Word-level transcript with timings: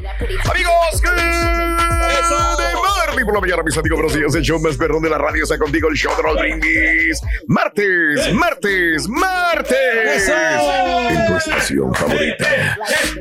Amigos, 0.00 1.02
de 1.02 2.64
Marley 3.06 3.24
por 3.24 3.34
la 3.34 3.40
mañana, 3.40 3.62
mis 3.62 3.76
amigos, 3.76 3.98
buenos 4.00 4.16
días. 4.16 4.34
El 4.34 4.42
show 4.42 4.58
más 4.58 4.76
perrón 4.78 5.02
de 5.02 5.10
la 5.10 5.18
radio 5.18 5.42
está 5.42 5.58
contigo, 5.58 5.88
el 5.90 5.96
show 5.96 6.10
de 6.16 6.22
Raúl 6.22 6.38
Brindis. 6.38 7.20
Martes, 7.46 8.32
martes, 8.32 9.08
martes. 9.08 10.32
En 11.10 11.26
tu 11.26 11.36
estación 11.36 11.94
favorita. 11.94 12.46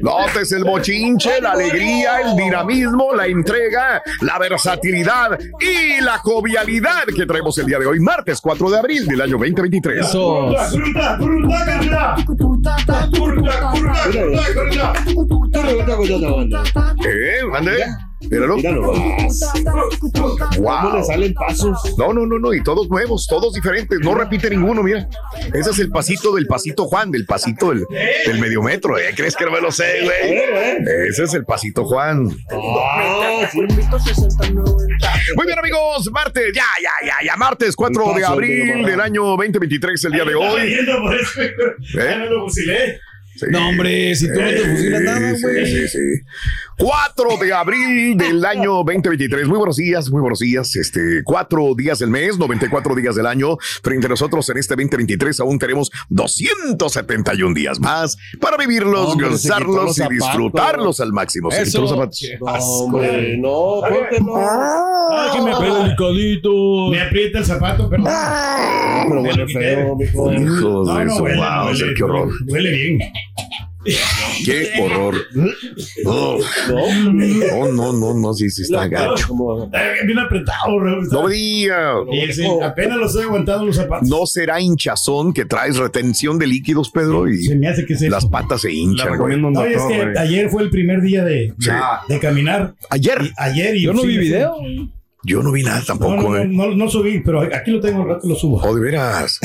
Notes 0.01 0.53
el 0.53 0.63
bochinche, 0.63 1.41
la 1.41 1.51
alegría, 1.51 2.21
el 2.21 2.37
dinamismo, 2.37 3.13
la 3.13 3.27
entrega, 3.27 4.01
la 4.21 4.39
versatilidad 4.39 5.37
y 5.59 6.01
la 6.01 6.19
jovialidad 6.19 7.05
que 7.13 7.25
traemos 7.25 7.57
el 7.57 7.65
día 7.65 7.79
de 7.79 7.87
hoy, 7.87 7.99
martes 7.99 8.39
4 8.39 8.69
de 8.69 8.77
abril 8.79 9.05
del 9.05 9.19
año 9.21 9.37
2023. 9.37 10.05
¿Eh? 17.05 17.45
¿Mande? 17.51 17.85
Míralo. 18.21 18.57
¿Cómo 20.57 20.97
le 20.97 21.03
salen 21.03 21.33
pasos? 21.33 21.95
No, 21.97 22.13
no, 22.13 22.25
no, 22.25 22.37
no, 22.37 22.53
y 22.53 22.61
todos 22.63 22.89
nuevos, 22.89 23.25
todos 23.27 23.53
diferentes, 23.53 23.97
no 24.01 24.13
repite 24.13 24.49
ninguno, 24.49 24.83
mira. 24.83 25.07
Ese 25.53 25.69
es 25.69 25.79
el 25.79 25.89
pasito 25.89 26.35
del 26.35 26.45
pasito 26.45 26.85
Juan, 26.85 27.11
del 27.11 27.25
pasito 27.25 27.69
del, 27.69 27.85
del 28.25 28.39
medio 28.39 28.61
metro, 28.61 28.97
¿eh? 28.97 29.13
¿Crees 29.15 29.35
que 29.35 29.45
no 29.45 29.51
me 29.51 29.61
lo 29.61 29.71
sé, 29.71 30.01
güey? 30.03 30.37
Ese 31.09 31.23
es 31.23 31.33
el 31.33 31.45
pasito 31.45 31.85
Juan. 31.85 32.23
Muy 35.35 35.45
bien, 35.45 35.59
amigos, 35.59 36.09
martes, 36.11 36.51
ya, 36.53 36.65
ya, 36.81 36.91
ya, 37.05 37.15
ya, 37.25 37.35
martes 37.37 37.75
4 37.75 38.13
de 38.15 38.25
abril 38.25 38.85
del 38.85 38.99
año 38.99 39.23
2023, 39.23 40.03
el 40.05 40.11
día 40.11 40.25
de 40.25 40.35
hoy. 40.35 40.73
¿Eh? 41.97 42.19
Sí. 42.49 43.45
No, 43.51 43.69
hombre, 43.69 44.13
si 44.15 44.27
tú 44.27 44.41
no 44.41 44.49
te 44.49 44.57
fusilas 44.57 45.01
nada, 45.01 45.35
Sí, 45.35 45.41
güey. 45.43 45.65
Sí, 45.65 45.87
sí, 45.87 45.99
4 46.79 47.37
de 47.41 47.53
abril 47.53 48.15
del 48.17 48.43
año 48.45 48.75
2023. 48.85 49.47
Muy 49.49 49.57
buenos 49.57 49.75
días, 49.75 50.09
muy 50.09 50.21
buenos 50.21 50.39
días. 50.39 50.73
Este, 50.77 51.21
cuatro 51.25 51.73
días 51.75 51.99
del 51.99 52.09
mes, 52.09 52.37
94 52.37 52.95
días 52.95 53.15
del 53.15 53.25
año. 53.25 53.57
Frente 53.83 54.05
a 54.05 54.09
nosotros 54.09 54.47
en 54.49 54.57
este 54.59 54.75
2023 54.75 55.41
aún 55.41 55.59
tenemos 55.59 55.91
271 56.07 57.53
días 57.53 57.81
más 57.81 58.17
para 58.39 58.55
vivirlos, 58.55 59.09
Hombre, 59.11 59.27
gozarlos 59.27 59.75
los 59.75 59.97
y 59.97 60.01
zapatos. 60.01 60.17
disfrutarlos 60.17 60.99
al 61.01 61.11
máximo. 61.11 61.51
Se 61.51 61.65
quitó 61.65 61.81
los 61.81 61.89
zapatos. 61.89 62.21
No, 62.39 62.47
hombre, 62.53 63.37
no, 63.37 63.81
póntelo. 63.81 64.35
Ah, 64.37 65.31
que 65.35 65.41
me 65.41 65.51
aprieta 65.51 65.83
delicadito. 65.83 66.89
Me 66.91 67.01
aprieta 67.01 67.39
el 67.39 67.45
zapato, 67.45 67.89
perdón. 67.89 68.07
Pero 69.09 69.21
huele 69.21 69.47
feo, 69.47 69.95
mijo. 69.97 70.31
Hijos 70.31 70.87
No, 70.87 70.95
de 70.97 71.05
no, 71.05 71.15
su 71.17 71.23
huele, 71.23 71.37
wow, 71.37 71.65
huele, 71.65 71.93
qué 71.93 72.03
horror. 72.05 72.29
Huele 72.47 72.71
bien. 72.71 72.99
Qué 74.45 74.71
horror. 74.81 75.15
No, 76.03 76.37
no, 76.67 77.71
no, 77.71 77.93
no, 77.93 78.13
no, 78.13 78.33
sí, 78.33 78.49
sí 78.49 78.63
está 78.63 78.87
gacho. 78.87 79.33
Eh, 79.73 80.05
Bien 80.05 80.19
apretado. 80.19 80.79
No 81.11 81.23
me 81.27 81.33
diga. 81.33 81.93
Apenas 82.63 82.97
los 82.97 83.15
he 83.15 83.23
aguantado 83.23 83.65
los 83.65 83.75
zapatos. 83.77 84.07
No 84.09 84.25
será 84.25 84.59
hinchazón 84.59 85.33
que 85.33 85.45
traes 85.45 85.77
retención 85.77 86.37
de 86.37 86.47
líquidos, 86.47 86.89
Pedro, 86.89 87.29
y 87.29 87.43
Se 87.43 87.55
me 87.55 87.67
hace 87.67 87.85
que 87.85 87.93
es 87.93 88.01
eso. 88.01 88.11
las 88.11 88.25
patas 88.25 88.61
se 88.61 88.71
hinchan. 88.71 89.17
No, 89.17 89.63
es 89.63 89.81
que 89.83 90.13
ayer 90.19 90.49
fue 90.49 90.63
el 90.63 90.69
primer 90.69 91.01
día 91.01 91.23
de, 91.23 91.53
de 92.07 92.19
caminar. 92.19 92.75
Ayer. 92.89 93.17
Y- 93.23 93.31
ayer 93.37 93.75
y 93.75 93.83
Yo 93.83 93.93
no 93.93 94.01
sí, 94.01 94.07
vi 94.07 94.17
video. 94.17 94.55
Yo 95.23 95.43
no 95.43 95.51
vi 95.51 95.63
nada 95.63 95.83
tampoco, 95.85 96.15
no, 96.15 96.29
no, 96.29 96.37
eh. 96.37 96.47
no, 96.47 96.75
no 96.75 96.89
subí, 96.89 97.19
pero 97.19 97.41
aquí 97.41 97.71
lo 97.71 97.81
tengo, 97.81 98.03
al 98.03 98.07
rato 98.07 98.27
lo 98.27 98.35
subo. 98.35 98.61
Oh, 98.63 98.73
de 98.73 98.79
veras. 98.79 99.37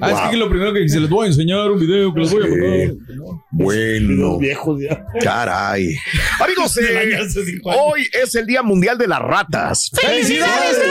Ah, 0.00 0.24
es 0.24 0.30
que 0.30 0.36
lo 0.36 0.50
primero 0.50 0.74
que 0.74 0.86
se 0.88 1.00
les 1.00 1.08
voy 1.08 1.24
a 1.24 1.28
enseñar 1.28 1.70
un 1.70 1.80
video 1.80 2.12
que 2.12 2.20
les 2.20 2.32
voy 2.32 2.42
a 2.42 2.48
mandar. 2.48 3.38
Bueno, 3.50 4.38
viejos 4.38 4.80
ya. 4.82 5.06
caray. 5.22 5.96
Amigos, 6.38 6.76
eh, 6.78 7.18
hoy 7.64 8.06
es 8.12 8.34
el 8.34 8.46
Día 8.46 8.62
Mundial 8.62 8.98
de 8.98 9.08
las 9.08 9.20
Ratas. 9.20 9.90
¡Felicidades! 9.94 10.81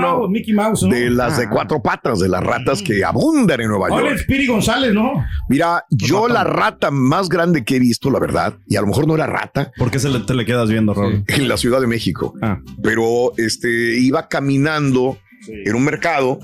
Mouse, 0.00 0.30
Mickey 0.30 0.54
Mouse, 0.54 0.82
¿no? 0.82 0.94
De 0.94 1.10
las 1.10 1.38
de 1.38 1.48
cuatro 1.48 1.82
patas, 1.82 2.18
de 2.20 2.28
las 2.28 2.42
ratas 2.42 2.82
que 2.82 3.04
abundan 3.04 3.60
en 3.60 3.68
Nueva 3.68 3.88
York. 3.88 4.12
es 4.14 4.24
Piri 4.24 4.46
González, 4.46 4.92
¿no? 4.94 5.24
Mira, 5.48 5.84
yo 5.90 6.28
la 6.28 6.44
rata 6.44 6.90
más 6.90 7.28
grande 7.28 7.64
que 7.64 7.76
he 7.76 7.78
visto, 7.78 8.10
la 8.10 8.18
verdad, 8.18 8.54
y 8.66 8.76
a 8.76 8.80
lo 8.80 8.86
mejor 8.86 9.06
no 9.06 9.14
era 9.14 9.26
rata, 9.26 9.72
¿Por 9.76 9.90
qué 9.90 9.98
se 9.98 10.08
le, 10.08 10.20
te 10.20 10.34
le 10.34 10.44
quedas 10.44 10.68
viendo, 10.68 10.94
Raúl? 10.94 11.24
en 11.28 11.48
la 11.48 11.56
Ciudad 11.56 11.80
de 11.80 11.86
México. 11.86 12.34
Ah. 12.42 12.58
Pero 12.82 13.32
este 13.36 13.98
iba 13.98 14.28
caminando 14.28 15.18
en 15.48 15.74
un 15.74 15.84
mercado 15.84 16.38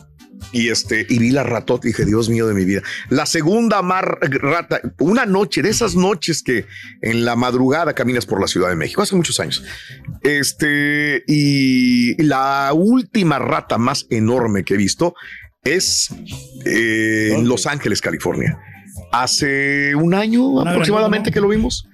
y 0.52 0.68
este 0.68 1.06
y 1.08 1.18
vi 1.18 1.30
la 1.30 1.42
ratota 1.42 1.86
y 1.86 1.90
dije, 1.90 2.04
Dios 2.04 2.28
mío 2.28 2.46
de 2.46 2.54
mi 2.54 2.64
vida. 2.64 2.82
La 3.08 3.26
segunda 3.26 3.82
más 3.82 4.02
rata, 4.02 4.80
una 4.98 5.26
noche, 5.26 5.62
de 5.62 5.70
esas 5.70 5.94
noches 5.94 6.42
que 6.42 6.66
en 7.02 7.24
la 7.24 7.36
madrugada 7.36 7.94
caminas 7.94 8.26
por 8.26 8.40
la 8.40 8.46
Ciudad 8.46 8.68
de 8.68 8.76
México, 8.76 9.02
hace 9.02 9.16
muchos 9.16 9.40
años. 9.40 9.64
Este, 10.22 11.24
y 11.26 12.22
la 12.22 12.70
última 12.74 13.38
rata 13.38 13.78
más 13.78 14.06
enorme 14.10 14.64
que 14.64 14.74
he 14.74 14.76
visto 14.76 15.14
es 15.64 16.10
eh, 16.64 17.32
en 17.34 17.48
Los 17.48 17.66
Ángeles, 17.66 18.00
California. 18.00 18.58
Hace 19.12 19.94
un 19.94 20.14
año 20.14 20.60
aproximadamente 20.60 21.30
que 21.30 21.40
lo 21.40 21.48
vimos. 21.48 21.86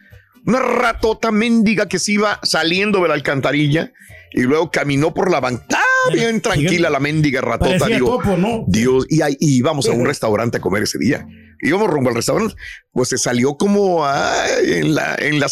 Una 0.45 0.61
ratota 0.61 1.31
mendiga 1.31 1.89
que 1.89 1.99
se 1.99 2.13
iba 2.13 2.41
saliendo 2.43 3.01
de 3.03 3.09
la 3.09 3.15
alcantarilla 3.15 3.93
y 4.33 4.43
luego 4.43 4.71
caminó 4.71 5.15
por 5.15 5.31
la 5.31 5.41
banca. 5.41 5.82
Ah, 6.09 6.13
bien 6.13 6.41
tranquila 6.41 6.91
la 6.91 7.01
mendiga 7.01 7.41
ratota. 7.41 7.87
Digo, 7.87 8.17
topo, 8.19 8.37
¿no? 8.37 8.65
Dios, 8.67 9.07
y, 9.09 9.23
ahí- 9.23 9.37
y 9.41 9.57
íbamos 9.57 9.89
a 9.89 9.93
un 9.93 10.05
restaurante 10.07 10.59
a 10.59 10.61
comer 10.61 10.83
ese 10.85 10.99
día. 10.99 11.27
Íbamos 11.65 11.89
rumbo 11.89 12.09
al 12.11 12.17
restaurante, 12.17 12.55
pues 12.91 13.09
se 13.11 13.19
salió 13.19 13.57
como 13.57 14.05
ay, 14.05 14.73
en 14.73 14.95
la, 14.97 15.15
en 15.17 15.39
la 15.39 15.49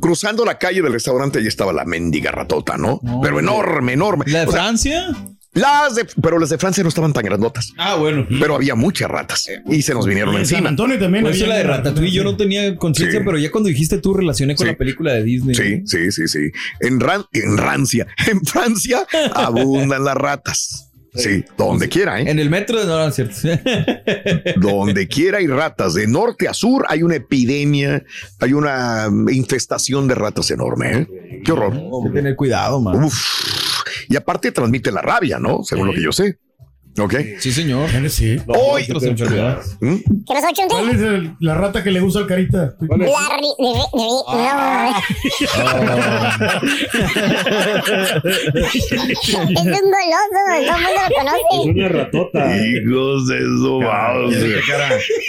cruzando 0.00 0.44
la 0.44 0.58
calle 0.58 0.82
del 0.82 0.92
restaurante, 0.92 1.38
ahí 1.38 1.46
estaba 1.46 1.72
la 1.72 1.86
mendiga 1.86 2.30
ratota, 2.30 2.76
¿no? 2.76 3.00
Pero 3.22 3.40
enorme, 3.40 3.94
enorme. 3.94 4.24
¿La 4.28 4.40
de 4.40 4.46
O 4.48 4.52
sea, 4.52 4.60
Francia? 4.62 5.06
Las 5.56 5.94
de, 5.96 6.06
pero 6.22 6.38
las 6.38 6.50
de 6.50 6.58
Francia 6.58 6.82
no 6.82 6.88
estaban 6.88 7.12
tan 7.12 7.24
grandotas. 7.24 7.72
Ah, 7.76 7.96
bueno. 7.96 8.26
Pero 8.40 8.54
había 8.54 8.74
muchas 8.74 9.10
ratas 9.10 9.48
y 9.68 9.82
se 9.82 9.92
nos 9.94 10.06
vinieron 10.06 10.34
San 10.34 10.40
encima. 10.42 10.68
Antonio 10.68 10.98
también. 10.98 11.24
Por 11.24 11.32
eso 11.32 11.46
la 11.46 11.56
de 11.56 11.64
Ratatouille 11.64 12.12
yo 12.12 12.24
no 12.24 12.36
tenía 12.36 12.76
conciencia, 12.76 13.18
Sí. 13.20 13.24
pero 13.26 13.38
ya 13.38 13.50
cuando 13.50 13.68
dijiste 13.68 13.98
tú 13.98 14.14
relacioné 14.14 14.54
con 14.54 14.66
Sí. 14.66 14.72
la 14.72 14.78
película 14.78 15.12
de 15.14 15.24
Disney. 15.24 15.54
Sí, 15.54 15.82
sí, 15.86 16.12
sí, 16.12 16.28
sí. 16.28 16.50
En, 16.80 17.00
Ran- 17.00 17.26
en 17.32 17.56
Rancia, 17.56 18.06
en 18.30 18.44
Francia 18.44 19.06
abundan 19.34 20.04
las 20.04 20.14
ratas. 20.16 20.82
Sí, 21.14 21.42
donde 21.56 21.88
quiera, 21.88 22.20
¿eh? 22.20 22.28
En 22.30 22.38
el 22.38 22.50
metro, 22.50 22.84
no, 22.84 23.06
no 23.06 23.10
cierto. 23.10 23.34
Donde 24.56 25.08
quiera 25.08 25.38
hay 25.38 25.46
ratas. 25.46 25.94
De 25.94 26.06
norte 26.06 26.46
a 26.46 26.52
sur 26.52 26.84
hay 26.90 27.02
una 27.02 27.14
epidemia, 27.16 28.04
hay 28.38 28.52
una 28.52 29.08
infestación 29.30 30.08
de 30.08 30.14
ratas 30.14 30.50
enorme, 30.50 30.92
¿eh? 30.98 31.40
Qué 31.42 31.52
horror. 31.52 31.72
Hay 31.72 32.10
que 32.10 32.14
tener 32.14 32.36
cuidado, 32.36 32.82
man. 32.82 33.02
Uf. 33.04 33.16
Y 34.08 34.16
aparte 34.16 34.52
transmite 34.52 34.90
la 34.92 35.02
rabia, 35.02 35.38
¿no? 35.38 35.62
Según 35.62 35.88
lo 35.88 35.92
que 35.92 36.02
yo 36.02 36.12
sé. 36.12 36.38
¿Ok? 36.98 37.14
Sí, 37.40 37.52
señor. 37.52 37.88
Sí. 38.08 38.38
Hoy. 38.46 38.86
¿Mm? 39.80 39.96
¿Cuál 40.24 40.90
es 40.90 41.00
el- 41.02 41.34
la 41.40 41.54
rata 41.54 41.82
que 41.84 41.90
le 41.90 42.00
gusta 42.00 42.20
al 42.20 42.26
carita? 42.26 42.74
La 42.80 42.96
ri- 42.96 43.56
ri- 43.58 43.90
ri- 43.92 44.24
Ah. 44.28 45.00
no. 45.46 46.56
es 48.66 49.34
un 49.34 49.46
goloso, 49.46 49.46
todo 49.46 50.54
el 50.54 50.66
mundo 50.66 50.76
lo 50.94 51.30
Es 51.36 51.42
conoce. 51.50 51.70
una 51.70 51.88
ratota. 51.88 52.56
Hijos 52.56 53.26
de 53.28 53.38
su 53.40 53.80
madre. 53.82 54.60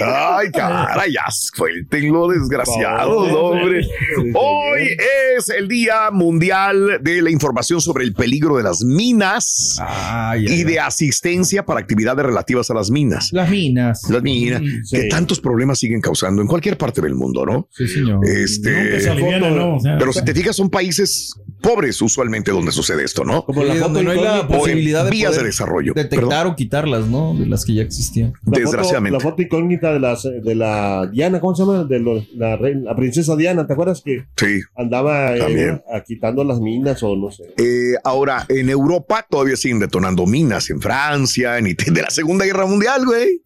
Ay, 0.06 0.52
cara, 0.52 1.04
ya 1.08 1.26
suéltenlo, 1.30 2.28
desgraciados, 2.30 3.32
hombre. 3.34 3.86
Hoy 4.34 4.98
es 5.38 5.50
el 5.50 5.68
Día 5.68 6.10
Mundial 6.12 7.00
de 7.02 7.22
la 7.22 7.30
Información 7.30 7.82
sobre 7.82 8.04
el 8.06 8.14
peligro 8.14 8.58
de 8.58 8.64
las 8.64 8.84
minas 8.84 9.80
Ay, 9.82 10.46
y 10.48 10.64
de 10.64 10.80
asistencia 10.80 11.57
para 11.66 11.80
actividades 11.80 12.26
relativas 12.26 12.70
a 12.72 12.74
las 12.74 12.90
minas. 12.92 13.30
Las 13.32 13.50
minas. 13.50 14.10
Las 14.10 14.22
minas, 14.24 14.62
que 14.92 15.04
tantos 15.10 15.40
problemas 15.40 15.80
siguen 15.80 16.02
causando 16.02 16.42
en 16.42 16.48
cualquier 16.48 16.78
parte 16.78 17.02
del 17.02 17.16
mundo, 17.16 17.46
¿no? 17.46 17.68
Sí, 17.72 17.88
señor. 17.88 18.16
Nunca 18.16 18.28
se 18.28 18.44
Este, 18.44 19.10
aliviana, 19.10 19.50
¿no? 19.52 19.76
O 19.76 19.80
sea, 19.80 19.98
pero 19.98 20.12
si 20.14 20.24
te 20.24 20.34
fijas, 20.34 20.56
son 20.56 20.70
países 20.70 21.34
pobres 21.62 22.02
usualmente 22.02 22.52
donde 22.52 22.72
sucede 22.72 23.04
esto, 23.04 23.24
¿no? 23.24 23.44
Como 23.46 23.64
la 23.64 23.76
donde 23.76 24.04
no 24.04 24.12
hay 24.12 24.22
la 24.22 24.48
posibilidad 24.48 25.04
de 25.06 25.12
vías 25.12 25.36
de 25.36 25.44
desarrollo. 25.44 25.94
detectar 25.94 26.28
Perdón. 26.30 26.48
o 26.48 26.56
quitarlas, 26.56 27.08
¿no? 27.08 27.34
De 27.38 27.46
las 27.46 27.66
que 27.66 27.74
ya 27.74 27.82
existían. 27.82 28.34
La 28.46 28.60
Desgraciadamente. 28.60 29.18
Foto, 29.20 29.26
la 29.26 29.32
foto 29.32 29.42
incógnita 29.42 29.94
de, 29.94 30.00
las, 30.00 30.24
de 30.24 30.56
la 30.56 31.10
Diana, 31.12 31.40
¿cómo 31.40 31.56
se 31.56 31.64
llama? 31.64 31.84
De 31.84 32.00
lo- 32.00 32.24
la, 32.36 32.58
reina- 32.58 32.82
la 32.86 32.96
princesa 32.96 33.36
Diana, 33.36 33.66
¿te 33.66 33.74
acuerdas 33.74 34.02
que 34.06 34.26
Sí. 34.38 34.62
andaba 34.76 35.36
eh, 35.36 35.82
a- 35.94 36.04
quitando 36.04 36.44
las 36.44 36.60
minas 36.60 37.02
o 37.04 37.16
no 37.16 37.32
sé? 37.32 37.44
Eh, 37.58 37.96
ahora, 38.04 38.46
en 38.50 38.70
Europa 38.70 39.26
todavía 39.30 39.56
siguen 39.56 39.80
detonando 39.80 40.26
minas, 40.26 40.70
en 40.70 40.80
Francia, 40.82 41.47
de 41.56 42.02
la 42.02 42.10
Segunda 42.10 42.46
Guerra 42.46 42.66
Mundial, 42.66 43.06
güey. 43.06 43.42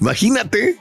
Imagínate 0.00 0.76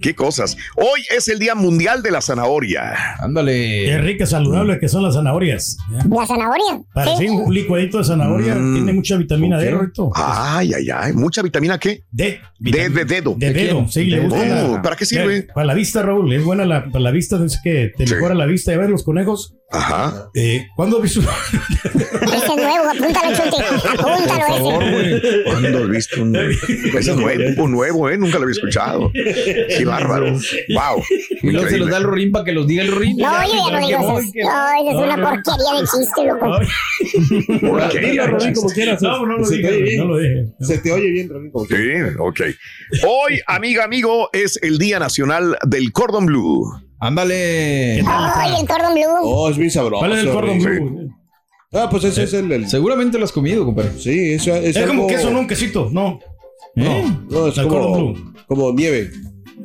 qué 0.00 0.14
cosas. 0.14 0.56
Hoy 0.76 1.04
es 1.16 1.28
el 1.28 1.38
Día 1.38 1.54
Mundial 1.54 2.02
de 2.02 2.10
la 2.10 2.20
Zanahoria. 2.20 2.92
Qué 3.18 3.24
Ándale. 3.24 3.98
ricas, 4.02 4.30
saludables 4.30 4.78
que 4.80 4.88
son 4.88 5.02
las 5.02 5.14
zanahorias. 5.14 5.76
¿ya? 5.90 6.04
La 6.08 6.26
zanahoria. 6.26 6.80
Para 6.92 7.16
Sí. 7.16 7.24
sí, 7.26 7.28
un 7.28 7.52
licuadito 7.52 7.98
de 7.98 8.04
zanahoria 8.04 8.54
Mm. 8.54 8.74
tiene 8.74 8.92
mucha 8.92 9.16
vitamina 9.16 9.58
D, 9.58 9.70
Roberto. 9.70 10.10
Ay, 10.14 10.72
ay, 10.74 10.88
ay. 10.94 11.12
¿Mucha 11.12 11.42
vitamina 11.42 11.78
qué? 11.78 12.04
D. 12.10 12.40
De, 12.58 12.88
de 12.90 13.04
dedo. 13.04 13.34
De 13.38 13.52
dedo, 13.52 13.86
sí, 13.88 14.04
le 14.04 14.16
De 14.20 14.22
gusta. 14.28 14.66
Oh, 14.68 14.72
la- 14.74 14.82
¿Para 14.82 14.96
qué 14.96 15.06
sirve? 15.06 15.42
Para 15.54 15.66
la 15.66 15.74
vista, 15.74 16.02
Raúl, 16.02 16.32
es 16.32 16.44
buena 16.44 16.64
la, 16.64 16.84
para 16.86 17.00
la 17.00 17.10
vista, 17.10 17.42
es 17.44 17.58
que 17.62 17.92
te 17.96 18.06
Sí. 18.06 18.14
mejora 18.14 18.34
la 18.34 18.46
vista. 18.46 18.72
A 18.72 18.76
ver, 18.76 18.90
los 18.90 19.02
conejos, 19.02 19.56
Ajá. 19.70 20.30
eh, 20.34 20.66
¿cuándo 20.76 20.96
has 20.98 21.02
visto? 21.02 21.20
Ese 22.20 22.36
es 22.36 22.56
nuevo, 22.56 22.88
apúntalo, 22.90 23.36
Chunti. 23.36 23.56
Apúntalo 23.98 24.76
ese. 24.76 25.42
¿Cuándo 25.44 25.78
has 25.78 25.88
visto 25.88 26.22
un, 26.22 26.36
ese 26.98 26.98
es 26.98 27.16
nuevo, 27.16 27.64
un 27.64 27.70
nuevo, 27.72 28.10
eh? 28.10 28.18
Nunca 28.18 28.36
lo 28.38 28.42
había 28.44 28.52
escuchado. 28.52 29.10
Qué 29.12 29.84
bárbaro. 29.90 30.32
Wow. 30.32 31.02
Y 31.42 31.50
luego 31.52 31.68
se 31.68 31.78
los 31.78 31.88
da 31.90 31.96
el 31.98 32.02
Rorín 32.04 32.32
para 32.32 32.44
que 32.44 32.52
los 32.52 32.66
diga 32.66 32.82
el 32.82 32.90
Rorín. 32.92 33.16
No, 33.16 33.30
yo 33.46 33.70
ya 33.70 33.80
no 33.80 33.86
digo 33.86 34.18
eso. 34.18 34.30
No, 34.34 34.90
eso 34.90 34.90
es 34.90 34.96
una 34.96 35.16
porquería 35.16 35.80
de 35.80 35.86
chiste, 35.86 36.26
loco. 36.26 36.58
Dilo, 38.00 38.26
Rodrín, 38.26 38.54
como 38.54 38.68
quieras. 38.70 39.02
No, 39.02 39.26
no 39.26 39.38
lo 39.38 39.48
digas, 39.48 39.72
oye 39.72 39.82
bien. 39.82 39.98
no 39.98 40.04
lo 40.06 40.18
dije. 40.18 40.46
se 40.60 40.78
te 40.78 40.92
oye 40.92 41.10
bien, 41.10 41.28
Rodrín, 41.28 41.50
como 41.50 41.66
quieras. 41.66 42.10
Sí, 42.12 42.16
ok. 42.18 42.40
Hoy, 43.08 43.40
amiga, 43.46 43.84
amigo, 43.84 44.28
es 44.32 44.58
el 44.62 44.78
Día 44.78 44.98
Nacional 44.98 45.56
del 45.66 45.92
Cordon 45.92 46.26
Blue. 46.26 46.64
Ándale. 46.98 48.02
Ay, 48.06 48.60
el 48.60 48.66
cordon 48.68 48.92
blue. 48.94 49.04
Oh, 49.22 49.48
es 49.48 49.56
bien 49.56 49.70
sabroso. 49.70 50.00
¿Cuál 50.00 50.12
es 50.12 50.18
el 50.24 50.30
cordon 50.30 50.58
blue? 50.58 51.08
Ah, 51.72 51.88
pues 51.90 52.04
ese 52.04 52.24
es 52.24 52.34
el. 52.34 52.52
el- 52.52 52.68
Seguramente 52.68 53.16
lo 53.18 53.24
has 53.24 53.32
comido, 53.32 53.64
compadre. 53.64 53.92
sí, 53.98 54.32
eso 54.34 54.54
es. 54.54 54.76
Es 54.76 54.86
como 54.86 55.04
algo- 55.04 55.06
queso, 55.08 55.30
no 55.30 55.40
un 55.40 55.46
quesito, 55.46 55.88
no. 55.90 56.20
¿Eh? 56.76 57.04
No, 57.30 57.46
es 57.46 57.56
El 57.58 57.68
cordon 57.68 57.92
como, 57.92 58.12
blue. 58.14 58.34
como 58.46 58.72
nieve. 58.74 59.10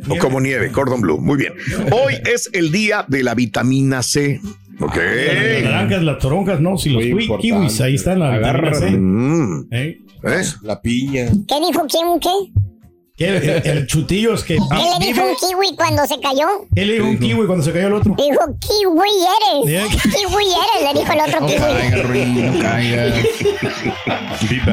O 0.09 0.17
como 0.17 0.39
nieve, 0.39 0.71
cordon 0.71 1.01
blue. 1.01 1.19
Muy 1.19 1.37
bien. 1.37 1.53
Hoy 1.91 2.15
es 2.25 2.49
el 2.53 2.71
día 2.71 3.05
de 3.07 3.23
la 3.23 3.35
vitamina 3.35 4.03
C. 4.03 4.39
Ok. 4.79 4.97
Las 4.97 5.63
naranjas, 5.63 6.03
las 6.03 6.19
toronjas, 6.19 6.59
no. 6.59 6.77
Si 6.77 6.89
los 6.89 7.05
Muy 7.05 7.27
kiwis, 7.39 7.81
ahí 7.81 7.95
están 7.95 8.19
la 8.19 8.37
vitamina 8.37 8.73
C. 8.73 8.91
Mm, 8.91 9.67
¿Eh? 9.71 10.01
¿eh? 10.23 10.43
La 10.61 10.81
piña. 10.81 11.27
¿Qué 11.47 11.55
dijo 11.67 11.85
quién? 11.89 12.19
¿Qué? 12.19 12.54
¿Qué? 13.17 13.27
El, 13.37 13.49
el 13.65 13.87
chutillo 13.87 14.33
es 14.33 14.43
que. 14.43 14.55
¿Qué 14.55 14.99
le 14.99 15.05
dijo 15.05 15.21
un 15.25 15.35
kiwi 15.37 15.75
cuando 15.77 16.05
se 16.05 16.19
cayó? 16.19 16.47
¿Qué 16.75 16.85
le 16.85 16.93
dijo 16.95 17.05
un 17.07 17.17
kiwi 17.17 17.45
cuando 17.45 17.63
se 17.63 17.71
cayó 17.71 17.87
el 17.87 17.93
otro? 17.93 18.13
Dijo, 18.17 18.39
kiwi 18.59 19.09
eres. 19.09 19.65
Bien. 19.65 19.87
Kiwi 19.87 20.45
eres, 20.45 20.93
le 20.93 20.99
dijo 20.99 21.13
el 21.13 21.19
otro 21.21 21.39
No 21.39 21.47
kiwi. 21.47 21.59
caiga, 21.59 22.03
Rorín, 22.03 22.53
no 22.57 22.61
caiga. 22.61 23.05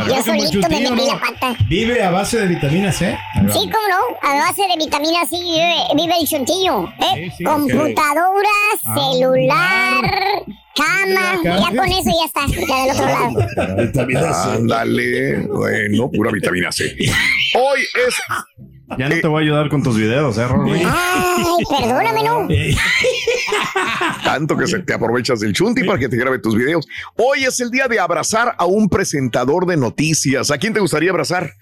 Yo 0.09 0.23
solito 0.23 0.35
me 0.35 0.51
chutillo, 0.51 0.91
metí 0.91 1.07
¿no? 1.09 1.15
la 1.15 1.21
pata. 1.21 1.57
Vive 1.69 2.03
a 2.03 2.11
base 2.11 2.41
de 2.41 2.47
vitamina 2.49 2.91
C. 2.93 3.17
Sí, 3.53 3.71
cómo 3.71 3.89
no, 3.89 4.29
a 4.29 4.35
base 4.49 4.63
de 4.69 4.77
vitamina 4.77 5.25
C 5.27 5.37
vive, 5.41 5.75
vive 5.97 6.15
el 6.21 6.27
chuntillo. 6.27 6.89
¿eh? 6.99 7.15
Sí, 7.31 7.31
sí, 7.39 7.45
Computadora, 7.45 8.49
celular, 8.83 10.45
cama. 10.77 11.41
Ya 11.45 11.77
con 11.77 11.89
eso 11.89 12.11
ya 12.11 12.27
está, 12.27 12.47
ya 12.47 12.83
del 12.83 12.91
otro 12.93 13.07
lado. 13.07 13.77
Vitamina 13.83 14.33
C. 14.33 14.51
Ándale. 14.51 15.37
Bueno, 15.47 16.11
pura 16.11 16.31
vitamina 16.31 16.73
C. 16.73 16.95
Hoy 17.55 17.81
es. 18.07 18.15
Ya 18.99 19.09
no 19.09 19.15
te 19.21 19.27
voy 19.27 19.43
a 19.43 19.47
ayudar 19.47 19.69
con 19.71 19.83
tus 19.83 19.97
videos, 19.97 20.37
¿eh, 20.37 20.47
Rory? 20.47 20.83
Ay, 20.85 21.45
perdóname, 21.81 22.23
¿no? 22.25 22.47
Tanto 24.25 24.57
que 24.57 24.67
se 24.67 24.81
te 24.81 24.93
aprovechas 24.93 25.41
del 25.41 25.53
chunti 25.55 25.83
para 25.85 25.99
que 25.99 26.09
te 26.11 26.17
grabe 26.17 26.39
tus 26.39 26.55
videos. 26.55 26.87
Hoy 27.17 27.45
es 27.45 27.59
el 27.61 27.71
día 27.71 27.89
de 27.89 27.99
abrazar 27.99 28.55
a 28.59 28.67
un 28.67 28.89
presentador 28.91 29.67
de 29.67 29.79
noticias. 29.79 30.51
¿A 30.51 30.59
quién 30.59 30.75
te 30.75 30.81
gustaría 30.81 31.11
abrazar? 31.11 31.53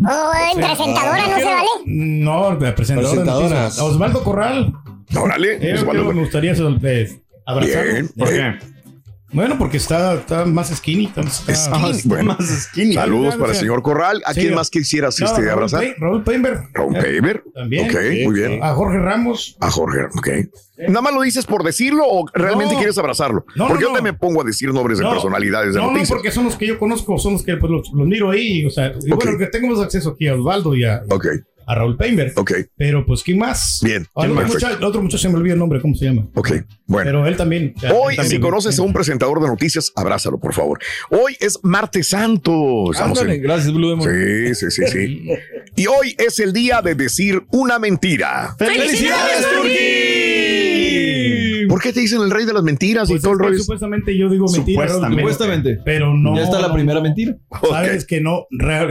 Oh, 0.00 0.30
presentadora, 0.54 1.26
¿no 1.26 1.36
se 1.38 1.44
vale? 1.44 1.68
No, 1.86 2.56
de 2.56 2.72
presentador 2.72 3.10
de 3.10 3.16
Presentadoras. 3.16 3.50
noticias. 3.50 3.78
A 3.78 3.84
Osvaldo 3.84 4.24
Corral. 4.24 4.72
Órale. 5.16 5.58
Eh, 5.60 5.74
Osvaldo. 5.74 6.12
me 6.12 6.20
gustaría 6.20 6.52
eh, 6.52 7.20
abrazarlo. 7.52 7.92
Bien. 7.92 8.08
¿Por 8.16 8.28
qué? 8.28 8.58
Bueno, 9.30 9.58
porque 9.58 9.76
está, 9.76 10.14
está 10.14 10.46
más 10.46 10.74
skinny. 10.74 11.04
Está, 11.04 11.20
está- 11.20 11.54
Skinny. 11.54 12.00
Bueno, 12.06 12.34
Más 12.38 12.48
skinny. 12.48 12.94
saludos 12.94 13.36
para 13.36 13.52
el 13.52 13.58
señor 13.58 13.82
Corral. 13.82 14.22
¿A 14.24 14.32
Sí, 14.32 14.40
quién 14.40 14.54
más 14.54 14.70
quisieras 14.70 15.20
No, 15.20 15.26
este, 15.26 15.40
Raúl 15.42 15.50
abrazar? 15.52 15.80
Pe- 15.80 15.94
Raúl 15.98 16.24
Painter. 16.24 16.60
Raúl 16.72 16.94
Paver. 16.94 17.44
También. 17.54 17.90
Ok, 17.90 17.96
muy 18.24 18.34
bien. 18.40 18.60
A 18.62 18.72
Jorge 18.72 18.98
Ramos. 18.98 19.54
A 19.60 19.70
Jorge, 19.70 20.04
ok. 20.16 20.28
¿Nada 20.88 21.02
más 21.02 21.12
lo 21.12 21.20
dices 21.20 21.44
por 21.44 21.62
decirlo 21.62 22.04
o 22.08 22.24
realmente 22.32 22.72
No. 22.72 22.78
quieres 22.78 22.96
abrazarlo? 22.96 23.44
No, 23.54 23.68
porque 23.68 23.84
no, 23.84 23.90
yo 23.90 23.96
te 23.96 23.98
no. 24.00 24.04
me 24.04 24.12
pongo 24.14 24.40
a 24.40 24.44
decir 24.44 24.72
nombres 24.72 24.96
de 24.96 25.04
No, 25.04 25.10
personalidades 25.10 25.74
de 25.74 25.80
no, 25.80 25.86
no, 25.88 25.92
noticias. 25.92 26.08
porque 26.16 26.30
son 26.30 26.44
los 26.46 26.56
que 26.56 26.66
yo 26.66 26.78
conozco, 26.78 27.18
son 27.18 27.34
los 27.34 27.42
que 27.42 27.58
pues, 27.58 27.70
los, 27.70 27.90
los 27.92 28.06
miro 28.06 28.30
ahí. 28.30 28.64
O 28.64 28.70
sea, 28.70 28.94
y 29.04 29.10
bueno, 29.10 29.36
que 29.36 29.46
tengo 29.48 29.68
más 29.68 29.84
acceso 29.84 30.08
aquí 30.10 30.26
a 30.26 30.36
Osvaldo 30.36 30.74
y 30.74 30.84
a, 30.84 31.02
Ok, 31.10 31.26
a 31.68 31.74
Raúl 31.74 31.96
Painter. 31.96 32.32
ok, 32.34 32.52
Pero 32.76 33.04
pues, 33.04 33.22
¿quién 33.22 33.38
más? 33.38 33.80
Bien, 33.82 34.06
el, 34.16 34.30
otro 34.32 34.46
muchacho, 34.46 34.76
el 34.78 34.84
otro 34.84 35.02
muchacho 35.02 35.18
se 35.22 35.28
me 35.28 35.34
olvida 35.36 35.52
el 35.52 35.58
nombre, 35.58 35.80
¿cómo 35.80 35.94
se 35.94 36.06
llama? 36.06 36.26
ok. 36.34 36.52
Bueno. 36.86 37.04
Pero 37.06 37.26
él 37.26 37.36
también. 37.36 37.74
ya, 37.80 37.92
Hoy, 37.92 38.12
él 38.14 38.16
también. 38.16 38.26
si 38.30 38.40
conoces 38.40 38.78
a 38.78 38.82
un 38.82 38.94
presentador 38.94 39.42
de 39.42 39.48
noticias, 39.48 39.92
abrázalo, 39.94 40.38
por 40.40 40.54
favor. 40.54 40.78
Hoy 41.10 41.36
es 41.38 41.58
Martes 41.62 42.08
Santo. 42.08 42.90
Estamos 42.92 43.18
Ándale, 43.18 43.36
en- 43.36 43.42
gracias, 43.42 43.72
Blue 43.72 43.90
Demon. 43.90 44.08
Sí, 44.08 44.54
sí, 44.54 44.70
sí, 44.70 44.82
sí. 44.90 45.28
Y 45.76 45.86
hoy 45.86 46.16
es 46.18 46.40
el 46.40 46.52
día 46.52 46.80
de 46.82 46.94
decir 46.96 47.44
una 47.52 47.78
mentira. 47.78 48.56
¡Felicidades, 48.58 49.46
Turquí! 49.54 49.68
¿Por 51.68 51.80
qué 51.82 51.92
te 51.92 52.00
dicen 52.00 52.20
el 52.22 52.30
rey 52.30 52.44
de 52.44 52.52
las 52.52 52.62
mentiras 52.62 53.08
Pues 53.08 53.20
y 53.20 53.22
todo 53.22 53.32
el 53.34 53.38
rollo? 53.38 53.58
supuestamente 53.58 54.16
yo 54.16 54.28
digo 54.28 54.46
mentiras. 54.50 54.90
Supuestamente. 54.90 55.22
Supuestamente. 55.22 55.78
Pero 55.84 56.14
no. 56.14 56.34
Ya 56.36 56.42
está 56.42 56.60
la 56.60 56.72
primera 56.72 57.00
mentira. 57.00 57.36
Sabes 57.70 58.04
que 58.06 58.20
no, 58.20 58.46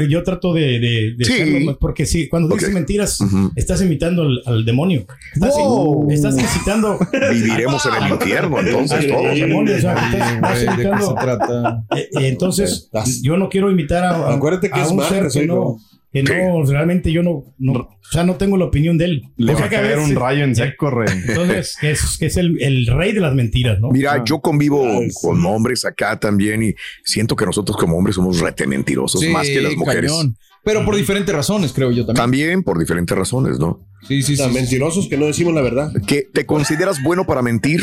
yo 0.09 0.23
trato 0.23 0.53
de, 0.53 0.79
de, 0.79 1.13
de 1.17 1.25
Sí. 1.25 1.33
hacerlo 1.33 1.59
más, 1.65 1.77
porque 1.77 2.05
si 2.05 2.27
cuando 2.29 2.53
dices 2.53 2.69
Ok. 2.69 2.75
mentiras, 2.75 3.19
estás 3.55 3.81
imitando 3.81 4.23
al, 4.23 4.41
al 4.45 4.65
demonio. 4.65 5.05
Estás, 5.33 5.53
Wow. 5.55 6.09
estás 6.11 6.37
incitando 6.37 6.97
Viviremos 7.31 7.85
en 7.85 8.03
el 8.03 8.11
infierno, 8.13 8.59
entonces 8.59 9.07
todos. 9.07 9.35
demonio. 9.35 9.75
O 9.75 9.79
sea, 9.79 9.93
estás, 9.93 10.33
estás 10.33 10.63
Güey, 10.65 10.77
¿De 10.77 10.83
qué 10.97 11.03
se 11.05 11.13
trata? 11.13 11.83
Eh, 11.95 12.09
eh, 12.11 12.27
entonces, 12.27 12.89
yo 13.23 13.37
no 13.37 13.49
quiero 13.49 13.71
imitar 13.71 14.03
a, 14.03 14.09
a- 14.15 14.33
Acuérdate 14.35 14.69
que 14.69 14.79
a 14.79 14.83
es 14.83 14.91
un 14.91 15.01
ser 15.03 15.27
que 15.31 15.45
no, 15.47 15.77
que 16.25 16.35
no, 16.43 16.63
realmente 16.63 17.11
yo 17.11 17.23
no, 17.23 17.43
no, 17.57 17.73
o 17.73 17.97
sea, 18.11 18.23
no 18.23 18.35
tengo 18.35 18.57
la 18.57 18.65
opinión 18.65 18.97
de 18.97 19.05
él. 19.05 19.23
Le 19.37 19.53
O 19.53 19.59
va 19.59 19.65
a 19.65 19.69
caer 19.69 19.99
un 19.99 20.15
rayo 20.15 20.43
en 20.43 20.55
seco, 20.55 20.89
rey. 20.89 21.07
Entonces, 21.27 21.75
que 21.79 21.91
es, 21.91 22.17
que 22.17 22.25
es 22.27 22.37
el, 22.37 22.61
el 22.61 22.87
rey 22.87 23.11
de 23.13 23.19
las 23.19 23.33
mentiras, 23.33 23.79
¿no? 23.79 23.89
Mira, 23.89 24.23
yo 24.23 24.39
convivo 24.39 24.83
sí. 25.01 25.09
con 25.21 25.45
hombres 25.45 25.85
acá 25.85 26.19
también 26.19 26.63
y 26.63 26.73
siento 27.03 27.35
que 27.35 27.45
nosotros 27.45 27.77
como 27.77 27.97
hombres 27.97 28.15
somos 28.15 28.39
rete 28.39 28.65
mentirosos 28.67 29.21
Sí, 29.21 29.29
más 29.29 29.47
que 29.47 29.61
las 29.61 29.75
mujeres. 29.75 30.11
cañón. 30.11 30.37
Pero 30.63 30.83
por 30.83 30.95
diferentes 30.95 31.33
razones, 31.33 31.71
creo 31.71 31.91
yo 31.91 32.05
también. 32.05 32.15
También 32.15 32.63
por 32.63 32.77
diferentes 32.77 33.17
razones, 33.17 33.57
¿no? 33.57 33.87
Sí, 34.07 34.21
sí, 34.21 34.33
O 34.33 34.37
sea, 34.37 34.47
sí. 34.49 34.53
mentirosos 34.53 35.07
que 35.09 35.17
no 35.17 35.25
decimos 35.25 35.55
la 35.55 35.61
verdad. 35.61 35.91
¿Que 36.05 36.21
te 36.21 36.45
consideras 36.45 37.01
bueno 37.01 37.25
para 37.25 37.41
mentir? 37.41 37.81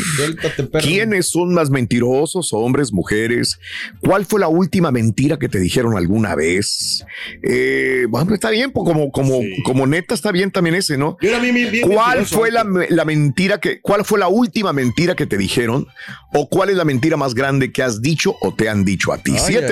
¿Quiénes 0.81 1.27
son 1.29 1.53
más 1.53 1.69
mentirosos, 1.69 2.53
hombres, 2.53 2.93
mujeres? 2.93 3.59
¿Cuál 3.99 4.25
fue 4.25 4.39
la 4.39 4.47
última 4.47 4.91
mentira 4.91 5.37
que 5.37 5.49
te 5.49 5.59
dijeron 5.59 5.97
alguna 5.97 6.33
vez? 6.35 7.03
Eh, 7.43 8.05
bueno, 8.09 8.33
está 8.33 8.49
bien, 8.49 8.71
pues, 8.71 8.87
como, 8.89 9.11
como, 9.11 9.41
Sí. 9.41 9.61
como 9.63 9.85
neta 9.87 10.15
está 10.15 10.31
bien 10.31 10.51
también 10.51 10.75
ese, 10.75 10.97
¿no? 10.97 11.17
Yo 11.21 11.29
era 11.29 11.39
bien, 11.39 11.53
bien, 11.53 11.89
¿Cuál 11.89 12.25
fue 12.25 12.49
la, 12.49 12.61
antes. 12.61 12.89
la 12.91 13.03
mentira 13.05 13.59
que, 13.59 13.81
cuál 13.81 14.05
fue 14.05 14.17
la 14.17 14.29
última 14.29 14.71
mentira 14.73 15.15
que 15.15 15.25
te 15.25 15.37
dijeron? 15.37 15.85
¿O 16.33 16.49
cuál 16.49 16.69
es 16.69 16.77
la 16.77 16.85
mentira 16.85 17.17
más 17.17 17.33
grande 17.35 17.71
que 17.71 17.83
has 17.83 18.01
dicho 18.01 18.35
o 18.41 18.53
te 18.53 18.67
han 18.69 18.83
dicho 18.85 19.11
a 19.13 19.17
ti? 19.17 19.31
Ay, 19.33 19.55
ay, 19.57 19.63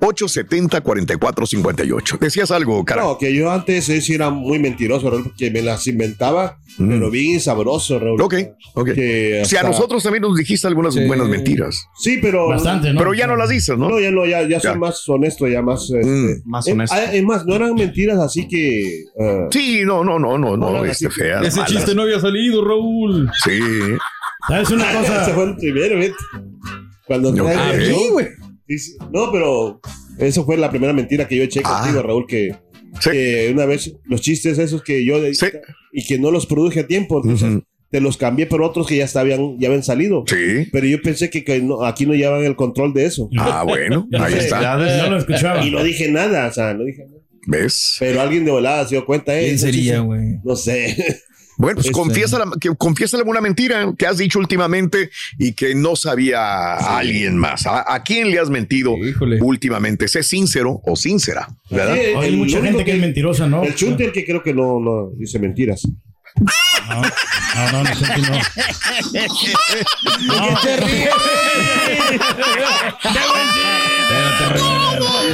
713-870-4458. 0.00 2.18
Decías 2.18 2.50
algo, 2.50 2.84
cara. 2.84 3.02
No, 3.02 3.18
que 3.18 3.34
yo 3.34 3.50
antes 3.50 3.88
eh, 3.88 4.00
sí 4.00 4.14
era 4.14 4.30
muy 4.30 4.58
mentiroso, 4.58 5.10
porque 5.10 5.50
me 5.50 5.59
las 5.62 5.86
inventaba, 5.86 6.58
Mm. 6.78 6.88
pero 6.88 7.10
bien 7.10 7.40
sabroso, 7.40 7.98
Raúl. 7.98 8.20
Ok, 8.22 8.34
ok. 8.74 8.92
Que 8.94 9.42
Si 9.44 9.56
a 9.56 9.60
hasta- 9.60 9.70
nosotros 9.70 10.02
también 10.02 10.22
nos 10.22 10.36
dijiste 10.36 10.66
algunas 10.66 10.94
Sí. 10.94 11.04
buenas 11.06 11.28
mentiras, 11.28 11.84
Sí, 11.98 12.18
pero. 12.22 12.48
Bastante, 12.48 12.92
¿no? 12.92 12.98
pero 12.98 13.12
ya 13.14 13.26
no 13.26 13.36
las 13.36 13.48
dices, 13.50 13.76
¿no? 13.76 13.88
No, 13.90 14.00
ya 14.00 14.10
no, 14.10 14.24
ya, 14.26 14.42
ya 14.48 14.60
soy 14.60 14.72
Ya. 14.72 14.78
más 14.78 15.06
honesto, 15.08 15.46
ya 15.48 15.62
más. 15.62 15.90
este, 15.90 16.06
Mm. 16.06 16.42
Más 16.44 16.66
eh, 16.68 16.72
honesto. 16.72 16.96
ah, 16.96 17.04
es 17.12 17.22
más, 17.24 17.44
no 17.46 17.54
eran 17.56 17.74
mentiras 17.74 18.18
así 18.18 18.46
que. 18.48 19.04
ah, 19.20 19.48
Sí, 19.50 19.82
no, 19.84 20.04
no, 20.04 20.18
no, 20.18 20.38
no, 20.38 20.56
no, 20.56 20.84
este 20.84 21.10
fea. 21.10 21.40
Ese 21.42 21.60
chiste 21.66 21.94
no 21.94 22.02
había 22.02 22.20
salido, 22.20 22.64
Raúl. 22.64 23.30
Sí. 23.44 23.58
¿Sabes 24.48 24.70
una 24.70 24.84
Ese 24.92 24.98
cosa? 25.12 25.24
fue 25.34 25.44
el 25.44 25.56
primero, 25.56 25.98
¿ves? 25.98 26.12
Cuando 27.06 27.32
No, 27.32 27.44
trae 27.44 27.56
ah, 27.56 27.74
el 27.74 27.84
¿sí, 27.86 27.90
show, 27.92 28.12
güey? 28.12 28.26
dice- 28.66 28.96
No, 29.12 29.30
pero 29.32 29.80
eso 30.18 30.44
fue 30.44 30.56
la 30.56 30.70
primera 30.70 30.92
mentira 30.92 31.26
que 31.26 31.36
yo 31.36 31.42
eché 31.42 31.60
Ah. 31.64 31.80
contigo, 31.82 32.02
Raúl, 32.02 32.26
que, 32.26 32.54
Sí. 33.00 33.10
que 33.10 33.50
una 33.52 33.66
vez 33.66 33.94
los 34.04 34.20
chistes 34.20 34.58
esos 34.58 34.82
que 34.82 35.04
yo 35.04 35.20
Sí. 35.32 35.46
y 35.92 36.04
que 36.06 36.18
no 36.18 36.30
los 36.30 36.46
produje 36.46 36.80
a 36.80 36.86
tiempo, 36.86 37.20
entonces 37.22 37.62
te 37.90 38.00
los 38.00 38.16
cambié 38.16 38.46
por 38.46 38.62
otros 38.62 38.86
que 38.86 38.96
ya 38.96 39.04
estaban, 39.04 39.58
ya 39.58 39.68
habían 39.68 39.82
salido. 39.82 40.24
Sí. 40.26 40.68
Pero 40.72 40.86
yo 40.86 41.00
pensé 41.02 41.28
que, 41.30 41.44
que 41.44 41.60
no- 41.60 41.84
aquí 41.84 42.06
no 42.06 42.14
llevaban 42.14 42.44
el 42.44 42.54
control 42.56 42.92
de 42.94 43.04
eso. 43.06 43.28
Ah, 43.38 43.64
bueno, 43.66 44.08
ahí 44.18 44.34
está. 44.34 44.76
No 44.76 45.10
lo 45.10 45.18
escuchaba. 45.18 45.64
Y 45.66 45.70
no 45.70 45.82
dije 45.82 46.10
nada, 46.10 46.46
o 46.48 46.52
sea, 46.52 46.74
no 46.74 46.84
dije 46.84 47.04
nada. 47.06 47.20
¿Ves? 47.46 47.96
Pero 47.98 48.20
alguien 48.20 48.44
de 48.44 48.50
volada 48.50 48.84
se 48.84 48.94
dio 48.94 49.04
cuenta, 49.06 49.38
¿eh? 49.40 49.46
¿Quién 49.46 49.58
sería, 49.58 50.00
güey? 50.00 50.38
No 50.44 50.54
sé. 50.56 50.94
Bueno, 51.60 51.74
pues 51.76 51.88
Este- 51.88 51.92
confiésala, 51.98 52.46
que, 52.58 52.70
confiésale 52.74 53.22
una 53.24 53.42
mentira 53.42 53.92
que 53.98 54.06
has 54.06 54.16
dicho 54.16 54.38
últimamente 54.38 55.10
y 55.38 55.52
que 55.52 55.74
no 55.74 55.94
sabía 55.94 56.40
a 56.40 56.96
alguien 56.98 57.36
más. 57.36 57.66
¿A, 57.66 57.92
a 57.94 58.02
quién 58.02 58.30
le 58.30 58.38
has 58.38 58.48
mentido 58.48 58.96
Híjole. 58.96 59.38
últimamente? 59.42 60.08
Sé 60.08 60.22
sincero 60.22 60.80
o 60.86 60.96
sincera, 60.96 61.48
¿verdad? 61.68 61.96
Sí, 61.96 62.00
Hay 62.16 62.36
mucha 62.36 62.62
gente 62.62 62.82
que 62.82 62.92
es 62.94 62.98
mentirosa, 63.00 63.46
¿no? 63.46 63.62
El 63.62 63.74
Chunter 63.74 64.10
que 64.10 64.24
creo 64.24 64.42
que 64.42 64.54
no, 64.54 64.80
no 64.80 65.10
dice 65.18 65.38
mentiras. 65.38 65.82
No, 66.88 67.02
no, 67.02 67.72
no, 67.72 67.82
no, 67.82 67.84
no. 67.84 67.92
¿Qué 69.12 70.56
te 70.62 70.76
ríes? 70.78 71.10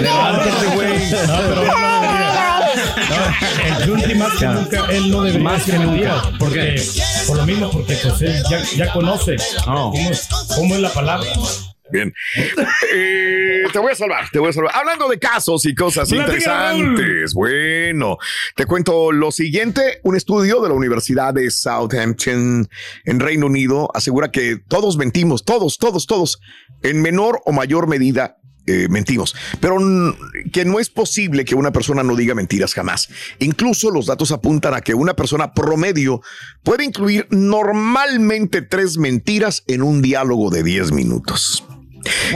Levántate, 0.00 0.66
güey. 0.75 1.11
No, 1.26 1.38
pero 1.49 1.64
no. 1.64 2.25
No, 2.96 3.96
el 3.96 4.16
más 4.16 4.32
que 4.38 4.46
nunca, 4.46 4.86
él 4.90 5.10
no 5.10 5.22
debería 5.22 5.44
Más 5.44 5.64
que 5.64 5.78
nunca. 5.78 6.22
Porque, 6.38 6.80
por 7.26 7.36
lo 7.36 7.46
mismo, 7.46 7.70
porque 7.70 7.96
pues 8.02 8.22
él 8.22 8.42
ya, 8.50 8.62
ya 8.76 8.92
conoce 8.92 9.36
Oh. 9.66 9.90
cómo, 9.92 10.10
es, 10.10 10.28
cómo 10.54 10.74
es 10.74 10.80
la 10.80 10.90
palabra. 10.92 11.28
Bien. 11.90 12.12
Eh, 12.92 13.62
te 13.72 13.78
voy 13.78 13.92
a 13.92 13.94
salvar, 13.94 14.28
te 14.32 14.38
voy 14.40 14.48
a 14.48 14.52
salvar. 14.52 14.74
Hablando 14.74 15.08
de 15.08 15.18
casos 15.18 15.64
y 15.66 15.74
cosas 15.74 16.10
interesantes. 16.10 17.32
Bueno, 17.34 18.18
te 18.56 18.66
cuento 18.66 19.12
lo 19.12 19.30
siguiente. 19.30 20.00
Un 20.02 20.16
estudio 20.16 20.60
de 20.62 20.68
la 20.68 20.74
Universidad 20.74 21.32
de 21.34 21.48
Southampton 21.50 22.68
en 23.04 23.20
Reino 23.20 23.46
Unido 23.46 23.88
asegura 23.94 24.30
que 24.32 24.56
todos 24.68 24.96
mentimos, 24.96 25.44
todos, 25.44 25.78
todos, 25.78 26.06
todos, 26.06 26.40
en 26.82 27.02
menor 27.02 27.40
o 27.44 27.52
mayor 27.52 27.86
medida. 27.86 28.36
Eh, 28.66 28.88
mentimos, 28.88 29.35
pero 29.61 29.78
que 30.52 30.64
no 30.64 30.80
es 30.80 30.90
posible 30.90 31.44
que 31.44 31.54
una 31.54 31.73
persona 31.73 32.02
no 32.02 32.16
diga 32.16 32.35
mentiras 32.35 32.75
jamás. 32.75 33.08
Incluso 33.38 33.90
los 33.90 34.06
datos 34.06 34.32
apuntan 34.32 34.75
a 34.75 34.80
que 34.80 34.94
una 34.94 35.14
persona 35.14 35.52
promedio 35.52 36.20
puede 36.62 36.85
incluir 36.85 37.26
normalmente 37.30 38.62
tres 38.62 38.99
mentiras 38.99 39.62
en 39.66 39.82
un 39.82 40.02
diálogo 40.02 40.50
de 40.50 40.62
10 40.62 40.92
minutos. 40.92 41.64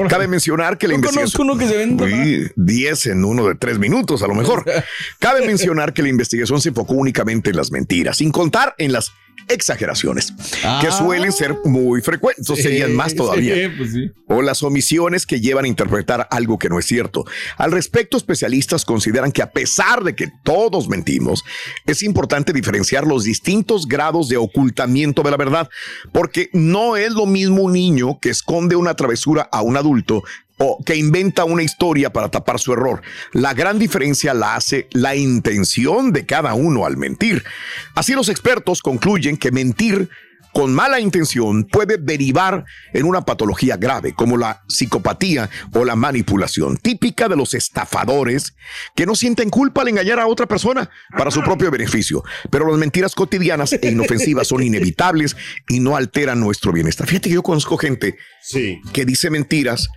Cabe 0.08 0.28
mencionar 0.28 0.78
que 0.78 0.88
la 0.88 0.94
conozco 0.94 1.20
investigación... 1.20 1.50
uno 1.50 1.58
que 1.58 1.68
se 1.68 1.76
vende. 1.76 2.04
Uy, 2.04 2.50
10 2.56 3.06
en 3.06 3.24
uno 3.24 3.46
de 3.46 3.54
tres 3.54 3.78
minutos, 3.78 4.22
a 4.22 4.26
lo 4.26 4.34
mejor. 4.34 4.64
Cabe 5.18 5.46
mencionar 5.46 5.92
que 5.92 6.02
la 6.02 6.08
investigación 6.08 6.60
se 6.60 6.70
enfocó 6.70 6.94
únicamente 6.94 7.50
en 7.50 7.56
las 7.56 7.70
mentiras, 7.70 8.18
sin 8.18 8.30
contar 8.30 8.74
en 8.78 8.92
las 8.92 9.12
exageraciones, 9.48 10.32
que 10.80 10.86
Ah. 10.86 10.92
suelen 10.96 11.32
ser 11.32 11.56
muy 11.64 12.00
frecuentes, 12.02 12.46
serían 12.46 12.94
más 12.94 13.14
todavía 13.14 13.54
Sí, 13.54 13.74
pues 13.76 13.92
sí. 13.92 14.10
o 14.28 14.42
las 14.42 14.62
omisiones 14.62 15.26
que 15.26 15.40
llevan 15.40 15.64
a 15.64 15.68
interpretar 15.68 16.28
algo 16.30 16.56
que 16.58 16.68
no 16.68 16.78
es 16.78 16.86
cierto. 16.86 17.24
Al 17.56 17.72
respecto, 17.72 18.16
especialistas 18.16 18.84
consideran 18.84 19.32
que 19.32 19.42
a 19.42 19.50
pesar 19.50 20.04
de 20.04 20.14
que 20.14 20.28
todos 20.44 20.88
mentimos, 20.88 21.42
es 21.86 22.02
importante 22.04 22.52
diferenciar 22.52 23.06
los 23.06 23.24
distintos 23.24 23.86
grados 23.88 24.28
de 24.28 24.36
ocultamiento 24.36 25.22
de 25.22 25.30
la 25.32 25.36
verdad, 25.36 25.68
porque 26.12 26.48
no 26.52 26.96
es 26.96 27.10
lo 27.12 27.26
mismo 27.26 27.62
un 27.62 27.72
niño 27.72 28.18
que 28.20 28.30
esconde 28.30 28.76
una 28.76 28.94
travesura 28.94 29.48
a 29.50 29.62
un 29.62 29.76
adulto 29.76 30.22
o 30.62 30.82
que 30.84 30.94
inventa 30.94 31.44
una 31.44 31.62
historia 31.62 32.12
para 32.12 32.30
tapar 32.30 32.60
su 32.60 32.72
error. 32.74 33.00
La 33.32 33.54
gran 33.54 33.78
diferencia 33.78 34.34
la 34.34 34.54
hace 34.56 34.88
la 34.92 35.16
intención 35.16 36.12
de 36.12 36.26
cada 36.26 36.52
uno 36.54 36.84
al 36.84 36.98
mentir. 36.98 37.42
Así 37.94 38.12
los 38.12 38.28
expertos 38.28 38.82
concluyen 38.82 39.38
que 39.38 39.50
mentir 39.50 40.10
con 40.52 40.74
mala 40.74 41.00
intención 41.00 41.64
puede 41.64 41.96
derivar 41.96 42.64
en 42.92 43.04
una 43.06 43.24
patología 43.24 43.76
grave 43.76 44.14
como 44.14 44.36
la 44.36 44.62
psicopatía 44.68 45.48
o 45.72 45.84
la 45.84 45.96
manipulación, 45.96 46.76
típica 46.76 47.28
de 47.28 47.36
los 47.36 47.54
estafadores 47.54 48.54
que 48.96 49.06
no 49.06 49.14
sienten 49.14 49.48
culpa 49.48 49.82
al 49.82 49.88
engañar 49.88 50.18
a 50.18 50.26
otra 50.26 50.46
persona 50.46 50.90
para 51.16 51.30
su 51.30 51.40
propio 51.42 51.70
beneficio. 51.70 52.22
Pero 52.50 52.68
las 52.68 52.78
mentiras 52.78 53.14
cotidianas 53.14 53.72
e 53.72 53.90
inofensivas 53.90 54.48
son 54.48 54.62
inevitables 54.62 55.36
y 55.68 55.80
no 55.80 55.96
alteran 55.96 56.40
nuestro 56.40 56.72
bienestar. 56.72 57.06
Fíjate 57.06 57.28
que 57.28 57.36
yo 57.36 57.42
conozco 57.42 57.78
gente 57.78 58.16
Sí. 58.42 58.80
que 58.92 59.04
dice 59.04 59.30
mentiras 59.30 59.88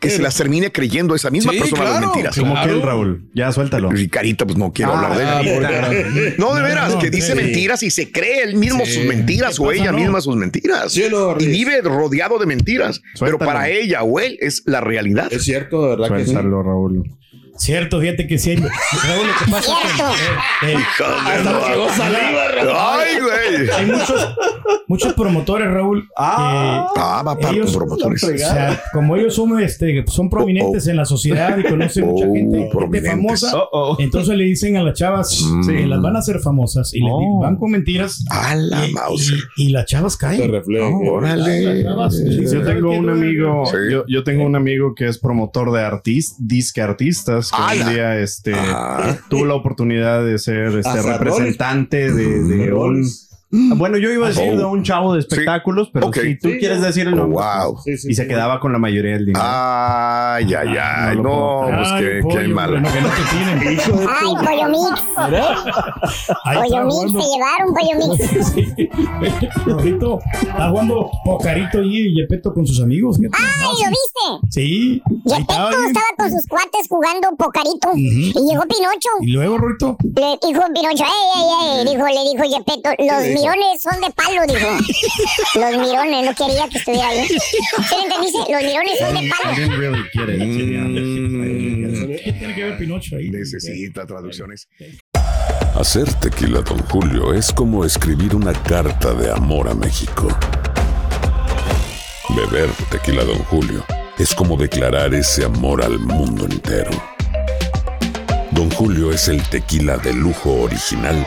que 0.00 0.10
se 0.10 0.20
las 0.20 0.36
termine 0.36 0.70
creyendo 0.70 1.14
esa 1.14 1.30
misma 1.30 1.52
Sí, 1.52 1.60
persona 1.60 1.82
las 1.84 1.92
claro, 1.92 2.06
mentiras. 2.08 2.38
Como 2.38 2.52
Claro. 2.52 2.78
que 2.80 2.84
Raúl. 2.86 3.30
Ya 3.34 3.50
suéltalo. 3.52 3.98
Y 3.98 4.08
Carita, 4.08 4.44
pues 4.44 4.58
no 4.58 4.70
quiero 4.70 4.92
hablar 4.92 5.16
de 5.16 5.24
Ah, 5.24 5.40
él. 5.40 5.62
carajo. 5.62 5.92
No, 6.36 6.54
de 6.54 6.60
veras, 6.62 6.92
no, 6.94 6.98
que 6.98 7.08
dice 7.08 7.32
sí. 7.32 7.36
mentiras 7.36 7.82
y 7.82 7.90
se 7.90 8.12
cree 8.12 8.42
él 8.42 8.56
mismo 8.56 8.84
Sí. 8.84 8.92
sus 8.92 9.04
mentiras 9.06 9.56
¿Qué 9.56 9.62
o 9.62 9.66
pasa, 9.68 9.80
ella 9.80 9.92
no? 9.92 9.98
misma 9.98 10.20
sus 10.20 10.36
mentiras. 10.36 10.94
Y 10.94 11.46
vive 11.46 11.80
rodeado 11.80 12.38
de 12.38 12.44
mentiras. 12.44 13.00
Pero 13.18 13.38
para 13.38 13.70
ella 13.70 14.02
o 14.02 14.20
él 14.20 14.36
es 14.40 14.62
la 14.66 14.82
realidad. 14.82 15.32
Es 15.32 15.44
cierto, 15.44 15.82
de 15.82 15.96
verdad 15.96 16.14
que 16.18 16.24
sí. 16.26 16.32
Suéltalo, 16.32 16.62
Raúl. 16.62 17.10
Cierto, 17.56 18.00
fíjate 18.00 18.26
que 18.26 18.38
sí. 18.38 18.50
hay- 18.50 18.56
Raúl, 19.06 19.26
lo 19.26 19.32
que 19.44 19.50
pasa 19.50 19.72
que 20.60 20.72
eh, 20.72 20.74
eh, 20.74 20.76
Hasta 20.76 21.96
saliva, 21.96 22.48
Raúl. 22.54 22.72
Ay, 22.76 23.08
güey. 23.20 23.70
hay 23.70 23.86
muchos, 23.86 24.34
muchos 24.88 25.12
promotores, 25.14 25.70
Raúl, 25.70 26.08
Ah, 26.16 27.22
va 27.26 27.38
para 27.38 27.54
ellos- 27.54 27.76
promotores. 27.76 28.20
que, 28.22 28.34
o 28.34 28.38
sea, 28.38 28.82
como 28.92 29.16
ellos 29.16 29.34
son, 29.34 29.60
este, 29.60 30.04
son 30.08 30.28
prominentes 30.28 30.86
en 30.88 30.96
la 30.96 31.04
sociedad 31.04 31.56
y 31.58 31.62
conocen 31.64 32.06
mucha 32.06 32.26
Oh, 32.26 32.34
gente, 32.34 32.58
gente 32.58 32.70
prominentes. 32.72 33.10
famosa, 33.12 33.56
Oh, 33.56 33.68
oh. 33.72 33.96
entonces 34.00 34.36
le 34.36 34.44
dicen 34.44 34.76
a 34.76 34.82
las 34.82 34.98
chavas 34.98 35.42
Mm. 35.44 35.66
que 35.68 35.86
las 35.86 36.02
van 36.02 36.16
a 36.16 36.18
hacer 36.18 36.40
famosas 36.40 36.92
y 36.92 36.98
le 37.00 37.06
di- 37.06 37.12
Oh. 37.12 37.40
van 37.40 37.56
con 37.56 37.70
mentiras 37.70 38.24
A 38.30 38.56
la 38.56 38.86
y, 38.86 38.92
mouse. 38.92 39.32
y- 39.56 39.66
y 39.66 39.68
las 39.70 39.86
chavas 39.86 40.14
Se 40.14 40.18
caen. 40.18 40.50
refleja. 40.50 40.86
Las 40.90 41.08
Órale. 41.10 41.82
chavas 41.84 42.14
Yo 42.18 42.62
tengo 42.64 42.88
"¿Sabes 42.90 42.98
un 42.98 43.10
amigo, 43.10 43.66
Sí. 43.66 43.76
yo, 43.90 44.04
yo 44.08 44.24
tengo 44.24 44.44
un 44.44 44.56
amigo 44.56 44.94
que 44.94 45.06
es 45.08 45.18
promotor 45.18 45.70
de 45.72 45.82
artistas, 45.82 46.36
disque 46.38 46.80
artistas, 46.82 47.43
que 47.50 47.56
¡Hala! 47.60 47.86
un 47.86 47.92
día 47.94 48.18
este, 48.20 48.52
Ah. 48.54 49.16
tuvo 49.28 49.44
la 49.46 49.54
oportunidad 49.54 50.24
de 50.24 50.38
ser 50.38 50.76
este, 50.78 51.02
representante 51.02 52.12
de, 52.12 52.42
de 52.42 52.72
un, 52.72 53.04
Bueno, 53.76 53.98
yo 53.98 54.10
iba 54.10 54.26
a 54.26 54.28
decir 54.30 54.52
Oh. 54.54 54.56
de 54.58 54.64
un 54.64 54.82
chavo 54.82 55.14
de 55.14 55.20
espectáculos, 55.20 55.88
pero 55.92 56.08
Ok. 56.08 56.16
si 56.22 56.38
tú 56.38 56.48
Sí, 56.48 56.58
quieres 56.58 56.80
decir 56.82 57.06
el 57.06 57.14
nombre. 57.16 57.38
Wow. 57.42 57.78
pues, 57.84 58.04
y 58.04 58.14
se 58.14 58.26
quedaba 58.26 58.58
con 58.60 58.72
la 58.72 58.78
mayoría 58.78 59.12
del 59.12 59.26
dinero. 59.26 59.44
Ay, 59.46 60.52
ay, 60.54 60.76
ay. 60.80 61.16
No, 61.18 61.66
pues 61.68 61.88
qué, 61.98 62.20
qué 62.28 62.48
mal. 62.48 62.74
Ay, 62.84 64.34
pollo 64.34 64.68
mix. 64.68 65.02
Pollo 66.44 66.84
mix, 66.86 67.12
se 67.12 67.26
llevaron 67.30 67.74
pollo 67.74 67.94
mix. 67.98 69.64
Rorrito, 69.66 70.18
está 70.42 70.68
jugando 70.70 71.10
Pocarito 71.24 71.78
ahí 71.78 71.96
y 72.08 72.14
Yepeto 72.16 72.52
con 72.52 72.66
sus 72.66 72.80
amigos. 72.82 73.18
Ay, 73.20 73.84
¿lo 73.84 73.90
viste? 73.90 74.50
Sí. 74.50 75.02
Yepeto 75.24 75.70
estaba 75.86 76.06
con 76.18 76.30
sus 76.30 76.46
cuates 76.48 76.86
jugando 76.88 77.28
pocarito 77.36 77.90
y 77.94 78.32
llegó 78.32 78.62
Pinocho. 78.62 79.10
Y 79.22 79.32
luego, 79.32 79.58
Rorrito. 79.58 79.96
Le 80.02 80.38
dijo 80.46 80.62
Pinocho, 80.74 81.04
ey, 81.04 81.28
ey, 81.36 81.78
ey, 81.78 81.92
dijo, 81.94 82.06
le 82.06 82.30
dijo 82.32 82.44
Yepeto, 82.44 82.90
los? 82.98 83.43
Mirones 83.44 83.82
son 83.82 84.00
de 84.00 84.10
palo, 84.10 84.42
dijo. 84.46 84.68
Los 85.54 85.70
mirones, 85.78 86.24
no 86.26 86.34
quería 86.34 86.68
que 86.68 86.78
estuviera 86.78 87.08
ahí. 87.08 87.26
¿Sí 87.28 87.36
le 87.96 88.02
entendiste? 88.02 88.38
Los 88.52 88.62
mirones 88.62 88.98
son 88.98 89.14
de 89.14 89.30
palo. 89.30 89.54
¿Qué 92.24 92.32
tiene 92.32 92.54
que 92.54 92.64
ver 92.64 92.78
Pinocho 92.78 93.16
ahí? 93.16 93.30
Necesita 93.30 94.06
traducciones. 94.06 94.68
Hacer 95.74 96.12
tequila, 96.14 96.60
Don 96.60 96.78
Julio, 96.88 97.34
es 97.34 97.52
como 97.52 97.84
escribir 97.84 98.34
una 98.36 98.52
carta 98.52 99.12
de 99.14 99.30
amor 99.30 99.68
a 99.68 99.74
México. 99.74 100.28
Beber 102.30 102.70
tequila, 102.90 103.24
Don 103.24 103.38
Julio, 103.44 103.84
es 104.18 104.34
como 104.34 104.56
declarar 104.56 105.14
ese 105.14 105.44
amor 105.44 105.82
al 105.82 105.98
mundo 105.98 106.44
entero. 106.44 106.90
Don 108.52 108.70
Julio 108.70 109.10
es 109.10 109.28
el 109.28 109.42
tequila 109.48 109.96
de 109.96 110.12
lujo 110.12 110.62
original, 110.62 111.26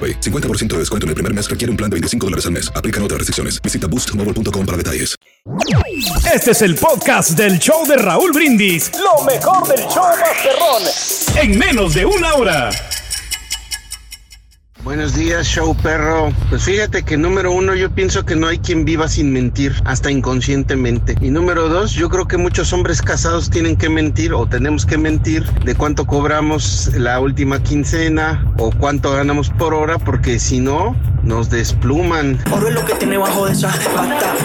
AroPay. 0.01 0.19
50% 0.21 0.67
de 0.67 0.79
descuento 0.79 1.05
en 1.05 1.09
el 1.09 1.15
primer 1.15 1.33
mes 1.33 1.49
requiere 1.49 1.69
un 1.69 1.77
plan 1.77 1.89
de 1.89 1.95
25 1.95 2.25
dólares 2.25 2.45
al 2.45 2.53
mes. 2.53 2.71
Aplican 2.73 3.03
otras 3.03 3.19
restricciones. 3.19 3.61
Visita 3.61 3.87
boostmobile.com 3.87 4.65
para 4.65 4.77
detalles. 4.77 5.15
Este 6.33 6.51
es 6.51 6.61
el 6.61 6.75
podcast 6.75 7.31
del 7.31 7.59
show 7.59 7.85
de 7.85 7.97
Raúl 7.97 8.31
Brindis. 8.31 8.91
Lo 8.93 9.23
mejor 9.25 9.67
del 9.67 9.85
show 9.87 10.03
Masterrón. 10.19 10.83
En 11.35 11.57
menos 11.57 11.93
de 11.93 12.05
una 12.05 12.33
hora. 12.35 12.69
Buenos 14.83 15.13
días, 15.13 15.45
show 15.45 15.75
perro. 15.83 16.33
Pues 16.49 16.63
fíjate 16.63 17.03
que 17.03 17.15
número 17.15 17.51
uno, 17.51 17.75
yo 17.75 17.91
pienso 17.91 18.25
que 18.25 18.35
no 18.35 18.47
hay 18.47 18.57
quien 18.57 18.83
viva 18.83 19.07
sin 19.07 19.31
mentir, 19.31 19.75
hasta 19.85 20.09
inconscientemente. 20.09 21.15
Y 21.21 21.29
número 21.29 21.69
dos, 21.69 21.91
yo 21.91 22.09
creo 22.09 22.27
que 22.27 22.37
muchos 22.37 22.73
hombres 22.73 22.99
casados 22.99 23.51
tienen 23.51 23.77
que 23.77 23.89
mentir 23.89 24.33
o 24.33 24.47
tenemos 24.47 24.87
que 24.87 24.97
mentir 24.97 25.45
de 25.65 25.75
cuánto 25.75 26.07
cobramos 26.07 26.89
la 26.95 27.19
última 27.19 27.61
quincena 27.61 28.43
o 28.57 28.71
cuánto 28.71 29.11
ganamos 29.11 29.51
por 29.51 29.75
hora, 29.75 29.99
porque 29.99 30.39
si 30.39 30.59
no, 30.59 30.95
nos 31.21 31.51
despluman. 31.51 32.39
Oro 32.51 32.67
es 32.67 32.73
lo 32.73 32.83
que 32.83 32.95
tiene 32.95 33.19
bajo 33.19 33.45
de 33.45 33.51
esa 33.51 33.69
pata. 33.93 34.35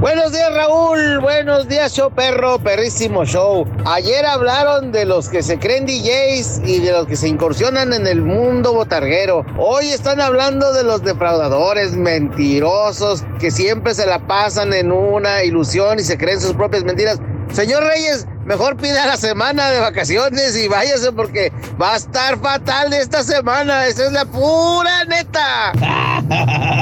Buenos 0.00 0.32
días 0.32 0.52
Raúl, 0.52 1.20
buenos 1.20 1.66
días 1.66 1.94
show 1.94 2.10
perro, 2.10 2.58
perrísimo 2.58 3.24
show. 3.24 3.66
Ayer 3.86 4.26
hablaron 4.26 4.92
de 4.92 5.06
los 5.06 5.30
que 5.30 5.42
se 5.42 5.58
creen 5.58 5.86
DJs 5.86 6.60
y 6.66 6.80
de 6.80 6.92
los 6.92 7.06
que 7.06 7.16
se 7.16 7.28
incursionan 7.28 7.92
en 7.92 8.06
el 8.06 8.20
mundo 8.20 8.74
botarguero. 8.74 9.43
Hoy 9.56 9.90
están 9.90 10.20
hablando 10.20 10.72
de 10.72 10.82
los 10.82 11.04
defraudadores, 11.04 11.92
mentirosos, 11.92 13.24
que 13.38 13.50
siempre 13.50 13.94
se 13.94 14.04
la 14.04 14.26
pasan 14.26 14.72
en 14.72 14.90
una 14.90 15.44
ilusión 15.44 16.00
y 16.00 16.02
se 16.02 16.18
creen 16.18 16.40
sus 16.40 16.54
propias 16.54 16.82
mentiras. 16.82 17.20
Señor 17.52 17.84
Reyes, 17.84 18.26
mejor 18.44 18.76
pida 18.76 19.06
la 19.06 19.16
semana 19.16 19.70
de 19.70 19.78
vacaciones 19.78 20.56
y 20.56 20.66
váyase 20.66 21.12
porque 21.12 21.52
va 21.80 21.94
a 21.94 21.96
estar 21.96 22.38
fatal 22.40 22.92
esta 22.92 23.22
semana. 23.22 23.86
Esa 23.86 24.06
es 24.06 24.12
la 24.12 24.24
pura 24.24 25.04
neta. 25.04 25.72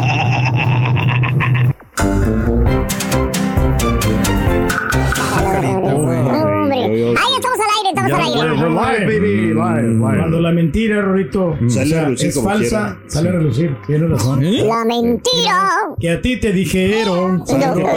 estamos 8.69 8.87
al 8.87 8.95
aire. 9.09 9.54
Cuando 9.99 10.40
la 10.40 10.52
mentira, 10.52 11.00
Rorrito, 11.02 11.47
o 11.64 11.71
Sale 11.71 11.87
sea, 11.90 12.00
a 12.02 12.04
relucir 12.04 12.28
es 12.28 12.35
como 12.37 12.49
falsa, 12.49 12.97
quiera. 12.97 13.11
sale 13.11 13.28
a 13.28 13.33
relucir. 13.33 13.76
Tienes 13.87 14.11
razón. 14.11 14.40
La 14.69 14.85
mentira. 14.85 15.69
Que 16.00 16.11
a 16.11 16.21
ti 16.23 16.37
te 16.38 16.52
dijeron. 16.52 17.38
No, 17.49 17.59
no, 17.59 17.75
no 17.75 17.88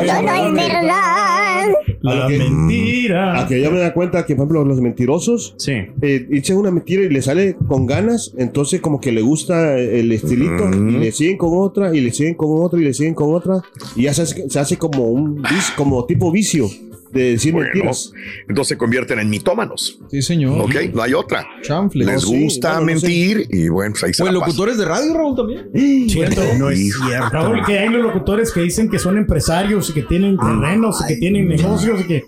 es 0.47 0.53
verdad. 0.53 1.65
La 2.01 2.27
que- 2.27 2.37
mentira. 2.37 3.41
A 3.41 3.47
que 3.47 3.59
ya 3.61 3.69
me 3.69 3.79
da 3.79 3.93
cuenta 3.93 4.25
que, 4.25 4.35
por 4.35 4.43
ejemplo, 4.43 4.65
los 4.65 4.79
mentirosos 4.81 5.55
eh, 6.01 6.25
dicen 6.29 6.57
una 6.57 6.71
mentira 6.71 7.03
y 7.03 7.09
le 7.09 7.21
sale 7.21 7.55
con 7.67 7.85
ganas, 7.85 8.33
entonces 8.37 8.81
como 8.81 8.99
que 9.01 9.11
le 9.11 9.21
gusta 9.21 9.77
el 9.77 10.11
estilito 10.11 10.69
y 10.73 10.91
le 10.91 11.11
siguen 11.11 11.37
con 11.37 11.49
otra 11.53 11.95
y 11.95 12.01
le 12.01 12.11
siguen 12.11 12.35
con 12.35 12.49
otra 12.51 12.79
y 12.79 12.83
le 12.83 12.93
siguen 12.93 13.13
con 13.13 13.33
otra 13.33 13.61
y 13.95 14.03
ya 14.03 14.13
se 14.13 14.23
hace, 14.23 14.49
se 14.49 14.59
hace 14.59 14.77
como 14.77 15.05
un 15.07 15.41
vicio, 15.41 15.73
como 15.75 16.05
tipo 16.05 16.31
vicio 16.31 16.67
de 17.15 17.31
decir 17.31 17.53
Bueno, 17.53 17.69
mentiras. 17.73 18.11
entonces 18.47 18.67
se 18.69 18.77
convierten 18.77 19.19
en 19.19 19.29
mitómanos. 19.29 19.99
Sí, 20.11 20.21
señor. 20.21 20.61
Ok, 20.61 20.75
no 20.93 21.01
hay 21.01 21.13
otra. 21.13 21.47
Chanfle. 21.63 22.05
Les 22.05 22.15
No, 22.23 22.29
sí, 22.29 22.43
gusta 22.43 22.73
no, 22.73 22.81
no 22.81 22.85
sé. 22.99 23.07
mentir 23.07 23.47
y 23.49 23.69
bueno, 23.69 23.91
pues 23.93 24.03
ahí 24.03 24.13
se 24.13 24.21
en 24.23 24.27
la 24.27 24.31
locutores 24.33 24.77
de 24.77 24.85
radio, 24.85 25.13
Raúl, 25.13 25.35
también. 25.35 25.69
Cierto. 26.09 26.41
No 26.59 26.69
es 26.69 26.79
cierto. 27.05 27.29
Raúl, 27.31 27.65
que 27.65 27.79
hay 27.79 27.89
los 27.89 28.01
locutores 28.03 28.51
que 28.51 28.61
dicen 28.61 28.89
que 28.89 28.99
son 28.99 29.17
empresarios 29.17 29.89
y 29.89 29.93
que 29.93 30.03
tienen 30.03 30.37
terrenos 30.37 31.01
y 31.03 31.07
que 31.07 31.15
tienen 31.15 31.47
negocios 31.47 32.01
y 32.01 32.03
que. 32.07 32.23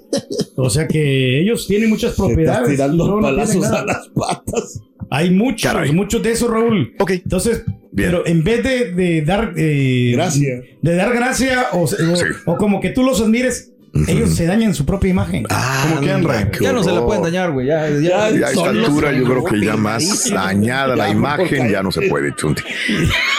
O 0.55 0.69
sea 0.69 0.87
que 0.87 1.39
ellos 1.41 1.67
tienen 1.67 1.89
muchas 1.89 2.15
propiedades. 2.15 2.69
tirando 2.71 3.19
palazos 3.21 3.65
a 3.65 3.85
las 3.85 4.09
patas. 4.15 4.81
Hay 5.09 5.31
muchos, 5.31 5.71
muchos 5.93 6.21
de 6.23 6.31
esos, 6.31 6.49
Raúl. 6.49 6.93
Ok. 6.99 7.11
Entonces, 7.11 7.63
pero 7.95 8.25
en 8.27 8.43
vez 8.43 8.63
de, 8.63 8.91
de 8.93 9.21
dar. 9.21 9.53
eh, 9.55 10.11
Gracia. 10.13 10.61
De 10.81 10.95
dar 10.95 11.13
gracia 11.13 11.67
o, 11.73 11.83
o- 11.85 12.51
o 12.53 12.57
como 12.57 12.79
que 12.81 12.89
tú 12.89 13.03
los 13.03 13.21
admires, 13.21 13.71
ellos 14.07 14.35
se 14.35 14.45
dañan 14.45 14.73
su 14.73 14.85
propia 14.85 15.09
imagen. 15.09 15.43
¿Cómo 15.43 16.01
que 16.01 16.11
Anda, 16.11 16.51
Ya 16.59 16.71
no 16.71 16.83
se 16.83 16.91
la 16.91 17.05
pueden 17.05 17.23
dañar, 17.23 17.51
güey. 17.51 17.67
Ya, 17.67 17.89
ya, 17.89 18.29
Ya 18.31 18.47
a 18.47 18.51
esta 18.51 18.69
altura 18.69 19.11
yo 19.11 19.23
creo 19.23 19.43
que 19.43 19.59
ya 19.59 19.75
más 19.75 20.29
dañada 20.29 20.95
la 20.95 21.09
imagen 21.09 21.69
ya 21.69 21.81
no 21.81 21.91
se 21.91 22.07
puede, 22.09 22.33
Chunti. 22.35 22.63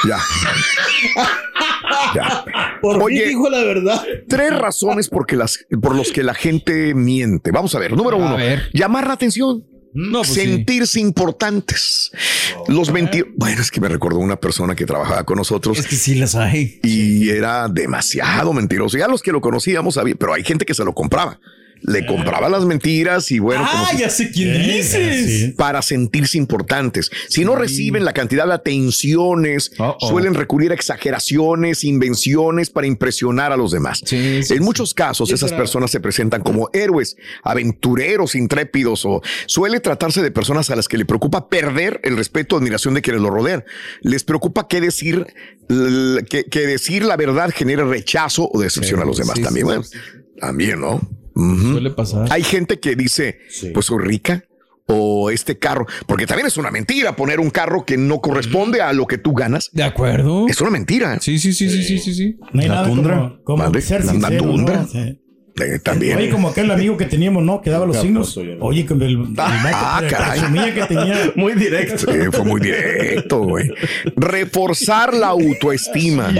Ya. 0.06 0.18
Ya. 2.14 2.44
Por 2.80 3.02
Oye, 3.02 3.26
dijo 3.26 3.50
la 3.50 3.64
verdad. 3.64 4.02
Tres 4.28 4.56
razones 4.56 5.08
por, 5.08 5.30
las, 5.34 5.66
por 5.80 5.94
los 5.94 6.12
que 6.12 6.22
la 6.22 6.34
gente 6.34 6.94
miente. 6.94 7.50
Vamos 7.50 7.74
a 7.74 7.78
ver. 7.78 7.92
Número 7.96 8.16
uno, 8.16 8.37
llamar 8.72 9.06
la 9.06 9.14
atención. 9.14 9.64
No, 9.92 10.20
pues 10.20 10.35
sí. 10.35 10.40
sentirse 10.40 11.01
importantes. 11.01 12.12
Los 12.68 12.92
mentir. 12.92 13.33
Bueno, 13.37 13.61
es 13.61 13.70
que 13.70 13.81
me 13.81 13.88
recordó 13.88 14.18
una 14.18 14.37
persona 14.37 14.74
que 14.74 14.87
trabajaba 14.87 15.24
con 15.24 15.37
nosotros. 15.37 15.79
Es 15.79 15.87
que 15.87 15.96
sí 15.96 16.14
las 16.14 16.35
hay. 16.35 16.81
Y 16.83 17.31
era 17.31 17.68
demasiado 17.68 18.53
mentiroso. 18.53 18.98
Ya 18.98 19.09
los 19.09 19.22
que 19.22 19.33
lo 19.33 19.40
conocíamos 19.40 19.94
sabían, 19.94 20.18
pero 20.18 20.35
hay 20.35 20.44
gente 20.44 20.64
que 20.64 20.74
se 20.74 20.85
lo 20.85 20.94
compraba. 20.94 21.40
Le 21.83 22.05
compraba 22.07 22.49
las 22.49 22.64
mentiras 22.64 23.31
y 23.31 23.38
bueno, 23.38 23.67
como 23.71 23.85
Ah, 23.85 23.88
si- 23.93 23.99
ya 23.99 24.11
sé 24.11 24.31
quién 24.31 24.62
dices. 24.62 25.55
para 25.57 25.81
sentirse 25.83 26.37
importantes. 26.38 27.11
Si 27.29 27.45
no 27.45 27.55
reciben 27.57 28.05
la 28.05 28.12
cantidad 28.12 28.47
de 28.47 28.55
atenciones, 28.55 29.71
suelen 30.01 30.35
recurrir 30.35 30.73
a 30.73 30.75
exageraciones, 30.75 31.85
invenciones 31.85 32.71
para 32.71 32.87
impresionar 32.87 33.53
a 33.53 33.57
los 33.57 33.71
demás. 33.73 34.03
en 34.11 34.62
muchos 34.62 34.93
casos, 34.95 35.31
esas 35.31 35.53
personas 35.53 35.91
se 35.91 36.01
presentan 36.01 36.43
como 36.43 36.69
héroes, 36.73 37.17
aventureros, 37.43 38.35
intrépidos 38.35 39.05
o 39.05 39.23
suele 39.47 39.81
tratarse 39.81 40.23
de 40.23 40.31
personas 40.31 40.71
a 40.71 40.77
las 40.77 40.88
que 40.88 40.99
le 40.99 41.05
preocupa 41.05 41.49
perder 41.49 42.01
el 42.05 42.17
respeto 42.17 42.57
o 42.57 42.59
admiración 42.59 42.95
de 42.95 43.03
quienes 43.03 43.23
lo 43.23 43.31
rodean. 43.31 43.64
Les 44.01 44.25
preocupa 44.25 44.67
qué 44.69 44.81
decir, 44.81 45.27
que, 46.29 46.45
que 46.45 46.61
decir 46.67 47.05
la 47.05 47.17
verdad 47.17 47.51
genere 47.55 47.85
rechazo 47.85 48.49
o 48.53 48.61
decepción 48.61 48.99
Sí, 49.01 49.03
a 49.03 49.07
los 49.07 49.17
demás 49.19 49.37
sí, 49.37 49.43
también. 49.43 49.67
sí, 49.67 49.67
bueno, 49.67 49.85
También, 50.41 50.81
¿no? 50.81 51.01
Suele 51.72 51.90
pasar. 51.90 52.27
Hay 52.31 52.42
gente 52.42 52.81
que 52.81 52.96
dice, 52.96 53.38
pues 53.72 53.87
soy 53.87 53.98
rica 54.05 54.44
o 54.87 55.31
este 55.31 55.59
carro, 55.59 55.87
porque 56.07 56.27
también 56.27 56.46
es 56.46 56.57
una 56.57 56.70
mentira 56.70 57.14
poner 57.14 57.40
un 57.40 57.51
carro 57.51 57.85
que 57.85 57.96
no 57.98 58.20
corresponde 58.20 58.81
a 58.81 58.92
lo 58.94 59.07
que 59.07 59.18
tú 59.18 59.35
ganas. 59.35 59.68
De 59.72 59.83
acuerdo. 59.83 60.46
Es 60.48 60.61
una 60.62 60.70
mentira. 60.70 61.18
Sí, 61.20 61.38
sí, 61.38 61.53
sí, 61.53 61.68
sí, 61.68 61.83
sí, 61.83 61.98
sí. 61.98 62.14
sí. 62.14 62.37
No 62.53 62.62
hay 62.62 62.68
nada 62.68 62.88
como, 62.88 63.44
como 63.44 63.62
Mande, 63.64 63.81
ser 63.83 64.05
la- 64.05 64.14
la 64.14 64.37
tundra. 64.38 64.87
También. 65.83 66.18
Oye, 66.18 66.31
como 66.31 66.49
aquel 66.49 66.71
amigo 66.71 66.97
que 66.97 67.07
teníamos, 67.07 67.42
¿no? 67.42 67.61
Que 67.61 67.71
daba 67.71 67.87
los 67.87 68.01
signos. 68.01 68.38
Oye, 68.61 68.87
con 68.87 69.01
el, 69.03 69.12
el 69.12 69.27
Ah, 69.38 70.03
caray. 70.09 70.40
presumía 70.40 70.75
que 70.75 70.85
tenía. 70.85 71.33
Muy 71.37 71.55
directo. 71.55 72.11
Sí, 72.12 72.18
fue 72.33 72.44
muy 72.44 72.61
directo, 72.61 73.40
güey. 73.40 73.71
Reforzar 74.16 75.14
la 75.14 75.29
autoestima. 75.29 76.33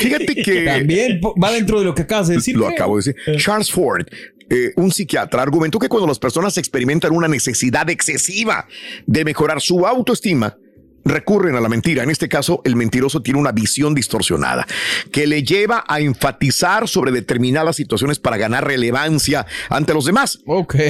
Fíjate 0.00 0.34
que. 0.34 0.64
También 0.64 1.20
va 1.42 1.52
dentro 1.52 1.78
de 1.78 1.84
lo 1.86 1.94
que 1.94 2.02
acabas 2.02 2.28
de 2.28 2.36
decir. 2.36 2.56
Lo 2.56 2.68
acabo 2.68 2.98
de 2.98 3.12
decir. 3.14 3.36
Charles 3.42 3.70
Ford, 3.70 4.06
eh, 4.50 4.72
un 4.76 4.90
psiquiatra, 4.92 5.42
argumentó 5.42 5.78
que 5.78 5.88
cuando 5.88 6.06
las 6.06 6.18
personas 6.18 6.56
experimentan 6.58 7.12
una 7.12 7.28
necesidad 7.28 7.88
excesiva 7.90 8.66
de 9.06 9.24
mejorar 9.24 9.60
su 9.60 9.86
autoestima, 9.86 10.56
recurren 11.04 11.54
a 11.56 11.60
la 11.60 11.68
mentira. 11.68 12.02
En 12.02 12.10
este 12.10 12.28
caso, 12.28 12.60
el 12.64 12.76
mentiroso 12.76 13.22
tiene 13.22 13.40
una 13.40 13.52
visión 13.52 13.94
distorsionada 13.94 14.66
que 15.10 15.26
le 15.26 15.42
lleva 15.42 15.84
a 15.88 16.00
enfatizar 16.00 16.88
sobre 16.88 17.12
determinadas 17.12 17.76
situaciones 17.76 18.18
para 18.18 18.36
ganar 18.36 18.66
relevancia 18.66 19.46
ante 19.68 19.94
los 19.94 20.04
demás. 20.04 20.40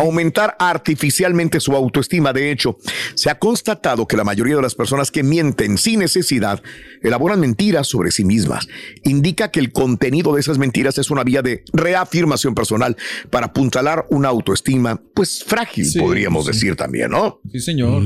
Aumentar 0.00 0.56
artificialmente 0.58 1.60
su 1.60 1.72
autoestima. 1.72 2.32
De 2.32 2.50
hecho, 2.50 2.78
se 3.14 3.30
ha 3.30 3.38
constatado 3.38 4.06
que 4.06 4.16
la 4.16 4.24
mayoría 4.24 4.56
de 4.56 4.62
las 4.62 4.74
personas 4.74 5.10
que 5.10 5.22
mienten 5.22 5.78
sin 5.78 6.00
necesidad 6.00 6.62
elaboran 7.02 7.40
mentiras 7.40 7.86
sobre 7.88 8.10
sí 8.10 8.24
mismas. 8.24 8.66
Indica 9.04 9.50
que 9.50 9.60
el 9.60 9.72
contenido 9.72 10.34
de 10.34 10.40
esas 10.40 10.58
mentiras 10.58 10.98
es 10.98 11.10
una 11.10 11.24
vía 11.24 11.42
de 11.42 11.64
reafirmación 11.72 12.54
personal 12.54 12.96
para 13.30 13.46
apuntalar 13.46 14.06
una 14.10 14.28
autoestima, 14.28 15.00
pues 15.14 15.44
frágil, 15.44 15.84
Sí, 15.86 15.98
podríamos 15.98 16.46
sí. 16.46 16.52
decir 16.52 16.76
también, 16.76 17.10
¿no? 17.10 17.40
Sí, 17.50 17.60
señor. 17.60 18.02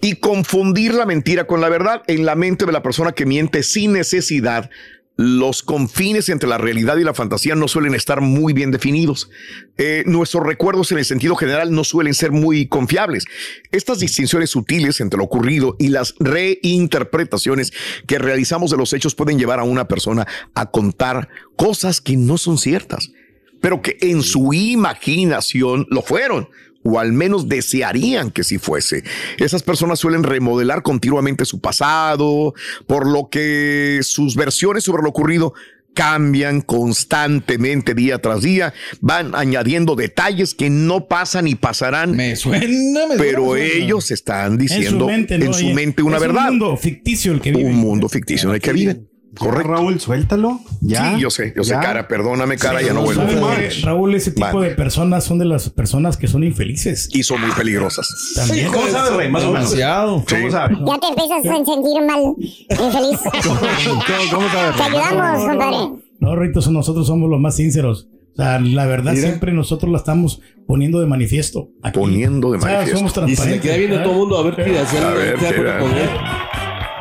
y 0.00 0.16
confundir 0.16 0.94
la 0.94 1.06
mentira 1.06 1.33
con 1.42 1.60
la 1.60 1.68
verdad 1.68 2.02
en 2.06 2.24
la 2.24 2.36
mente 2.36 2.66
de 2.66 2.72
la 2.72 2.82
persona 2.82 3.10
que 3.10 3.26
miente 3.26 3.64
sin 3.64 3.92
necesidad. 3.92 4.70
Los 5.16 5.62
confines 5.62 6.28
entre 6.28 6.48
la 6.48 6.58
realidad 6.58 6.96
y 6.96 7.04
la 7.04 7.14
fantasía 7.14 7.54
no 7.54 7.68
suelen 7.68 7.94
estar 7.94 8.20
muy 8.20 8.52
bien 8.52 8.70
definidos. 8.72 9.30
Eh, 9.76 10.02
nuestros 10.06 10.44
recuerdos 10.44 10.90
en 10.90 10.98
el 10.98 11.04
sentido 11.04 11.36
general 11.36 11.72
no 11.72 11.84
suelen 11.84 12.14
ser 12.14 12.32
muy 12.32 12.66
confiables. 12.66 13.24
Estas 13.70 14.00
distinciones 14.00 14.50
sutiles 14.50 15.00
entre 15.00 15.18
lo 15.18 15.24
ocurrido 15.24 15.76
y 15.78 15.88
las 15.88 16.14
reinterpretaciones 16.18 17.72
que 18.08 18.18
realizamos 18.18 18.72
de 18.72 18.76
los 18.76 18.92
hechos 18.92 19.14
pueden 19.14 19.38
llevar 19.38 19.60
a 19.60 19.64
una 19.64 19.86
persona 19.86 20.26
a 20.54 20.70
contar 20.70 21.28
cosas 21.56 22.00
que 22.00 22.16
no 22.16 22.36
son 22.36 22.58
ciertas, 22.58 23.12
pero 23.60 23.82
que 23.82 23.96
en 24.00 24.22
su 24.22 24.52
imaginación 24.52 25.86
lo 25.90 26.02
fueron 26.02 26.48
o 26.84 27.00
al 27.00 27.12
menos 27.12 27.48
desearían 27.48 28.30
que 28.30 28.44
sí 28.44 28.58
fuese. 28.58 29.02
Esas 29.38 29.62
personas 29.62 29.98
suelen 29.98 30.22
remodelar 30.22 30.82
continuamente 30.82 31.44
su 31.44 31.60
pasado, 31.60 32.54
por 32.86 33.08
lo 33.10 33.28
que 33.30 34.00
sus 34.02 34.36
versiones 34.36 34.84
sobre 34.84 35.02
lo 35.02 35.08
ocurrido 35.08 35.54
cambian 35.94 36.60
constantemente 36.60 37.94
día 37.94 38.18
tras 38.18 38.42
día, 38.42 38.74
van 39.00 39.34
añadiendo 39.34 39.94
detalles 39.94 40.54
que 40.54 40.68
no 40.68 41.06
pasan 41.06 41.46
y 41.46 41.54
pasarán. 41.54 42.16
Me 42.16 42.36
suena, 42.36 43.06
me 43.08 43.16
pero 43.16 43.46
suena. 43.46 43.64
ellos 43.64 44.10
están 44.10 44.58
diciendo 44.58 45.08
en 45.08 45.10
su 45.10 45.16
mente, 45.16 45.38
¿no? 45.38 45.44
en 45.46 45.54
su 45.54 45.64
Y 45.66 45.74
mente 45.74 46.02
una 46.02 46.16
es 46.16 46.22
verdad. 46.22 46.50
Un 46.50 46.58
mundo 46.58 46.76
ficticio 46.76 47.32
el 47.32 47.40
que 47.40 47.52
vive. 47.52 47.64
Un 47.64 47.76
mundo 47.76 48.08
ficticio 48.08 48.48
en 48.48 48.56
el 48.56 48.60
que 48.60 48.72
viven. 48.72 49.08
Correcto. 49.38 49.72
Raúl, 49.72 50.00
suéltalo. 50.00 50.60
Ya. 50.80 51.14
Sí, 51.16 51.20
yo 51.20 51.30
sé, 51.30 51.52
yo 51.56 51.64
sé, 51.64 51.70
Ya. 51.70 51.80
cara, 51.80 52.08
perdóname, 52.08 52.56
cara, 52.56 52.80
ya 52.82 52.92
no 52.92 53.06
¿Sabes 53.06 53.38
vuelvo. 53.40 53.48
qué, 53.56 53.70
Raúl, 53.82 54.14
ese 54.14 54.30
tipo 54.32 54.46
Vale. 54.52 54.68
de 54.70 54.74
personas 54.74 55.24
son 55.24 55.38
de 55.38 55.44
las 55.46 55.70
personas 55.70 56.16
que 56.16 56.28
son 56.28 56.44
infelices. 56.44 57.08
Y 57.12 57.22
son 57.22 57.40
muy 57.40 57.50
peligrosas. 57.52 58.06
También. 58.36 58.70
¿Cómo 58.72 58.86
sabes, 58.88 59.12
Rey? 59.14 59.30
Más 59.30 59.42
o 59.44 59.52
menos. 59.52 59.70
Demasiado. 59.70 60.24
Sí. 60.26 60.34
¿Cómo 60.36 60.50
sabes? 60.50 60.78
Ya 60.86 60.98
te 60.98 61.06
empiezas 61.08 61.38
a 61.38 61.64
sentir 61.64 62.02
mal, 62.06 62.34
infeliz. 62.38 63.20
¿Cómo 64.32 64.48
sabes? 64.48 64.76
Te 64.76 64.82
ayudamos, 64.82 65.44
compadre. 65.48 65.76
No, 66.20 66.36
Rito, 66.36 66.62
son- 66.62 66.74
nosotros 66.74 67.06
somos 67.06 67.28
los 67.28 67.40
más 67.40 67.56
sinceros. 67.56 68.08
O 68.32 68.36
sea, 68.36 68.58
la 68.58 68.86
verdad 68.86 69.12
Mira. 69.12 69.28
siempre 69.28 69.52
nosotros 69.52 69.92
la 69.92 69.98
estamos 69.98 70.40
poniendo 70.66 70.98
de 71.00 71.06
manifiesto. 71.06 71.68
aquí. 71.82 71.98
Poniendo 72.00 72.50
de 72.50 72.58
O 72.58 72.60
sea, 72.60 72.72
manifiesto. 72.78 72.98
somos 72.98 73.12
Y 73.12 73.14
se 73.14 73.20
transparentes. 73.20 73.56
le 73.64 73.68
queda 73.70 73.76
viendo 73.78 74.02
todo 74.02 74.12
el 74.12 74.18
mundo 74.18 74.38
a 74.38 74.42
ver 74.42 74.56
qué 74.56 74.78
hacer. 74.78 75.04
A 75.04 75.10
ver, 75.10 75.36
mira. 75.38 76.50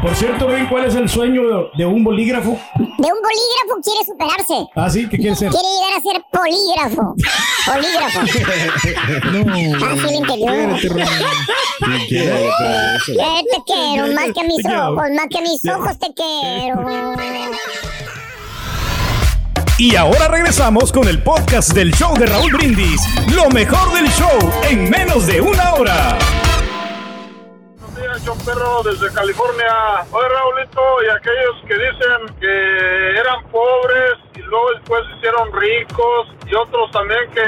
Por 0.03 0.13
cierto, 0.17 0.47
ven 0.47 0.67
cuál 0.67 0.83
es 0.83 0.95
el 0.95 1.07
sueño 1.07 1.43
de, 1.77 1.85
un 1.85 2.03
bolígrafo. 2.03 2.59
De 2.75 2.85
un 2.85 3.21
bolígrafo 3.21 3.79
quiere 3.81 4.03
superarse. 4.05 4.67
Ah, 4.75 4.89
sí, 4.89 5.07
¿qué 5.07 5.17
quiere 5.17 5.33
ser? 5.33 5.49
Quiere 5.49 5.65
llegar 5.65 5.93
a 5.97 6.01
ser 6.01 6.21
polígrafo. 6.29 7.15
Polígrafo. 7.65 8.19
Así 9.87 10.07
el 10.09 10.15
interior. 10.15 10.77
Te 10.77 10.89
quiero, 13.65 14.07
más 14.13 14.25
que 14.33 14.41
a 14.41 14.43
mis 14.43 14.65
ojos, 14.65 15.09
más 15.15 15.27
que 15.29 15.37
a 15.37 15.41
mis 15.41 15.65
ojos 15.69 15.97
te 15.97 16.13
quiero. 16.13 16.83
Y 19.77 19.95
ahora 19.95 20.27
regresamos 20.27 20.91
con 20.91 21.07
el 21.07 21.23
podcast 21.23 21.71
del 21.71 21.93
show 21.93 22.13
de 22.17 22.25
Raúl 22.25 22.51
Brindis. 22.51 23.01
Lo 23.33 23.49
mejor 23.49 23.93
del 23.93 24.09
show 24.09 24.51
en 24.69 24.89
menos 24.89 25.25
de 25.27 25.39
una 25.39 25.75
hora. 25.75 26.19
Yo 28.21 28.35
perro 28.45 28.83
desde 28.83 29.11
California. 29.11 30.05
Oye 30.11 30.27
Raulito, 30.29 31.03
y 31.03 31.09
aquellos 31.09 31.55
que 31.67 31.73
dicen 31.73 32.35
que 32.39 33.19
eran 33.19 33.43
pobres 33.45 34.22
luego 34.47 34.65
después 34.75 35.01
se 35.07 35.15
hicieron 35.17 35.51
ricos 35.53 36.27
y 36.45 36.55
otros 36.55 36.91
también 36.91 37.29
que 37.33 37.41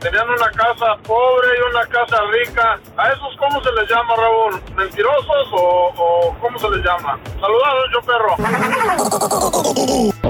tenían 0.00 0.28
una 0.28 0.50
casa 0.50 0.96
pobre 1.06 1.48
y 1.58 1.60
una 1.70 1.86
casa 1.86 2.16
rica. 2.32 2.78
¿A 2.96 3.08
esos 3.12 3.36
cómo 3.38 3.62
se 3.62 3.72
les 3.72 3.88
llama 3.88 4.14
Raúl? 4.16 4.60
¿Mentirosos 4.76 5.52
o, 5.52 5.92
o 5.96 6.36
cómo 6.40 6.58
se 6.58 6.70
les 6.70 6.84
llama? 6.84 7.18
Saludados, 7.40 7.90
yo 7.92 8.00
perro. 8.02 8.34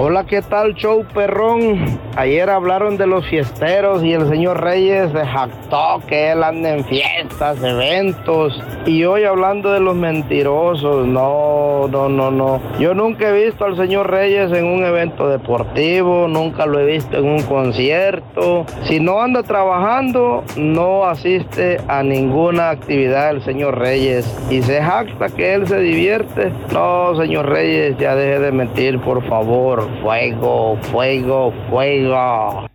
Hola, 0.00 0.24
¿qué 0.24 0.42
tal, 0.42 0.74
show 0.74 1.04
perrón? 1.12 2.00
Ayer 2.16 2.48
hablaron 2.50 2.96
de 2.96 3.06
los 3.06 3.26
fiesteros 3.26 4.02
y 4.04 4.12
el 4.12 4.28
señor 4.28 4.60
Reyes 4.62 5.10
se 5.12 5.26
jactó 5.26 6.00
que 6.08 6.32
él 6.32 6.42
anda 6.42 6.70
en 6.70 6.84
fiestas, 6.84 7.62
eventos. 7.62 8.60
Y 8.86 9.04
hoy 9.04 9.24
hablando 9.24 9.72
de 9.72 9.80
los 9.80 9.94
mentirosos, 9.94 11.06
no, 11.06 11.88
no, 11.88 12.08
no, 12.08 12.30
no. 12.30 12.60
Yo 12.78 12.94
nunca 12.94 13.28
he 13.28 13.44
visto 13.44 13.64
al 13.64 13.76
señor 13.76 14.10
Reyes 14.10 14.52
en 14.52 14.66
un 14.66 14.84
evento 14.84 15.28
deportivo, 15.28 16.07
nunca 16.28 16.66
lo 16.66 16.78
he 16.78 16.86
visto 16.86 17.16
en 17.18 17.26
un 17.26 17.42
concierto. 17.42 18.64
Si 18.84 19.00
no 19.00 19.20
anda 19.20 19.42
trabajando, 19.42 20.44
no 20.56 21.04
asiste 21.04 21.78
a 21.88 22.02
ninguna 22.02 22.70
actividad 22.70 23.30
el 23.30 23.42
señor 23.44 23.78
Reyes. 23.78 24.26
Y 24.50 24.62
se 24.62 24.80
jacta 24.82 25.28
que 25.28 25.54
él 25.54 25.66
se 25.66 25.78
divierte. 25.80 26.52
No, 26.72 27.14
señor 27.16 27.48
Reyes, 27.48 27.96
ya 27.98 28.14
deje 28.14 28.38
de 28.40 28.52
mentir, 28.52 29.00
por 29.00 29.26
favor. 29.28 29.88
Fuego, 30.02 30.78
fuego, 30.90 31.52
fuego. 31.70 32.66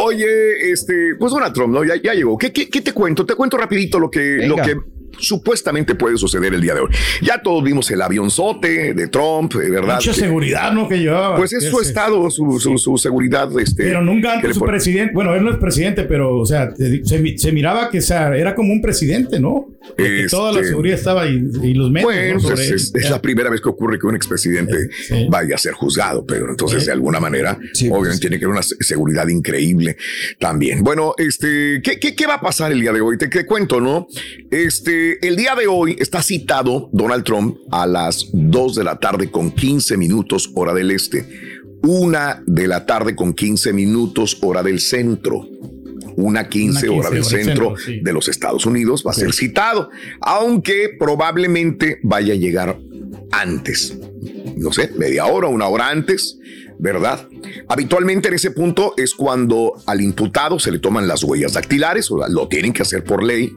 Oye, 0.00 0.70
este, 0.70 1.16
pues 1.18 1.32
Donald 1.32 1.54
Trump, 1.54 1.74
¿no? 1.74 1.84
Ya, 1.84 1.94
ya 1.96 2.12
llegó. 2.12 2.36
¿Qué, 2.36 2.52
qué, 2.52 2.68
qué 2.68 2.80
te 2.80 2.92
cuento? 2.92 3.24
Te 3.24 3.34
cuento 3.34 3.56
rapidito 3.56 3.98
lo 3.98 4.10
que, 4.10 4.46
lo 4.46 4.56
que 4.56 4.76
supuestamente 5.18 5.94
puede 5.94 6.16
suceder 6.16 6.54
el 6.54 6.60
día 6.60 6.74
de 6.74 6.80
hoy. 6.80 6.90
Ya 7.22 7.42
todos 7.42 7.62
vimos 7.64 7.90
el 7.90 8.00
avionzote 8.02 8.94
de 8.94 9.08
Trump, 9.08 9.54
eh, 9.56 9.70
¿verdad? 9.70 9.96
Mucha 9.96 10.12
Que- 10.12 10.20
seguridad, 10.20 10.72
¿no? 10.72 10.88
Que 10.88 10.98
llevaba. 10.98 11.36
Pues 11.36 11.52
es 11.52 11.64
su 11.64 11.80
estado, 11.80 12.30
su, 12.30 12.58
su, 12.60 12.78
su 12.78 12.96
seguridad. 12.98 13.48
Este, 13.58 13.84
Pero 13.84 14.02
nunca 14.02 14.34
antes 14.34 14.54
su 14.56 14.64
presidente, 14.64 15.12
bueno, 15.14 15.34
él 15.34 15.44
no 15.44 15.50
es 15.50 15.56
presidente, 15.58 16.04
pero, 16.04 16.36
o 16.38 16.46
sea, 16.46 16.70
se, 17.04 17.18
mi- 17.18 17.38
se 17.38 17.52
miraba 17.52 17.90
que 17.90 17.98
o 17.98 18.02
sea, 18.02 18.36
era 18.36 18.54
como 18.54 18.72
un 18.72 18.80
presidente, 18.80 19.38
¿no? 19.40 19.66
Este- 19.96 20.28
toda 20.28 20.52
la 20.52 20.62
seguridad 20.62 20.98
estaba 20.98 21.26
y, 21.26 21.50
y 21.62 21.74
los 21.74 21.90
medios, 21.90 22.04
Bueno, 22.12 22.34
¿no? 22.36 22.42
pues 22.42 22.60
es, 22.60 22.70
es- 22.70 22.94
es 22.94 23.10
la 23.10 23.20
primera 23.22 23.50
vez 23.50 23.60
que 23.60 23.68
ocurre 23.68 23.98
que 23.98 24.06
un 24.06 24.14
expresidente 24.16 24.76
vaya 25.30 25.54
a 25.54 25.58
ser 25.58 25.72
juzgado, 25.72 26.24
pero 26.26 26.48
entonces 26.50 26.86
de 26.86 26.92
alguna 26.92 27.20
manera, 27.20 27.58
obviamente 27.90 28.20
tiene 28.20 28.38
que 28.38 28.44
haber 28.44 28.54
una 28.54 28.62
se- 28.62 28.76
seguridad 28.80 29.26
increíble 29.28 29.96
también. 30.38 30.82
Bueno, 30.82 31.14
este, 31.18 31.80
¿qué, 31.82 31.98
qué, 31.98 32.14
qué 32.14 32.26
va 32.26 32.34
a 32.34 32.40
pasar 32.40 32.70
el 32.72 32.80
día 32.80 32.92
de 32.92 33.00
hoy? 33.00 33.16
Te, 33.18 33.28
te 33.28 33.46
cuento, 33.46 33.80
¿no? 33.80 34.06
Este, 34.50 35.07
el 35.22 35.36
día 35.36 35.54
de 35.54 35.66
hoy 35.66 35.96
está 35.98 36.22
citado 36.22 36.90
Donald 36.92 37.24
Trump 37.24 37.56
a 37.70 37.86
las 37.86 38.28
2 38.32 38.74
de 38.74 38.84
la 38.84 38.98
tarde 38.98 39.30
con 39.30 39.50
15 39.50 39.96
minutos 39.96 40.50
hora 40.54 40.74
del 40.74 40.90
este, 40.90 41.26
una 41.82 42.42
de 42.46 42.66
la 42.66 42.86
tarde 42.86 43.14
con 43.14 43.34
15 43.34 43.72
minutos 43.72 44.38
hora 44.42 44.62
del 44.62 44.80
centro. 44.80 45.46
Una 46.16 46.48
15 46.48 46.88
Una 46.88 46.98
15 46.98 46.98
hora 46.98 47.10
del 47.10 47.24
centro 47.24 47.76
centro, 47.76 47.76
sí. 47.76 48.00
de 48.02 48.12
los 48.12 48.28
Estados 48.28 48.66
Unidos 48.66 49.04
va 49.06 49.12
a 49.12 49.14
ser 49.14 49.32
citado, 49.32 49.90
aunque 50.20 50.90
probablemente 50.98 52.00
vaya 52.02 52.32
a 52.32 52.36
llegar 52.36 52.76
antes, 53.30 53.96
no 54.56 54.72
sé, 54.72 54.90
media 54.96 55.26
hora, 55.26 55.46
una 55.46 55.68
hora 55.68 55.90
antes, 55.90 56.38
¿verdad? 56.78 57.26
Habitualmente 57.68 58.28
en 58.28 58.34
ese 58.34 58.50
punto 58.50 58.94
es 58.96 59.14
cuando 59.14 59.74
al 59.86 60.00
imputado 60.00 60.58
se 60.58 60.70
le 60.70 60.78
toman 60.78 61.08
las 61.08 61.24
huellas 61.24 61.54
dactilares, 61.54 62.10
o 62.10 62.26
lo 62.28 62.48
tienen 62.48 62.72
que 62.72 62.82
hacer 62.82 63.04
por 63.04 63.22
ley, 63.22 63.52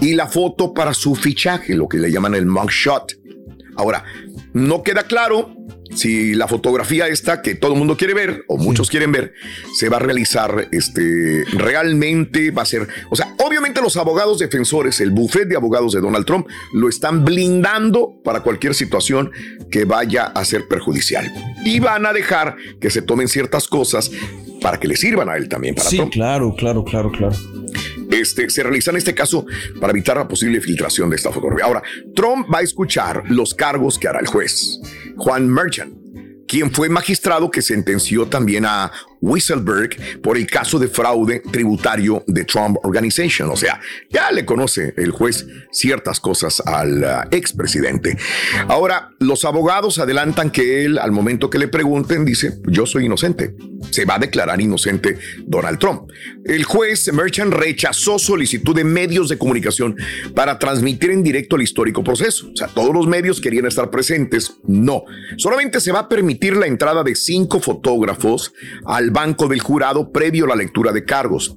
y 0.00 0.14
la 0.14 0.26
foto 0.26 0.72
para 0.72 0.94
su 0.94 1.14
fichaje, 1.14 1.74
lo 1.74 1.88
que 1.88 1.98
le 1.98 2.10
llaman 2.10 2.34
el 2.34 2.46
mugshot. 2.46 3.18
Ahora, 3.76 4.04
no 4.52 4.82
queda 4.82 5.02
claro 5.04 5.54
si 5.94 6.34
la 6.34 6.48
fotografía 6.48 7.08
esta 7.08 7.42
que 7.42 7.54
todo 7.54 7.72
el 7.72 7.78
mundo 7.78 7.96
quiere 7.96 8.14
ver 8.14 8.44
o 8.48 8.56
muchos 8.56 8.90
quieren 8.90 9.12
ver 9.12 9.32
se 9.78 9.88
va 9.88 9.96
a 9.96 10.00
realizar 10.00 10.68
este 10.72 11.44
realmente 11.52 12.50
va 12.50 12.62
a 12.62 12.66
ser 12.66 12.88
o 13.10 13.16
sea 13.16 13.34
obviamente 13.38 13.80
los 13.80 13.96
abogados 13.96 14.38
defensores 14.38 15.00
el 15.00 15.10
buffet 15.10 15.48
de 15.48 15.56
abogados 15.56 15.92
de 15.92 16.00
Donald 16.00 16.26
Trump 16.26 16.46
lo 16.72 16.88
están 16.88 17.24
blindando 17.24 18.20
para 18.24 18.40
cualquier 18.40 18.74
situación 18.74 19.30
que 19.70 19.84
vaya 19.84 20.24
a 20.24 20.44
ser 20.44 20.66
perjudicial 20.68 21.32
y 21.64 21.80
van 21.80 22.06
a 22.06 22.12
dejar 22.12 22.56
que 22.80 22.90
se 22.90 23.02
tomen 23.02 23.28
ciertas 23.28 23.68
cosas 23.68 24.10
para 24.60 24.80
que 24.80 24.88
le 24.88 24.96
sirvan 24.96 25.28
a 25.28 25.36
él 25.36 25.48
también 25.48 25.74
para 25.74 25.88
Sí, 25.88 25.96
Trump 25.96 26.12
claro, 26.12 26.54
claro, 26.56 26.84
claro, 26.84 27.10
claro. 27.10 27.36
este, 28.10 28.48
se 28.48 28.62
realiza 28.62 28.90
en 28.90 28.96
este 28.96 29.14
caso 29.14 29.44
para 29.80 29.90
evitar 29.92 30.16
la 30.16 30.26
posible 30.26 30.60
filtración 30.60 31.10
de 31.10 31.16
esta 31.16 31.30
fotografía. 31.32 31.66
Ahora, 31.66 31.82
Trump 32.14 32.46
va 32.52 32.58
a 32.58 32.62
escuchar 32.62 33.24
los 33.28 33.52
cargos 33.54 33.98
que 33.98 34.08
hará 34.08 34.20
el 34.20 34.26
juez, 34.26 34.80
Juan 35.16 35.48
Merchant, 35.48 35.94
quien 36.46 36.72
fue 36.72 36.88
magistrado 36.88 37.50
que 37.50 37.62
sentenció 37.62 38.26
también 38.26 38.64
a 38.66 38.92
Wieselberg 39.24 40.20
por 40.20 40.36
el 40.36 40.46
caso 40.46 40.78
de 40.78 40.88
fraude 40.88 41.40
tributario 41.40 42.22
de 42.26 42.44
Trump 42.44 42.76
Organization. 42.82 43.50
O 43.50 43.56
sea, 43.56 43.80
ya 44.10 44.30
le 44.30 44.44
conoce 44.44 44.92
el 44.96 45.10
juez 45.10 45.46
ciertas 45.72 46.20
cosas 46.20 46.60
al 46.64 47.02
uh, 47.02 47.34
expresidente. 47.34 48.16
Ahora, 48.68 49.10
los 49.18 49.44
abogados 49.44 49.98
adelantan 49.98 50.50
que 50.50 50.84
él, 50.84 50.98
al 50.98 51.10
momento 51.12 51.48
que 51.48 51.58
le 51.58 51.68
pregunten, 51.68 52.24
dice, 52.24 52.58
yo 52.68 52.86
soy 52.86 53.06
inocente. 53.06 53.54
Se 53.90 54.04
va 54.04 54.16
a 54.16 54.18
declarar 54.18 54.60
inocente 54.60 55.18
Donald 55.46 55.78
Trump. 55.78 56.10
El 56.44 56.64
juez 56.64 57.12
Merchant 57.12 57.52
rechazó 57.52 58.18
solicitud 58.18 58.74
de 58.74 58.84
medios 58.84 59.28
de 59.28 59.38
comunicación 59.38 59.96
para 60.34 60.58
transmitir 60.58 61.10
en 61.10 61.22
directo 61.22 61.56
el 61.56 61.62
histórico 61.62 62.04
proceso. 62.04 62.50
O 62.52 62.56
sea, 62.56 62.68
todos 62.68 62.92
los 62.94 63.06
medios 63.06 63.40
querían 63.40 63.66
estar 63.66 63.90
presentes. 63.90 64.54
No. 64.64 65.04
Solamente 65.36 65.80
se 65.80 65.92
va 65.92 66.00
a 66.00 66.08
permitir 66.08 66.56
la 66.56 66.66
entrada 66.66 67.02
de 67.02 67.14
cinco 67.14 67.60
fotógrafos 67.60 68.52
al 68.84 69.10
banco 69.14 69.48
del 69.48 69.60
jurado 69.60 70.10
previo 70.12 70.44
a 70.44 70.48
la 70.48 70.56
lectura 70.56 70.92
de 70.92 71.04
cargos. 71.04 71.56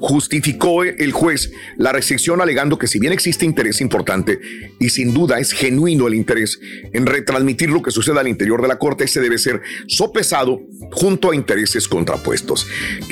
Justificó 0.00 0.84
el 0.84 1.12
juez 1.12 1.50
la 1.76 1.92
restricción 1.92 2.40
alegando 2.40 2.78
que 2.78 2.86
si 2.86 2.98
bien 2.98 3.12
existe 3.12 3.44
interés 3.44 3.80
importante 3.80 4.38
y 4.78 4.90
sin 4.90 5.14
duda 5.14 5.38
es 5.38 5.52
genuino 5.52 6.06
el 6.06 6.14
interés 6.14 6.60
en 6.92 7.06
retransmitir 7.06 7.70
lo 7.70 7.82
que 7.82 7.90
sucede 7.90 8.20
al 8.20 8.28
interior 8.28 8.62
de 8.62 8.68
la 8.68 8.78
corte, 8.78 9.04
ese 9.04 9.20
debe 9.20 9.38
ser 9.38 9.62
sopesado 9.86 10.60
junto 10.92 11.30
a 11.30 11.34
intereses 11.34 11.88
contrapuestos. 11.88 12.66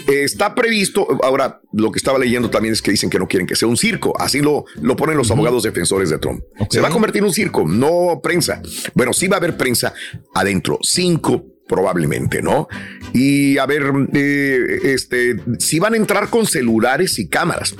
Está 0.06 0.54
previsto, 0.54 1.06
ahora 1.22 1.60
lo 1.72 1.90
que 1.90 1.98
estaba 1.98 2.18
leyendo 2.18 2.50
también 2.50 2.72
es 2.72 2.82
que 2.82 2.90
dicen 2.90 3.10
que 3.10 3.18
no 3.18 3.26
quieren 3.26 3.46
que 3.46 3.56
sea 3.56 3.68
un 3.68 3.76
circo, 3.76 4.14
así 4.20 4.40
lo, 4.40 4.64
lo 4.80 4.96
ponen 4.96 5.16
los 5.16 5.30
abogados 5.30 5.62
defensores 5.62 6.10
de 6.10 6.18
Trump. 6.18 6.42
Se 6.70 6.80
va 6.80 6.88
a 6.88 6.92
convertir 6.92 7.20
en 7.20 7.26
un 7.26 7.32
circo, 7.32 7.64
no 7.66 8.20
prensa. 8.22 8.62
Bueno, 8.94 9.12
sí 9.12 9.26
va 9.28 9.36
a 9.36 9.38
haber 9.38 9.56
prensa 9.56 9.92
adentro, 10.34 10.78
cinco 10.82 11.55
probablemente, 11.66 12.42
¿no? 12.42 12.68
Y 13.12 13.58
a 13.58 13.66
ver, 13.66 13.84
eh, 14.12 14.78
este, 14.84 15.36
si 15.58 15.78
van 15.78 15.94
a 15.94 15.96
entrar 15.96 16.28
con 16.28 16.46
celulares 16.46 17.18
y 17.18 17.28
cámaras, 17.28 17.74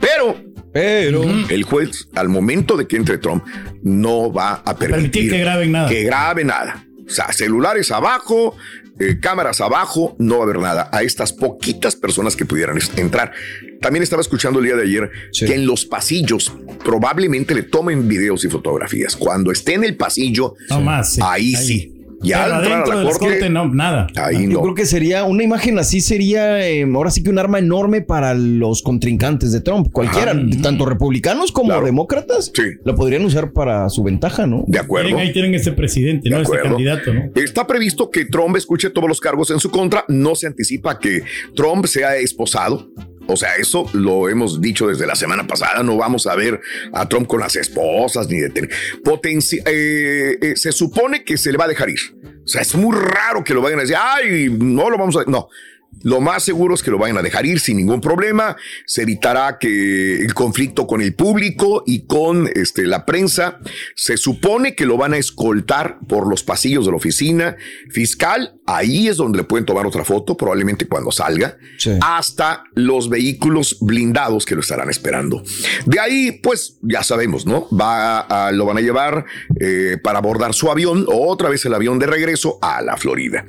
pero, 0.00 0.36
pero 0.72 1.22
el 1.48 1.62
juez, 1.64 2.08
al 2.14 2.28
momento 2.28 2.76
de 2.76 2.86
que 2.86 2.96
entre 2.96 3.18
Trump, 3.18 3.44
no 3.82 4.32
va 4.32 4.62
a 4.64 4.76
permitir, 4.76 5.30
que 5.30 5.38
graben 5.38 5.72
nada. 5.72 5.88
Que 5.88 6.04
grabe 6.04 6.44
nada. 6.44 6.86
O 7.06 7.10
sea, 7.10 7.32
celulares 7.32 7.90
abajo, 7.90 8.56
eh, 8.98 9.18
cámaras 9.20 9.60
abajo, 9.60 10.16
no 10.18 10.36
va 10.36 10.40
a 10.40 10.44
haber 10.44 10.58
nada. 10.58 10.88
A 10.92 11.02
estas 11.02 11.32
poquitas 11.32 11.96
personas 11.96 12.36
que 12.36 12.44
pudieran 12.44 12.78
entrar. 12.96 13.32
También 13.80 14.02
estaba 14.02 14.22
escuchando 14.22 14.60
el 14.60 14.64
día 14.66 14.76
de 14.76 14.84
ayer 14.84 15.10
que 15.38 15.54
en 15.54 15.66
los 15.66 15.84
pasillos 15.84 16.52
probablemente 16.82 17.54
le 17.54 17.64
tomen 17.64 18.08
videos 18.08 18.44
y 18.44 18.48
fotografías. 18.48 19.16
Cuando 19.16 19.52
esté 19.52 19.74
en 19.74 19.84
el 19.84 19.96
pasillo, 19.96 20.54
No 20.70 20.80
más, 20.80 21.14
sí. 21.14 21.20
ahí, 21.22 21.54
sí. 21.54 21.93
Ya 22.24 22.44
Pero 22.44 22.54
a 22.56 22.58
la 22.86 23.04
de 23.04 23.18
corte, 23.18 23.50
no, 23.50 23.68
nada. 23.68 24.06
ahí 24.16 24.44
Yo 24.44 24.54
no. 24.54 24.62
creo 24.62 24.74
que 24.74 24.86
sería 24.86 25.24
una 25.24 25.42
imagen 25.42 25.78
así 25.78 26.00
sería 26.00 26.66
eh, 26.68 26.84
ahora 26.94 27.10
sí 27.10 27.22
que 27.22 27.30
un 27.30 27.38
arma 27.38 27.58
enorme 27.58 28.00
para 28.00 28.34
los 28.34 28.82
contrincantes 28.82 29.52
de 29.52 29.60
Trump, 29.60 29.88
cualquiera, 29.92 30.34
tanto 30.62 30.86
republicanos 30.86 31.52
como 31.52 31.80
demócratas, 31.80 32.52
lo 32.84 32.94
podrían 32.94 33.24
usar 33.24 33.52
para 33.52 33.88
su 33.88 34.02
ventaja, 34.02 34.46
¿no? 34.46 34.64
De 34.66 34.78
acuerdo. 34.78 35.08
Miren, 35.08 35.20
ahí 35.22 35.32
tienen 35.32 35.54
este 35.54 35.72
presidente, 35.72 36.30
¿no? 36.30 36.36
Este 36.38 36.46
acuerdo. 36.46 36.70
candidato, 36.70 37.12
¿no? 37.12 37.30
Está 37.34 37.66
previsto 37.66 38.10
que 38.10 38.24
Trump 38.24 38.56
escuche 38.56 38.90
todos 38.90 39.08
los 39.08 39.20
cargos 39.20 39.50
en 39.50 39.60
su 39.60 39.70
contra. 39.70 40.04
No 40.08 40.34
se 40.34 40.46
anticipa 40.46 40.98
que 40.98 41.22
Trump 41.54 41.86
sea 41.86 42.16
esposado. 42.16 42.88
O 43.26 43.36
sea, 43.36 43.56
eso 43.56 43.88
lo 43.94 44.28
hemos 44.28 44.60
dicho 44.60 44.88
desde 44.88 45.06
la 45.06 45.14
semana 45.14 45.46
pasada. 45.46 45.82
No 45.82 45.96
vamos 45.96 46.26
a 46.26 46.34
ver 46.34 46.60
a 46.92 47.08
Trump 47.08 47.26
con 47.26 47.40
las 47.40 47.56
esposas 47.56 48.28
ni 48.28 48.38
de 48.38 48.50
tener. 48.50 48.70
Potenci- 49.02 49.62
eh, 49.66 50.38
eh, 50.40 50.56
se 50.56 50.72
supone 50.72 51.24
que 51.24 51.36
se 51.36 51.50
le 51.50 51.58
va 51.58 51.64
a 51.64 51.68
dejar 51.68 51.88
ir. 51.90 51.98
O 52.44 52.48
sea, 52.48 52.60
es 52.62 52.74
muy 52.74 52.94
raro 52.96 53.42
que 53.42 53.54
lo 53.54 53.62
vayan 53.62 53.78
a 53.78 53.82
decir, 53.82 53.96
ay, 53.98 54.48
no 54.50 54.90
lo 54.90 54.98
vamos 54.98 55.16
a. 55.16 55.24
No. 55.26 55.48
Lo 56.02 56.20
más 56.20 56.42
seguro 56.42 56.74
es 56.74 56.82
que 56.82 56.90
lo 56.90 56.98
vayan 56.98 57.16
a 57.18 57.22
dejar 57.22 57.46
ir 57.46 57.60
sin 57.60 57.76
ningún 57.76 58.00
problema. 58.00 58.56
Se 58.86 59.02
evitará 59.02 59.58
que 59.58 60.20
el 60.20 60.34
conflicto 60.34 60.86
con 60.86 61.00
el 61.00 61.14
público 61.14 61.82
y 61.86 62.06
con 62.06 62.48
este, 62.54 62.82
la 62.86 63.06
prensa. 63.06 63.58
Se 63.96 64.16
supone 64.16 64.74
que 64.74 64.84
lo 64.86 64.96
van 64.96 65.14
a 65.14 65.16
escoltar 65.18 65.98
por 66.08 66.28
los 66.28 66.42
pasillos 66.42 66.84
de 66.84 66.90
la 66.90 66.96
oficina 66.96 67.56
fiscal. 67.90 68.54
Ahí 68.66 69.08
es 69.08 69.16
donde 69.18 69.38
le 69.38 69.44
pueden 69.44 69.66
tomar 69.66 69.86
otra 69.86 70.04
foto, 70.04 70.36
probablemente 70.36 70.86
cuando 70.86 71.12
salga, 71.12 71.56
hasta 72.02 72.64
los 72.74 73.08
vehículos 73.10 73.76
blindados 73.80 74.46
que 74.46 74.54
lo 74.54 74.60
estarán 74.62 74.88
esperando. 74.90 75.42
De 75.84 76.00
ahí, 76.00 76.32
pues 76.42 76.78
ya 76.82 77.02
sabemos, 77.02 77.44
¿no? 77.46 77.68
Va 77.68 78.20
a- 78.20 78.52
lo 78.52 78.64
van 78.66 78.78
a 78.78 78.80
llevar 78.80 79.24
eh, 79.60 79.98
para 80.02 80.18
abordar 80.18 80.54
su 80.54 80.70
avión, 80.70 81.04
otra 81.08 81.48
vez 81.48 81.64
el 81.66 81.74
avión 81.74 81.98
de 81.98 82.06
regreso 82.06 82.58
a 82.62 82.80
la 82.82 82.96
Florida. 82.96 83.44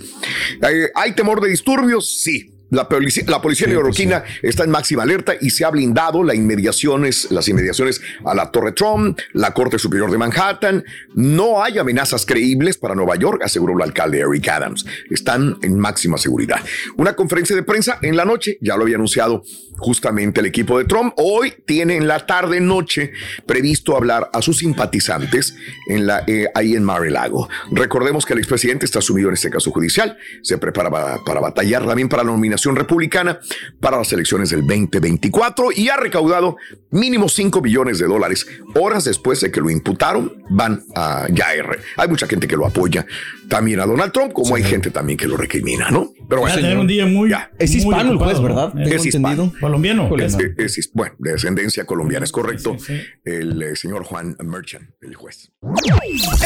Eh, 0.69 0.89
¿Hay 0.95 1.13
temor 1.15 1.41
de 1.41 1.49
disturbios? 1.49 2.21
Sí. 2.21 2.34
La 2.75 2.89
policía, 2.89 3.23
la 3.27 3.41
policía 3.41 3.67
neoyorquina 3.67 4.25
está 4.41 4.65
en 4.65 4.69
máxima 4.69 5.03
alerta 5.03 5.33
y 5.39 5.49
se 5.49 5.63
ha 5.63 5.69
blindado 5.69 6.23
las 6.23 6.35
inmediaciones, 6.35 7.31
las 7.31 7.47
inmediaciones 7.47 8.01
a 8.25 8.35
la 8.35 8.51
Torre 8.51 8.73
Trump, 8.73 9.17
la 9.31 9.53
Corte 9.53 9.79
Superior 9.79 10.11
de 10.11 10.17
Manhattan. 10.17 10.83
No 11.13 11.63
hay 11.63 11.77
amenazas 11.77 12.25
creíbles 12.25 12.77
para 12.77 12.93
Nueva 12.93 13.15
York, 13.15 13.41
aseguró 13.45 13.77
el 13.77 13.81
alcalde 13.81 14.19
Eric 14.19 14.49
Adams. 14.49 14.85
Están 15.09 15.57
en 15.61 15.79
máxima 15.79 16.17
seguridad. 16.17 16.59
Una 16.97 17.15
conferencia 17.15 17.55
de 17.55 17.63
prensa 17.63 17.97
en 18.01 18.17
la 18.17 18.25
noche, 18.25 18.57
ya 18.59 18.75
lo 18.75 18.83
había 18.83 18.97
anunciado 18.97 19.43
justamente 19.77 20.41
el 20.41 20.47
equipo 20.47 20.77
de 20.77 20.85
Trump. 20.85 21.13
Hoy 21.17 21.53
tiene 21.65 21.95
en 21.95 22.07
la 22.07 22.25
tarde 22.25 22.59
noche 22.59 23.11
previsto 23.45 23.95
hablar 23.95 24.29
a 24.33 24.41
sus 24.41 24.57
simpatizantes 24.57 25.55
en 25.87 26.07
la, 26.07 26.23
eh, 26.27 26.47
ahí 26.55 26.75
en 26.75 26.83
Mar-a-Lago. 26.83 27.47
Recordemos 27.71 28.25
que 28.25 28.33
el 28.33 28.39
expresidente 28.39 28.85
está 28.85 29.01
sumido 29.01 29.29
en 29.29 29.35
este 29.35 29.49
caso 29.49 29.71
judicial. 29.71 30.17
Se 30.41 30.57
prepara 30.57 30.89
para, 30.89 31.23
para 31.23 31.39
batallar 31.39 31.85
también 31.85 32.09
para 32.09 32.23
la 32.23 32.31
nominación 32.31 32.64
republicana 32.73 33.39
para 33.81 33.97
las 33.97 34.11
elecciones 34.13 34.49
del 34.49 34.61
2024 34.61 35.69
y 35.75 35.89
ha 35.89 35.97
recaudado 35.97 36.55
mínimo 36.91 37.27
5 37.27 37.59
billones 37.61 37.99
de 37.99 38.07
dólares. 38.07 38.47
Horas 38.73 39.03
después 39.03 39.41
de 39.41 39.51
que 39.51 39.59
lo 39.59 39.69
imputaron, 39.69 40.31
van 40.49 40.83
a 40.95 41.27
ya 41.29 41.53
R. 41.53 41.79
Hay 41.97 42.07
mucha 42.07 42.27
gente 42.27 42.47
que 42.47 42.55
lo 42.55 42.65
apoya 42.65 43.05
también 43.49 43.79
a 43.79 43.85
Donald 43.85 44.11
Trump, 44.11 44.33
como 44.33 44.55
hay 44.55 44.63
gente 44.63 44.91
también 44.91 45.17
que 45.17 45.27
lo 45.27 45.37
recrimina, 45.37 45.89
¿no? 45.91 46.11
Pero 46.27 46.41
Va 46.41 46.51
a 46.51 46.55
tener 46.55 46.77
un 46.77 46.87
día 46.87 47.05
muy. 47.05 47.31
Es 47.59 47.69
muy 47.71 47.79
hispano 47.79 48.01
el 48.11 48.15
ocupado, 48.17 48.31
juez, 48.31 48.41
¿verdad? 48.41 48.73
Es 48.87 49.05
hispano. 49.05 49.53
Colombiano. 49.59 50.09
Es, 50.17 50.35
es- 50.57 50.77
es- 50.77 50.91
bueno, 50.93 51.15
de 51.19 51.31
descendencia 51.33 51.85
colombiana, 51.85 52.25
es 52.25 52.31
correcto. 52.31 52.75
El 53.23 53.61
eh, 53.61 53.75
señor 53.75 54.03
Juan 54.03 54.35
Merchant, 54.43 54.89
el 55.01 55.15
juez. 55.15 55.51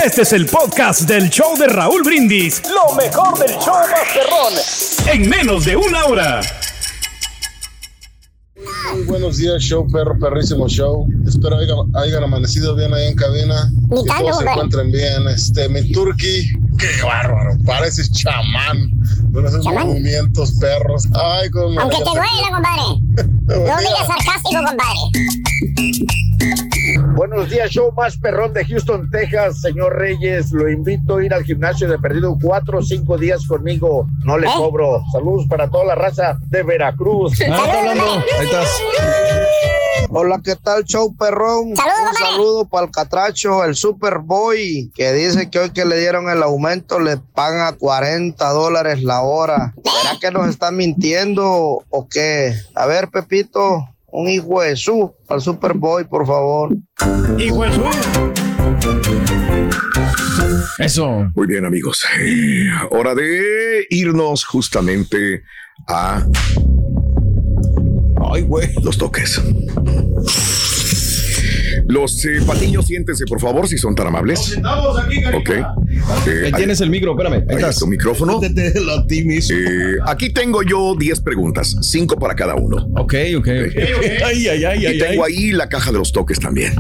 Este 0.04 0.22
es 0.24 0.34
el 0.34 0.46
podcast 0.46 1.02
del 1.08 1.30
show 1.30 1.58
de 1.58 1.68
Raúl 1.68 2.04
Brindis. 2.04 2.62
Lo 2.70 2.96
mejor 2.96 3.38
del 3.40 3.52
show 3.60 3.76
Masterrón. 3.92 5.14
En 5.14 5.30
menos 5.30 5.66
de 5.66 5.76
una 5.76 6.06
hora. 6.06 6.42
Muy 8.94 9.04
buenos 9.04 9.38
días, 9.38 9.62
show 9.62 9.88
perro, 9.90 10.18
perrísimo 10.20 10.68
show. 10.68 11.08
Espero 11.26 11.58
hayan, 11.58 11.78
hayan 11.96 12.24
amanecido 12.24 12.76
bien 12.76 12.94
ahí 12.94 13.08
en 13.08 13.16
cabina. 13.16 13.72
Tanto, 13.88 14.04
todos 14.04 14.38
se 14.40 14.44
encuentren 14.46 14.92
bien. 14.92 15.28
Este, 15.30 15.70
mi 15.70 15.92
turqui, 15.92 16.50
qué 16.80 17.04
bárbaro. 17.04 17.52
Pareces 17.66 18.12
chamán. 18.12 18.92
Con 19.34 19.46
esos 19.46 19.64
¿Chamán? 19.64 19.88
movimientos 19.88 20.54
perros. 20.54 21.08
Ay, 21.14 21.50
cómo 21.52 21.80
Aunque 21.80 21.98
te 21.98 22.04
duela, 22.04 22.50
compadre. 22.52 22.82
No 23.48 23.76
me 23.76 23.82
digas 23.82 24.08
sarcástico, 24.08 24.64
compadre. 24.66 25.00
Buenos 27.16 27.50
días, 27.50 27.70
show 27.70 27.92
más 27.92 28.18
perrón 28.18 28.54
de 28.54 28.66
Houston, 28.66 29.10
Texas. 29.12 29.62
Señor 29.62 29.98
Reyes, 29.98 30.52
lo 30.52 30.70
invito 30.70 31.18
a 31.18 31.26
ir 31.26 31.34
al 31.34 31.44
gimnasio 31.44 31.88
de 31.90 32.00
perdido 32.00 32.38
cuatro 32.42 32.80
o 32.80 32.82
cinco 32.82 33.18
días 33.18 33.46
conmigo. 33.46 34.08
No 34.24 34.38
le 34.38 34.48
cobro. 34.48 35.04
Saludos 35.12 35.46
para 35.48 35.70
toda 35.70 35.86
la 35.86 35.96
raza 35.96 36.40
de 36.48 36.64
Veracruz. 36.64 37.34
Ah, 37.50 37.64
está 37.66 37.80
hablando. 37.80 38.04
Ahí 38.40 38.46
estás. 38.46 38.82
Hola, 40.12 40.42
¿qué 40.44 40.56
tal, 40.56 40.86
show 40.86 41.16
perrón? 41.16 41.70
Un 41.70 41.76
saludo 41.78 42.68
para 42.68 42.88
el 42.88 42.92
catracho, 42.92 43.64
el 43.64 43.76
Superboy, 43.76 44.92
que 44.96 45.14
dice 45.14 45.52
que 45.52 45.60
hoy 45.60 45.70
que 45.70 45.86
le 45.86 46.00
dieron 46.00 46.30
el 46.30 46.42
aumento 46.42 47.00
le 47.00 47.18
pagan 47.18 47.68
a 47.68 47.74
40 47.74 48.50
dólares 48.50 49.04
la 49.04 49.22
hora. 49.22 49.76
¿Será 49.84 50.20
que 50.20 50.32
nos 50.32 50.50
están 50.50 50.76
mintiendo 50.78 51.46
o 51.88 52.08
qué? 52.10 52.56
A 52.74 52.88
ver, 52.88 53.10
Pepito, 53.10 53.88
Un 54.08 54.28
hijo 54.30 54.62
de 54.62 54.76
su 54.76 55.14
al 55.28 55.42
Superboy, 55.42 56.06
por 56.06 56.26
favor. 56.26 56.76
Hijo 57.38 57.64
de 57.64 57.72
su. 57.72 57.84
Eso. 60.80 61.30
Muy 61.36 61.46
bien, 61.46 61.66
amigos. 61.66 62.04
Eh, 62.20 62.64
hora 62.90 63.14
de 63.14 63.86
irnos 63.92 64.44
justamente 64.44 65.44
a. 65.88 66.26
Ay, 68.34 68.42
güey. 68.44 68.70
Los 68.84 68.98
toques. 68.98 69.42
Los 71.88 72.24
eh, 72.26 72.40
patiños, 72.46 72.86
siéntense, 72.86 73.26
por 73.26 73.40
favor, 73.40 73.68
si 73.68 73.78
son 73.78 73.96
tan 73.96 74.08
amables. 74.08 74.52
Estamos 74.56 75.00
aquí, 75.00 75.24
Ok. 75.34 75.50
Eh, 75.50 76.44
Ahí 76.46 76.52
tienes 76.54 76.82
el 76.82 76.90
micro, 76.90 77.12
espérame. 77.12 77.34
Ahí 77.36 77.42
Ahí 77.50 77.56
estás. 77.56 77.70
está 77.76 77.80
tu 77.86 77.88
micrófono. 77.88 78.40
Eh, 79.10 79.96
aquí 80.06 80.30
tengo 80.32 80.62
yo 80.64 80.96
10 80.98 81.22
preguntas, 81.22 81.76
5 81.82 82.18
para 82.18 82.36
cada 82.36 82.56
uno. 82.56 82.78
Ok, 82.96 83.14
ok, 83.38 83.48
ok. 83.48 83.48
Ay, 84.26 84.48
ay, 84.48 84.66
ay, 84.66 84.84
y 84.84 84.86
ay, 84.86 84.98
tengo 85.00 85.24
ay. 85.26 85.34
ahí 85.36 85.52
la 85.52 85.68
caja 85.70 85.92
de 85.92 85.98
los 85.98 86.12
toques 86.12 86.40
también. 86.40 86.74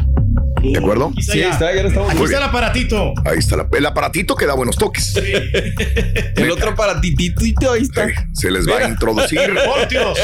¿De 0.61 0.77
acuerdo? 0.77 1.11
Sí, 1.19 1.39
está, 1.39 1.73
ya 1.73 1.83
lo 1.83 1.87
estamos 1.87 2.11
Aquí 2.11 2.23
está 2.23 2.37
el 2.37 2.43
aparatito. 2.43 3.13
Ahí 3.25 3.39
está 3.39 3.55
la- 3.57 3.67
el 3.71 3.85
aparatito 3.85 4.35
que 4.35 4.45
da 4.45 4.55
buenos 4.55 4.75
toques. 4.77 5.15
El 6.35 6.51
otro 6.51 6.75
para 6.75 6.99
tititito, 6.99 7.71
ahí 7.71 7.83
está. 7.83 8.07
Sí, 8.07 8.13
se 8.33 8.51
les 8.51 8.67
va 8.67 8.77
a 8.79 8.89
introducir 8.89 9.39
Voltios. 9.65 10.17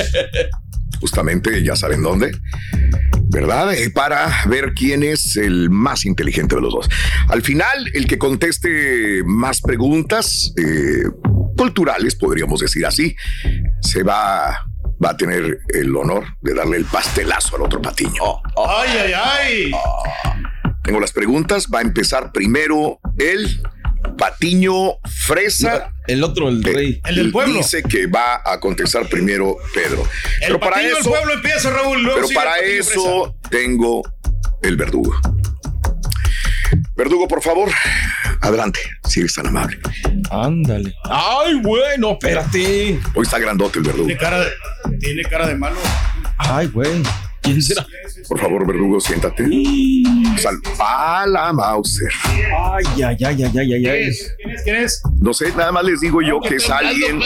Justamente, 1.00 1.64
ya 1.64 1.76
saben 1.76 2.02
dónde, 2.02 2.32
¿verdad? 3.30 3.74
Eh, 3.74 3.90
para 3.90 4.30
ver 4.48 4.74
quién 4.74 5.04
es 5.04 5.36
el 5.36 5.70
más 5.70 6.06
inteligente 6.06 6.56
de 6.56 6.62
los 6.62 6.74
dos. 6.74 6.90
Al 7.30 7.42
final, 7.42 7.90
el 7.94 8.08
que 8.08 8.18
conteste 8.18 9.24
más 9.26 9.62
preguntas 9.62 10.54
eh, 10.58 11.04
culturales, 11.58 12.16
podríamos 12.16 12.60
decir 12.60 12.86
así, 12.86 13.16
se 13.82 14.04
va, 14.04 14.68
va 15.04 15.10
a 15.10 15.18
tener 15.18 15.60
el 15.70 15.96
honor 15.96 16.26
de 16.42 16.54
darle 16.54 16.78
el 16.78 16.86
pastelazo 16.86 17.56
al 17.56 17.64
otro 17.64 17.82
patiño. 17.82 18.24
Ay, 18.58 18.90
ay, 19.06 19.14
ay. 19.14 19.72
Tengo 20.84 21.00
las 21.00 21.12
preguntas. 21.12 21.68
Va 21.74 21.80
a 21.80 21.82
empezar 21.82 22.32
primero 22.32 23.00
el 23.18 23.62
patiño 24.16 25.00
fresa. 25.26 25.92
El 26.08 26.24
otro, 26.24 26.50
el 26.50 26.64
rey. 26.64 27.02
El 27.06 27.16
del 27.16 27.32
pueblo. 27.32 27.56
Dice 27.58 27.82
que 27.84 28.08
va 28.08 28.42
a 28.46 28.60
contestar 28.60 29.08
primero 29.10 29.58
Pedro. 29.74 30.04
El 30.42 30.48
Pero 30.48 30.60
para 30.60 30.72
patiño 30.74 30.90
del 30.90 31.00
eso, 31.00 31.10
pueblo 31.10 31.34
empieza, 31.34 31.70
Raúl. 31.72 32.04
luego 32.04 32.28
pero 32.28 32.40
para 32.40 32.58
eso 32.60 33.36
tengo 33.50 34.02
el 34.62 34.76
verdugo. 34.78 35.14
Verdugo, 36.96 37.28
por 37.28 37.42
favor, 37.42 37.70
adelante, 38.42 38.80
si 39.08 39.20
eres 39.20 39.34
tan 39.34 39.48
amable. 39.48 39.78
Ándale. 40.32 40.94
Ay, 41.04 41.56
bueno, 41.62 42.12
espérate. 42.14 43.00
Hoy 43.14 43.24
está 43.24 43.38
grandote 43.40 43.80
el 43.80 43.86
verdugo. 43.86 44.06
Tiene 44.08 44.20
cara 44.20 44.40
de, 44.40 44.52
tiene 45.00 45.24
cara 45.24 45.48
de 45.48 45.56
malo. 45.56 45.78
Ay, 46.38 46.68
güey. 46.68 47.02
¿Quién 47.42 47.62
será? 47.62 47.86
Por 48.28 48.40
favor, 48.40 48.66
verdugo, 48.68 49.00
siéntate. 49.00 49.46
Sal 50.38 50.60
a 50.80 51.26
la 51.28 51.54
Mauser. 51.54 52.10
Ay, 52.26 52.84
ay, 52.96 53.02
ay, 53.04 53.18
ay, 53.24 53.44
ay, 53.44 53.60
ay, 53.60 53.82
¿Quién 53.82 53.92
ay. 53.94 54.04
es? 54.04 54.34
¿Quién 54.38 54.52
es? 54.56 54.62
¿Quién 54.64 54.76
es? 54.78 55.02
No 55.20 55.34
sé, 55.34 55.50
nada 55.56 55.72
más 55.72 55.84
les 55.84 56.00
digo 56.02 56.22
yo 56.22 56.40
que 56.42 56.56
es 56.56 56.70
alguien 56.70 57.20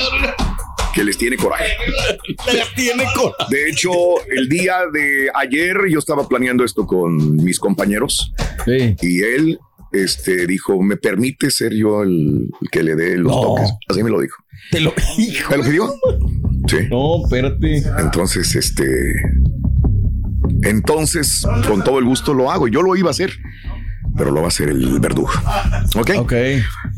que 0.94 1.04
les 1.04 1.18
tiene 1.18 1.38
coraje. 1.38 1.66
Les 2.54 2.74
tiene 2.76 3.04
con. 3.16 3.32
De 3.50 3.70
hecho, 3.70 3.92
el 4.32 4.50
día 4.50 4.80
de 4.92 5.30
ayer 5.36 5.78
yo 5.90 6.00
estaba 6.00 6.28
planeando 6.28 6.64
esto 6.64 6.86
con 6.88 7.36
mis 7.36 7.60
compañeros 7.60 8.34
Sí. 8.66 8.96
y 9.02 9.22
él 9.22 9.60
este, 9.92 10.48
dijo, 10.48 10.82
¿me 10.82 10.98
permite 10.98 11.52
ser 11.52 11.74
yo 11.74 12.02
el, 12.04 12.50
el 12.62 12.70
que 12.72 12.82
le 12.84 12.96
dé 12.96 13.18
los 13.18 13.32
No. 13.36 13.42
toques? 13.42 13.70
Así 13.88 14.04
me 14.04 14.10
lo 14.10 14.20
dijo. 14.20 14.36
Te 14.72 14.80
lo. 14.82 14.94
Hijo. 15.18 15.52
¿Me 15.52 15.58
lo 15.58 15.64
pidió? 15.64 15.94
Sí. 16.68 16.78
No, 16.92 17.24
espérate. 17.24 17.78
Entonces, 17.98 18.54
este... 18.56 18.86
Entonces, 20.64 21.46
con 21.68 21.84
todo 21.84 22.00
el 22.00 22.06
gusto 22.06 22.34
lo 22.34 22.52
hago. 22.52 22.68
Yo 22.68 22.82
lo 22.82 22.96
iba 22.96 23.10
a 23.10 23.12
hacer, 23.12 23.32
pero 24.18 24.32
lo 24.32 24.42
va 24.42 24.46
a 24.46 24.50
hacer 24.50 24.70
el 24.70 25.00
verdugo. 25.00 25.32
¿Ok? 25.96 26.12
Ok. 26.18 26.34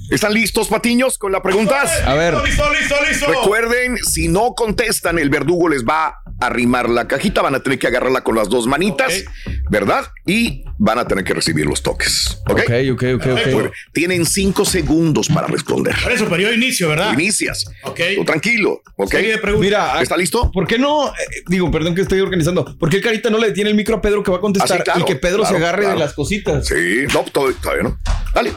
¿Están 0.09 0.33
listos, 0.33 0.67
patiños, 0.67 1.17
con 1.17 1.31
las 1.31 1.41
preguntas? 1.41 1.89
A 2.05 2.13
ver. 2.15 2.33
Listo, 2.43 2.63
listo, 2.73 2.95
listo. 3.07 3.27
Recuerden, 3.27 3.97
si 3.97 4.27
no 4.27 4.53
contestan, 4.55 5.19
el 5.19 5.29
verdugo 5.29 5.69
les 5.69 5.85
va 5.85 6.15
arrimar 6.41 6.89
la 6.89 7.07
cajita, 7.07 7.41
van 7.41 7.55
a 7.55 7.59
tener 7.61 7.77
que 7.79 7.87
agarrarla 7.87 8.21
con 8.23 8.35
las 8.35 8.49
dos 8.49 8.67
manitas, 8.67 9.23
¿verdad? 9.69 10.05
Y 10.25 10.63
van 10.77 10.97
a 10.99 11.07
tener 11.07 11.23
que 11.23 11.33
recibir 11.33 11.65
los 11.67 11.81
toques. 11.83 12.39
¿Ok? 12.49 12.59
Ok, 12.59 12.71
ok, 12.93 13.03
ok, 13.15 13.25
Muy 13.25 13.33
ok. 13.33 13.45
bien. 13.45 13.71
Tienen 13.93 14.25
cinco 14.25 14.65
segundos 14.65 15.27
para 15.29 15.47
responder. 15.47 15.95
Por 16.01 16.11
eso, 16.11 16.25
pero 16.29 16.41
yo 16.41 16.51
inicio, 16.53 16.89
¿verdad? 16.89 17.13
Inicias. 17.13 17.65
Ok. 17.83 17.99
Tú 18.15 18.25
tranquilo, 18.25 18.81
¿ok? 18.97 19.11
Serie 19.11 19.31
de 19.33 19.37
preguntas. 19.37 19.65
Mira, 19.65 20.01
¿Está 20.01 20.17
listo? 20.17 20.51
¿por 20.51 20.67
qué 20.67 20.77
no? 20.79 21.09
eh, 21.09 21.11
digo, 21.47 21.69
perdón 21.71 21.93
que 21.95 22.01
estoy 22.01 22.19
organizando. 22.21 22.77
¿Por 22.77 22.89
qué 22.89 22.97
el 22.97 23.03
carita 23.03 23.29
no 23.29 23.37
le 23.37 23.47
detiene 23.47 23.69
el 23.69 23.75
micro 23.75 23.97
a 23.97 24.01
Pedro 24.01 24.23
que 24.23 24.31
va 24.31 24.37
a 24.37 24.41
contestar 24.41 24.71
Ah, 24.71 24.77
sí, 24.77 24.83
claro, 24.83 24.99
y 25.01 25.05
que 25.05 25.15
Pedro 25.15 25.45
se 25.45 25.55
agarre 25.55 25.83
claro. 25.83 25.99
de 25.99 26.05
las 26.05 26.13
cositas? 26.13 26.67
Sí, 26.67 27.05
no, 27.13 27.23
todo- 27.31 27.53
todavía 27.53 27.83
no. 27.83 27.99
Dale. 28.33 28.53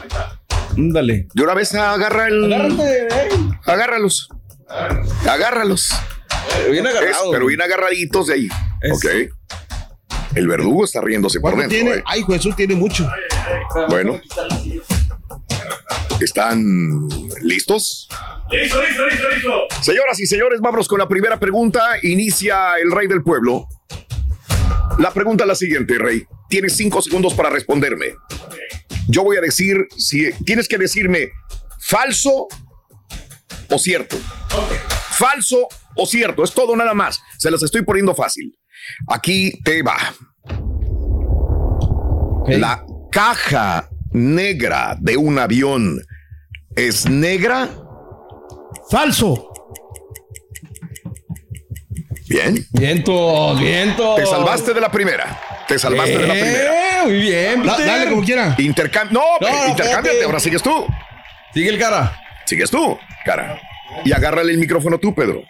Dale. 0.77 1.27
De 1.33 1.43
una 1.43 1.53
vez 1.53 1.73
agarra 1.75 2.27
el. 2.27 2.51
Agárrate, 2.51 2.83
eh. 3.03 3.29
Agárralos. 3.65 4.29
Agárralos. 5.27 5.89
Pero 6.53 6.71
bien 6.71 6.85
Es- 6.85 6.93
pero 7.31 7.45
bien 7.45 7.61
agarraditos 7.61 8.27
de 8.27 8.33
ahí. 8.33 8.47
Ok. 8.91 9.05
El 10.35 10.47
verdugo 10.47 10.83
está 10.83 11.01
riéndose 11.01 11.39
por 11.39 11.53
¿Cuánto 11.53 11.69
dentro. 11.73 11.91
tiene? 11.91 12.01
eh. 12.01 12.03
Ay, 12.05 12.23
Jesús 12.27 12.55
tiene 12.55 12.75
mucho. 12.75 13.09
Bueno. 13.89 14.19
¿Están 16.21 17.07
listos? 17.41 18.07
Listo, 18.51 18.81
listo, 18.81 19.07
listo, 19.07 19.29
listo. 19.29 19.51
Señoras 19.81 20.19
y 20.19 20.25
señores, 20.25 20.59
vámonos 20.61 20.87
con 20.87 20.99
la 20.99 21.07
primera 21.07 21.39
pregunta. 21.39 21.81
Inicia 22.03 22.75
el 22.81 22.91
rey 22.91 23.07
del 23.07 23.21
pueblo. 23.23 23.67
La 24.99 25.11
pregunta 25.11 25.43
es 25.43 25.47
la 25.49 25.55
siguiente, 25.55 25.97
rey. 25.97 26.25
Tienes 26.49 26.75
cinco 26.77 27.01
segundos 27.01 27.33
para 27.33 27.49
responderme. 27.49 28.15
Yo 29.07 29.23
voy 29.23 29.37
a 29.37 29.41
decir 29.41 29.87
si 29.97 30.31
tienes 30.45 30.67
que 30.67 30.77
decirme 30.77 31.29
falso 31.79 32.47
o 33.69 33.77
cierto. 33.79 34.17
Falso 35.17 35.67
o 35.95 36.05
cierto. 36.05 36.43
Es 36.43 36.53
todo 36.53 36.75
nada 36.75 36.93
más. 36.93 37.21
Se 37.37 37.49
las 37.51 37.63
estoy 37.63 37.83
poniendo 37.83 38.13
fácil. 38.15 38.57
Aquí 39.07 39.51
te 39.63 39.81
va. 39.81 39.97
La 42.47 42.85
caja 43.11 43.89
negra 44.11 44.95
de 44.99 45.17
un 45.17 45.39
avión 45.39 45.99
es 46.75 47.09
negra. 47.09 47.69
Falso. 48.89 49.51
Bien. 52.27 52.65
Viento, 52.71 53.55
viento. 53.55 54.15
Te 54.15 54.25
salvaste 54.25 54.73
de 54.73 54.81
la 54.81 54.91
primera. 54.91 55.39
Te 55.67 55.79
salvaste 55.79 56.17
de 56.17 56.27
la 56.27 56.33
primera. 56.33 56.71
Muy 57.03 57.13
bien, 57.19 57.61
Peter. 57.61 57.85
dale 57.85 58.09
como 58.09 58.23
quiera. 58.23 58.55
Intercambio. 58.57 59.19
No, 59.19 59.47
No, 59.47 59.67
intercámbiate. 59.69 60.23
Ahora 60.23 60.39
sigues 60.39 60.61
tú. 60.61 60.85
Sigue 61.53 61.69
el 61.69 61.79
cara. 61.79 62.19
Sigues 62.45 62.69
tú, 62.69 62.97
cara. 63.25 63.59
Y 64.03 64.11
agárrale 64.11 64.51
el 64.51 64.57
micrófono 64.57 64.99
tú, 64.99 65.13
Pedro. 65.15 65.43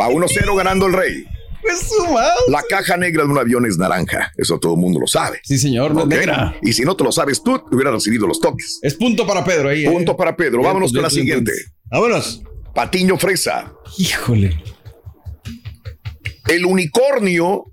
Va 0.00 0.08
1-0 0.08 0.56
ganando 0.56 0.86
el 0.86 0.92
rey. 0.92 1.24
Es 1.62 1.88
su 1.88 2.06
madre. 2.12 2.32
La 2.48 2.62
caja 2.68 2.96
negra 2.96 3.22
de 3.24 3.30
un 3.30 3.38
avión 3.38 3.66
es 3.66 3.76
naranja. 3.76 4.32
Eso 4.36 4.58
todo 4.58 4.74
el 4.74 4.80
mundo 4.80 4.98
lo 5.00 5.06
sabe. 5.06 5.40
Sí, 5.44 5.58
señor, 5.58 5.92
no 5.92 6.00
es 6.00 6.06
¿ok? 6.06 6.10
negra. 6.10 6.56
Y 6.62 6.72
si 6.72 6.82
no 6.82 6.96
te 6.96 7.04
lo 7.04 7.12
sabes 7.12 7.42
tú, 7.42 7.58
te 7.58 7.74
hubieras 7.76 7.92
recibido 7.94 8.26
los 8.26 8.40
toques. 8.40 8.78
Es 8.82 8.94
punto 8.94 9.26
para 9.26 9.44
Pedro 9.44 9.68
ahí. 9.68 9.84
eh. 9.84 9.90
Punto 9.90 10.16
para 10.16 10.34
Pedro. 10.36 10.62
Vámonos 10.62 10.90
pues, 10.90 10.98
con 10.98 11.02
la 11.02 11.08
bien, 11.08 11.20
siguiente. 11.20 11.52
Vámonos. 11.90 12.42
Patiño 12.74 13.18
fresa. 13.18 13.72
Híjole. 13.98 14.62
El 16.48 16.64
unicornio 16.64 17.66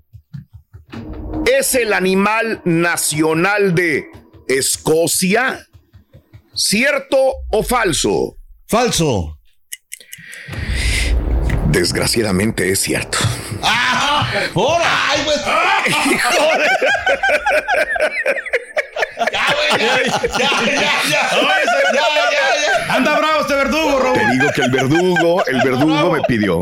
es 1.58 1.74
el 1.74 1.92
animal 1.94 2.60
nacional 2.64 3.74
de 3.74 4.06
Escocia. 4.48 5.66
¿Cierto 6.54 7.16
o 7.50 7.62
falso? 7.62 8.36
Falso. 8.66 9.37
Desgraciadamente 11.68 12.70
es 12.70 12.80
cierto. 12.80 13.18
¡Ahora! 14.54 14.84
¡Ay, 15.10 15.20
pues! 15.24 15.40
Anda 22.88 23.18
bravo 23.18 23.40
este 23.42 23.54
verdugo, 23.54 24.00
Raúl. 24.00 24.18
Te 24.18 24.26
digo 24.32 24.50
que 24.54 24.62
el 24.62 24.70
verdugo, 24.70 25.46
el 25.46 25.60
verdugo 25.62 26.12
me 26.12 26.20
pidió. 26.22 26.60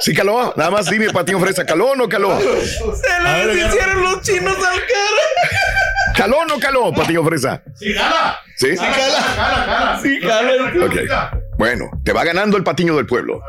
Sí, 0.00 0.14
caló. 0.14 0.54
Nada 0.56 0.70
más 0.70 0.86
dime, 0.86 1.10
Patiño 1.10 1.38
Fresa, 1.38 1.64
caló 1.64 1.90
o 1.90 1.96
no 1.96 2.08
caló. 2.08 2.38
Se 2.38 3.22
les 3.22 3.56
hicieron 3.66 4.02
los 4.02 4.22
chinos 4.22 4.56
al 4.56 4.80
cara. 4.80 6.14
¿Caló 6.16 6.38
o 6.38 6.44
no 6.46 6.58
caló, 6.58 6.92
Patiño 6.92 7.22
Fresa? 7.24 7.62
Sí, 7.74 7.92
jala. 7.92 8.40
¿Sí? 8.56 8.70
Sí, 8.70 8.78
jala, 8.78 9.22
jala, 9.22 9.56
jala. 9.56 10.00
Sí, 10.02 10.18
jala. 10.20 10.86
Ok. 10.86 10.94
Bueno, 11.58 11.90
te 12.04 12.12
va 12.12 12.24
ganando 12.24 12.56
el 12.56 12.64
Patiño 12.64 12.96
del 12.96 13.06
Pueblo. 13.06 13.42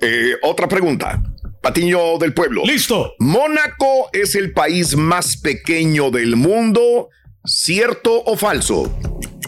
Eh, 0.00 0.34
otra 0.42 0.68
pregunta. 0.68 1.22
Patiño 1.62 2.18
del 2.18 2.34
Pueblo. 2.34 2.62
Listo. 2.64 3.14
¿Mónaco 3.18 4.10
es 4.12 4.34
el 4.34 4.52
país 4.52 4.96
más 4.96 5.36
pequeño 5.36 6.10
del 6.10 6.36
mundo? 6.36 7.08
¿Cierto 7.44 8.22
o 8.24 8.36
falso? 8.36 8.94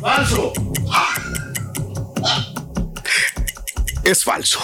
Falso. 0.01 0.53
Es 4.05 4.25
falso. 4.25 4.59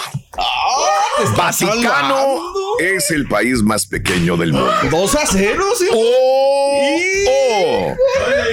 Vaticano 1.35 2.41
es 2.79 3.09
el 3.11 3.27
país 3.27 3.61
más 3.63 3.87
pequeño 3.87 4.37
del 4.37 4.53
mundo. 4.53 4.71
2 4.91 5.15
a 5.15 5.25
0, 5.25 5.63
sí. 5.77 5.85
Oh, 5.91 6.89
oh. 7.29 7.95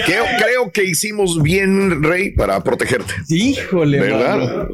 Creo, 0.07 0.25
creo 0.39 0.73
que 0.73 0.85
hicimos 0.85 1.43
bien, 1.43 2.03
Rey, 2.03 2.31
para 2.31 2.63
protegerte. 2.63 3.15
Híjole, 3.29 4.01
¿Verdad? 4.01 4.39
mano. 4.39 4.69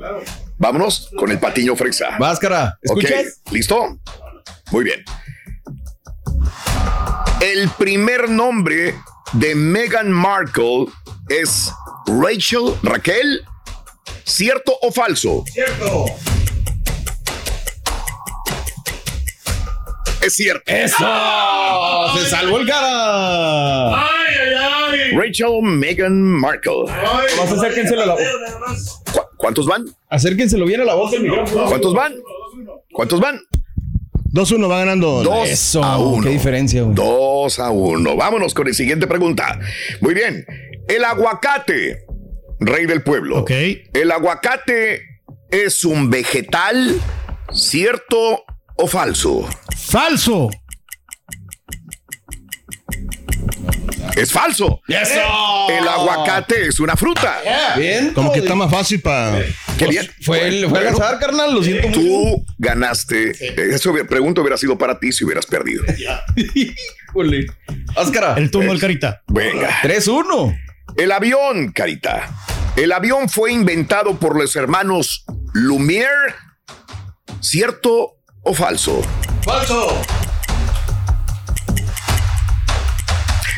Vámonos 0.60 1.08
con 1.16 1.30
el 1.30 1.38
patiño 1.38 1.74
fresa. 1.74 2.18
Máscara, 2.18 2.78
Ok, 2.86 2.98
¿escuchas? 3.02 3.40
¿listo? 3.50 3.98
Muy 4.70 4.84
bien. 4.84 5.02
El 7.40 7.70
primer 7.70 8.28
nombre 8.28 8.94
de 9.32 9.54
Meghan 9.54 10.12
Markle 10.12 10.84
es 11.30 11.72
Rachel 12.06 12.74
Raquel. 12.82 13.42
¿Cierto 14.24 14.76
o 14.82 14.92
falso? 14.92 15.44
Cierto. 15.50 16.04
Es 20.20 20.34
cierto. 20.34 20.62
¡Eso! 20.70 22.18
¡Se 22.18 22.28
salvó 22.28 22.58
el 22.58 22.66
cara! 22.68 23.94
¡Ay, 23.96 24.34
ay, 24.38 24.54
ay! 24.60 24.79
Rachel 25.16 25.62
Meghan 25.62 26.20
Markle. 26.22 26.84
Más 26.86 27.52
acérquenselo 27.52 28.02
a 28.02 28.06
la. 28.06 28.14
¿Cu- 28.14 29.20
¿Cuántos 29.36 29.66
van? 29.66 29.84
Acérquenselo 30.08 30.66
bien 30.66 30.80
a 30.80 30.84
la 30.84 30.94
boca 30.94 31.16
el 31.16 31.22
micrófono. 31.22 31.64
¿Cuántos 31.66 31.94
van? 31.94 32.14
¿Cuántos 32.92 33.20
van? 33.20 33.40
2-1 34.32 34.70
va 34.70 34.78
ganando. 34.78 35.22
Dos 35.24 35.48
Eso, 35.48 35.82
a 35.82 35.98
uno. 35.98 36.22
qué 36.22 36.28
diferencia, 36.30 36.82
güey. 36.82 36.94
Dos 36.94 37.58
a 37.58 37.70
uno. 37.70 38.16
Vámonos 38.16 38.54
con 38.54 38.66
la 38.68 38.72
siguiente 38.74 39.06
pregunta. 39.06 39.58
Muy 40.00 40.14
bien. 40.14 40.44
El 40.88 41.04
aguacate, 41.04 42.04
rey 42.60 42.86
del 42.86 43.02
pueblo. 43.02 43.40
Ok. 43.40 43.50
¿El 43.92 44.10
aguacate 44.12 45.02
es 45.50 45.84
un 45.84 46.10
vegetal? 46.10 46.94
¿Cierto 47.52 48.44
o 48.76 48.86
falso? 48.86 49.48
Falso. 49.76 50.50
Es 54.16 54.32
falso. 54.32 54.80
¡Eso! 54.88 55.68
El 55.70 55.86
aguacate 55.86 56.68
es 56.68 56.80
una 56.80 56.96
fruta. 56.96 57.38
Bien. 57.76 58.12
Como 58.12 58.32
que 58.32 58.40
está 58.40 58.54
más 58.54 58.70
fácil 58.70 59.00
para. 59.00 59.42
Qué 59.78 59.86
bien. 59.86 60.10
Fue 60.22 60.46
el, 60.46 60.68
fue 60.68 60.80
Bueno, 60.80 60.96
azar, 60.96 61.18
carnal, 61.18 61.54
lo 61.54 61.62
siento 61.62 61.88
mucho. 61.88 62.00
Tú 62.00 62.46
ganaste. 62.58 63.32
Eso 63.74 63.92
pregunta 64.08 64.40
hubiera 64.40 64.56
sido 64.56 64.76
para 64.76 64.98
ti 64.98 65.12
si 65.12 65.24
hubieras 65.24 65.46
perdido. 65.46 65.84
Híjole. 66.54 67.46
Máscara. 67.96 68.34
El 68.36 68.50
turno 68.50 68.72
del 68.72 68.80
carita. 68.80 69.22
Venga. 69.28 69.70
3-1. 69.82 70.56
El 70.96 71.12
avión, 71.12 71.72
Carita. 71.72 72.28
El 72.76 72.92
avión 72.92 73.28
fue 73.28 73.52
inventado 73.52 74.18
por 74.18 74.36
los 74.36 74.54
hermanos 74.56 75.24
Lumière. 75.54 76.34
¿Cierto 77.40 78.16
o 78.42 78.54
falso? 78.54 79.02
Falso. 79.42 80.02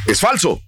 Es 0.07 0.21
falso. 0.21 0.63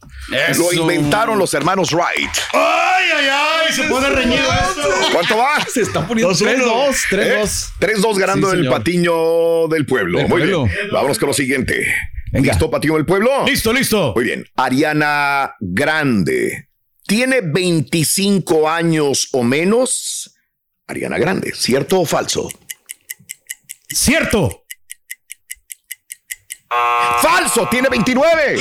Eso. 0.48 0.62
Lo 0.72 0.72
inventaron 0.72 1.38
los 1.38 1.52
hermanos 1.54 1.92
Wright. 1.92 2.30
¡Ay, 2.52 3.04
ay, 3.16 3.26
ay! 3.30 3.72
Se 3.74 3.82
pone 3.84 4.08
reñido 4.08 4.44
esto. 4.52 4.88
¿Cuánto 5.12 5.36
va? 5.36 5.64
Se 5.66 5.82
está 5.82 6.06
poniendo 6.06 6.32
3-2. 6.34 6.94
3-2. 7.10 7.70
3-2 7.80 8.18
ganando 8.18 8.50
Sí, 8.50 8.56
el 8.56 8.68
patiño 8.68 9.68
del 9.68 9.84
pueblo. 9.86 10.18
Del 10.18 10.28
Muy 10.28 10.40
pueblo. 10.40 10.64
bien. 10.64 10.76
Vámonos 10.92 11.18
con 11.18 11.28
lo 11.28 11.34
siguiente. 11.34 11.86
Venga. 12.32 12.52
¿Listo, 12.52 12.70
patiño 12.70 12.94
del 12.94 13.04
pueblo? 13.06 13.44
Listo, 13.46 13.72
listo. 13.72 14.12
Muy 14.14 14.24
bien. 14.24 14.44
Ariana 14.56 15.54
Grande. 15.60 16.68
¿Tiene 17.06 17.40
25 17.42 18.68
años 18.70 19.28
o 19.32 19.42
menos? 19.42 20.34
Ariana 20.86 21.18
Grande, 21.18 21.52
¿cierto 21.54 22.00
o 22.00 22.06
falso? 22.06 22.48
Cierto. 23.88 24.63
¡Falso! 27.20 27.68
¡Tiene 27.70 27.88
29! 27.88 28.56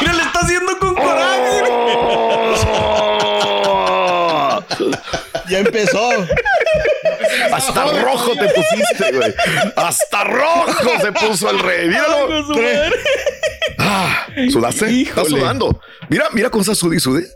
Mira, 0.00 0.12
le 0.14 0.22
está 0.22 0.40
haciendo 0.40 0.78
con 0.78 0.94
coraje. 0.94 1.64
Ya 5.48 5.58
empezó. 5.58 6.10
Hasta 7.52 7.84
rojo 8.02 8.32
te 8.36 8.48
pusiste, 8.50 9.12
güey. 9.12 9.34
Hasta 9.74 10.24
rojo 10.24 10.90
se 11.00 11.10
puso 11.12 11.50
el 11.50 11.58
rey. 11.58 11.88
Míralo. 11.88 12.28
Ah, 13.78 14.26
¿Sudaste? 14.52 14.84
Estás 14.86 14.90
Híjole. 14.92 15.28
sudando. 15.30 15.80
Mira, 16.08 16.28
mira 16.32 16.50
cómo 16.50 16.62
está 16.62 16.74
sudí, 16.76 17.00
sudé. 17.00 17.26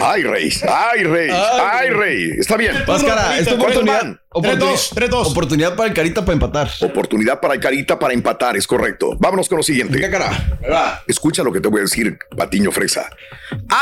Ay, 0.00 0.22
rey. 0.22 0.50
Ay, 0.66 1.04
rey. 1.04 1.30
Ay, 1.30 1.90
rey. 1.90 2.30
Está 2.38 2.56
bien. 2.56 2.74
Máscara, 2.86 3.38
es 3.38 3.46
tu 3.46 3.56
¿Cuántos 3.58 3.82
oportunidad. 3.82 4.20
Oportunidad, 4.30 4.66
3-2. 4.66 5.30
oportunidad 5.30 5.76
para 5.76 5.88
el 5.88 5.94
carita 5.94 6.24
para 6.24 6.32
empatar. 6.32 6.70
Oportunidad 6.80 7.40
para 7.40 7.54
el 7.54 7.60
Carita 7.60 7.98
para 7.98 8.14
empatar, 8.14 8.56
es 8.56 8.66
correcto. 8.66 9.16
Vámonos 9.18 9.48
con 9.48 9.58
lo 9.58 9.62
siguiente. 9.62 10.00
Cara. 10.10 11.02
Escucha 11.06 11.42
lo 11.42 11.52
que 11.52 11.60
te 11.60 11.68
voy 11.68 11.80
a 11.80 11.82
decir, 11.82 12.16
Patiño 12.36 12.72
Fresa. 12.72 13.08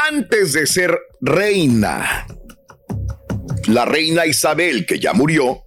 Antes 0.08 0.52
de 0.52 0.66
ser 0.66 0.98
reina, 1.20 2.26
la 3.68 3.84
reina 3.84 4.26
Isabel, 4.26 4.84
que 4.86 4.98
ya 4.98 5.12
murió, 5.12 5.62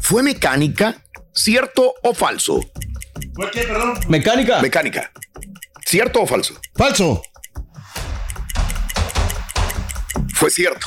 fue 0.00 0.22
mecánica, 0.22 1.02
¿cierto 1.32 1.94
o 2.02 2.14
falso? 2.14 2.60
¿Por 3.34 3.50
qué, 3.50 3.62
perdón? 3.62 3.94
Mecánica. 4.08 4.60
Mecánica. 4.60 5.10
¿Cierto 5.84 6.22
o 6.22 6.26
falso? 6.26 6.54
Falso. 6.76 7.22
Fue 10.38 10.50
cierto. 10.50 10.86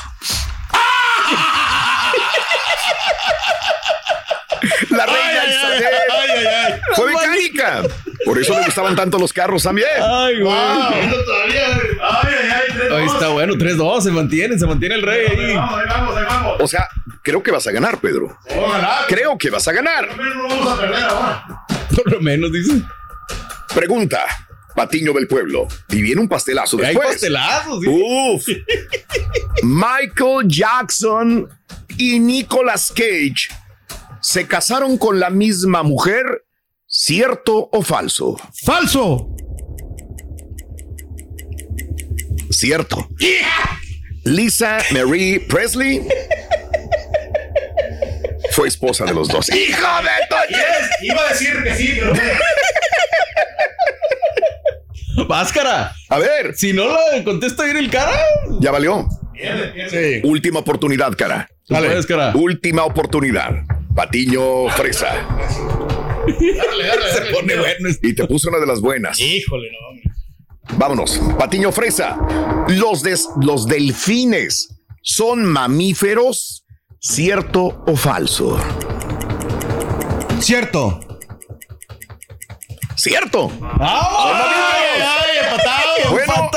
La 4.88 5.04
reina 5.04 5.44
Isabel 5.46 6.80
fue 6.94 7.12
mecánica. 7.12 7.82
Por 8.24 8.38
eso 8.38 8.58
le 8.58 8.64
gustaban 8.64 8.96
tanto 8.96 9.18
los 9.18 9.30
carros 9.30 9.62
también. 9.62 9.88
Ay, 10.00 10.40
güey. 10.40 10.54
todavía. 10.54 11.66
Ay, 12.00 12.34
ay, 12.34 12.50
ay. 12.50 12.96
Ahí 12.96 13.06
está 13.06 13.28
bueno, 13.28 13.52
3-2, 13.54 14.00
se 14.00 14.10
mantiene, 14.10 14.58
se 14.58 14.66
mantiene 14.66 14.94
el 14.94 15.02
rey 15.02 15.26
ahí. 15.26 15.54
Vamos, 15.54 15.80
ahí 15.80 15.86
vamos, 15.86 16.16
ahí 16.16 16.24
vamos. 16.26 16.56
O 16.58 16.66
sea, 16.66 16.88
creo 17.20 17.42
que 17.42 17.50
vas 17.50 17.66
a 17.66 17.72
ganar, 17.72 17.98
Pedro. 17.98 18.38
Ojalá. 18.56 19.04
Creo 19.06 19.36
que 19.36 19.50
vas 19.50 19.68
a 19.68 19.72
ganar. 19.72 20.16
No 20.16 20.48
vamos 20.48 20.72
a 20.72 20.80
perder 20.80 21.04
ahora. 21.04 21.46
Por 21.94 22.10
lo 22.10 22.20
menos, 22.20 22.50
dice. 22.52 22.82
Pregunta, 23.74 24.24
Patiño 24.74 25.12
del 25.12 25.26
Pueblo. 25.26 25.68
Y 25.88 26.02
viene 26.02 26.20
un 26.20 26.28
pastelazo 26.28 26.78
Hay 26.78 26.86
después. 26.86 27.08
pastelazos, 27.08 27.80
sí. 27.82 27.88
Uf. 27.88 28.44
Michael 29.62 30.48
Jackson 30.48 31.48
y 31.98 32.18
Nicolas 32.18 32.90
Cage 32.94 33.48
se 34.20 34.46
casaron 34.46 34.96
con 34.98 35.18
la 35.20 35.30
misma 35.30 35.82
mujer, 35.82 36.44
¿cierto 36.86 37.68
o 37.72 37.82
falso? 37.82 38.36
Falso. 38.64 39.28
Cierto. 42.50 43.08
Lisa 44.24 44.78
Marie 44.92 45.40
Presley 45.40 46.06
fue 48.52 48.68
esposa 48.68 49.04
de 49.04 49.14
los 49.14 49.28
dos. 49.28 49.48
¡Hijo 49.48 49.86
de 50.02 50.26
Toñez! 50.28 50.90
Iba 51.02 51.20
a 51.26 51.28
decir 51.32 51.62
que 51.64 51.74
sí, 51.74 51.94
pero. 51.98 52.12
Máscara. 55.28 55.92
A 56.08 56.18
ver, 56.18 56.54
Si 56.54 56.72
no 56.72 56.84
la 56.86 57.24
contesta 57.24 57.64
bien 57.64 57.76
el 57.76 57.90
cara, 57.90 58.12
ya 58.60 58.70
valió. 58.70 59.06
Sí. 59.90 60.20
Última 60.24 60.60
oportunidad, 60.60 61.12
cara. 61.16 61.48
tú 61.66 61.74
puedes, 61.74 62.06
cara. 62.06 62.32
Última 62.34 62.84
oportunidad. 62.84 63.50
Patiño 63.94 64.68
Fresa. 64.70 65.08
Dale, 66.26 66.86
dale, 66.86 67.02
Se 67.12 67.20
dale. 67.20 67.32
pone 67.32 67.56
bueno. 67.56 67.88
esto. 67.88 68.06
Y 68.06 68.14
te 68.14 68.26
puso 68.26 68.48
una 68.48 68.58
de 68.58 68.66
las 68.66 68.80
buenas. 68.80 69.18
Híjole, 69.18 69.68
no, 69.72 69.88
hombre. 69.88 70.04
Vámonos. 70.78 71.20
Patiño 71.38 71.72
Fresa. 71.72 72.16
Los, 72.68 73.02
des- 73.02 73.28
los 73.42 73.66
delfines 73.66 74.68
son 75.02 75.44
mamíferos, 75.44 76.64
¿cierto 77.00 77.82
o 77.86 77.96
falso? 77.96 78.58
Cierto. 80.40 81.00
Cierto. 83.02 83.50
¡Ay, 83.80 85.02
ay, 85.02 85.38
empatado! 85.42 86.10
Bueno, 86.12 86.50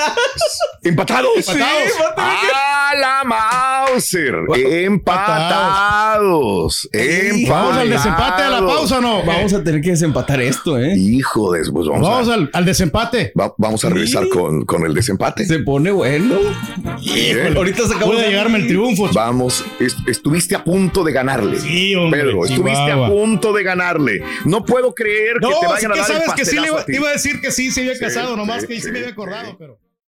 empatados. 0.83 1.29
Empatados. 1.37 1.91
¡A 2.17 2.93
la 2.95 3.23
Mauser! 3.23 4.35
Empatados. 4.55 6.89
Empatados. 6.91 7.49
¿Vamos 7.49 7.77
al 7.77 7.89
desempate 7.89 8.41
a 8.43 8.49
la 8.49 8.59
pausa 8.59 8.97
o 8.97 9.01
no? 9.01 9.23
Vamos 9.23 9.53
a 9.53 9.63
tener 9.63 9.81
que 9.81 9.91
desempatar 9.91 10.41
esto, 10.41 10.79
¿eh? 10.79 10.93
Hijo 10.95 11.51
de 11.51 11.59
pues 11.71 11.87
vamos, 11.87 12.01
Vamos 12.07 12.29
a, 12.29 12.33
al, 12.35 12.49
al 12.53 12.65
desempate. 12.65 13.31
va- 13.39 13.53
vamos 13.57 13.83
a 13.85 13.89
regresar 13.89 14.27
con, 14.29 14.65
con 14.65 14.85
el 14.85 14.93
desempate. 14.93 15.45
Se 15.45 15.59
pone 15.59 15.91
bueno. 15.91 16.35
Bien. 17.01 17.55
Ahorita 17.55 17.87
se 17.87 17.95
acabó 17.95 18.13
Puede 18.13 18.29
llegarme 18.29 18.59
el 18.59 18.67
triunfo. 18.67 19.09
Vamos, 19.13 19.63
est- 19.79 20.07
estuviste 20.07 20.55
a 20.55 20.63
punto 20.63 21.03
de 21.03 21.11
ganarle. 21.11 21.59
Sí, 21.59 21.95
hombre, 21.95 22.21
Pedro, 22.23 22.45
estuviste 22.45 22.91
a 22.91 23.07
punto 23.07 23.53
de 23.53 23.63
ganarle. 23.63 24.23
No 24.45 24.63
puedo 24.65 24.93
creer 24.93 25.37
No, 25.41 25.49
que 25.49 25.55
te 25.55 25.65
es 25.65 25.71
vayan 25.71 25.91
a 25.91 25.95
dar 25.95 26.11
el 26.11 26.17
sabes 26.17 26.33
que 26.35 26.45
sí 26.45 26.59
le 26.59 26.67
iba, 26.67 26.79
a 26.81 26.85
iba 26.87 27.11
decir 27.11 27.41
que 27.41 27.51
sí 27.51 27.71
se 27.71 27.81
había 27.81 27.93
Sí, 27.95 27.99
casado, 27.99 28.35
nomás 28.37 28.61
sí, 28.61 28.67
que 28.67 28.75
sí, 28.75 28.81
sí, 28.81 28.91
me 28.91 28.99
había 28.99 29.11
acordado, 29.11 29.55
pero. 29.57 29.79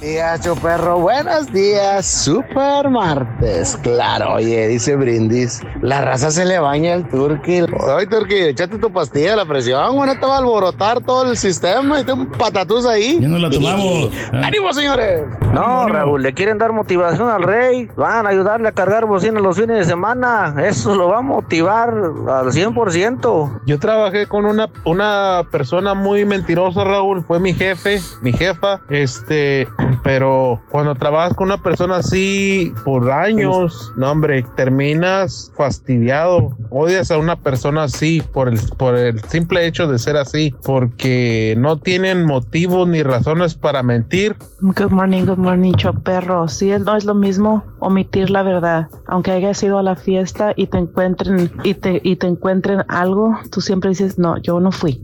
Días, 0.00 0.48
perro, 0.62 0.98
buenos 0.98 1.52
días, 1.52 2.06
super 2.06 2.88
martes, 2.88 3.76
claro, 3.82 4.36
oye, 4.36 4.66
dice 4.68 4.96
Brindis, 4.96 5.60
la 5.82 6.00
raza 6.00 6.30
se 6.30 6.46
le 6.46 6.58
baña 6.58 6.94
el 6.94 7.06
turqui, 7.06 7.60
oye 7.60 8.06
turqui, 8.06 8.34
échate 8.34 8.78
tu 8.78 8.90
pastilla 8.90 9.32
de 9.32 9.36
la 9.36 9.44
presión, 9.44 9.94
bueno, 9.94 10.18
te 10.18 10.24
va 10.24 10.36
a 10.36 10.38
alborotar 10.38 11.02
todo 11.02 11.30
el 11.30 11.36
sistema, 11.36 12.00
y 12.00 12.04
te 12.04 12.14
un 12.14 12.30
patatús 12.30 12.86
ahí. 12.86 13.18
Ya 13.20 13.28
no 13.28 13.36
la 13.36 13.50
tomamos. 13.50 14.10
¡Ánimo, 14.32 14.72
señores! 14.72 15.22
No, 15.52 15.88
Raúl, 15.88 16.22
le 16.22 16.32
quieren 16.32 16.58
dar 16.58 16.72
motivación 16.72 17.28
al 17.28 17.42
rey. 17.42 17.88
Van 17.96 18.24
a 18.24 18.28
ayudarle 18.28 18.68
a 18.68 18.72
cargar 18.72 19.06
bocinas 19.06 19.42
los 19.42 19.56
fines 19.56 19.78
de 19.78 19.84
semana. 19.84 20.54
Eso 20.64 20.94
lo 20.94 21.08
va 21.08 21.18
a 21.18 21.22
motivar 21.22 21.88
al 21.88 22.52
100%. 22.52 23.60
Yo 23.66 23.78
trabajé 23.80 24.26
con 24.26 24.46
una, 24.46 24.68
una 24.84 25.42
persona 25.50 25.94
muy 25.94 26.24
mentirosa, 26.24 26.84
Raúl. 26.84 27.24
Fue 27.24 27.40
mi 27.40 27.52
jefe, 27.52 28.00
mi 28.22 28.32
jefa. 28.32 28.80
Este, 28.90 29.66
pero 30.02 30.60
cuando 30.70 30.94
trabajas 30.94 31.34
con 31.34 31.48
una 31.48 31.62
persona 31.62 31.96
así 31.96 32.72
por 32.84 33.10
años, 33.10 33.92
no, 33.96 34.10
hombre, 34.10 34.44
terminas 34.56 35.52
fastidiado. 35.56 36.56
Odias 36.70 37.10
a 37.10 37.18
una 37.18 37.36
persona 37.36 37.84
así 37.84 38.22
por 38.32 38.48
el, 38.48 38.60
por 38.76 38.96
el 38.96 39.20
simple 39.24 39.66
hecho 39.66 39.86
de 39.86 39.98
ser 39.98 40.16
así, 40.16 40.54
porque 40.64 41.54
no 41.58 41.78
tienen 41.78 42.24
motivos 42.24 42.88
ni 42.88 43.02
razones 43.02 43.54
para 43.54 43.82
mentir. 43.82 44.36
Good 44.60 44.90
morning, 44.90 45.24
good 45.24 45.38
morning, 45.38 45.74
perro. 46.04 46.48
Sí, 46.48 46.70
no 46.84 46.96
es 46.96 47.04
lo 47.04 47.14
mismo 47.14 47.64
omitir 47.78 48.30
la 48.30 48.42
verdad. 48.42 48.88
Aunque 49.06 49.32
hayas 49.32 49.62
ido 49.62 49.78
a 49.78 49.82
la 49.82 49.96
fiesta 49.96 50.52
y 50.56 50.66
te 50.66 50.78
encuentren 50.78 51.50
y 51.64 51.74
te, 51.74 52.00
y 52.02 52.16
te 52.16 52.26
encuentren 52.26 52.84
algo, 52.88 53.38
tú 53.50 53.60
siempre 53.60 53.90
dices, 53.90 54.18
no, 54.18 54.38
yo 54.38 54.60
no 54.60 54.72
fui. 54.72 55.00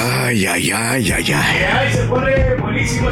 Ay, 0.00 0.46
ay, 0.46 0.70
ay, 0.70 1.12
ay, 1.12 1.32
ay. 1.32 2.08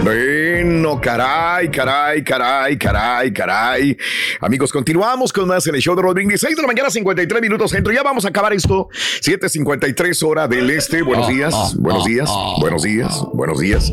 Bueno, 0.02 1.00
caray, 1.00 1.70
caray, 1.70 2.22
caray, 2.22 2.76
caray, 2.78 3.32
caray. 3.32 3.96
Amigos, 4.40 4.72
continuamos 4.72 5.32
con 5.32 5.48
más 5.48 5.66
en 5.66 5.74
el 5.74 5.80
show 5.80 5.96
de 5.96 6.02
Rodríguez. 6.02 6.40
6 6.40 6.56
de 6.56 6.62
la 6.62 6.68
mañana, 6.68 6.90
53 6.90 7.42
minutos 7.42 7.70
centro. 7.70 7.92
Ya 7.92 8.02
vamos 8.02 8.24
a 8.24 8.28
acabar 8.28 8.52
esto. 8.52 8.88
7:53 9.22 10.22
hora 10.22 10.46
del 10.46 10.70
este. 10.70 11.02
Buenos 11.02 11.28
días, 11.28 11.74
buenos 11.78 12.04
días, 12.04 12.30
buenos 12.60 12.82
días, 12.82 13.22
buenos 13.32 13.58
días. 13.58 13.92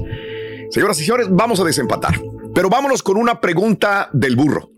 Señoras 0.69 0.99
y 0.99 1.05
señores, 1.05 1.27
vamos 1.29 1.59
a 1.59 1.63
desempatar. 1.63 2.19
Pero 2.53 2.69
vámonos 2.69 3.01
con 3.01 3.17
una 3.17 3.39
pregunta 3.39 4.09
del 4.11 4.35
burro. 4.35 4.71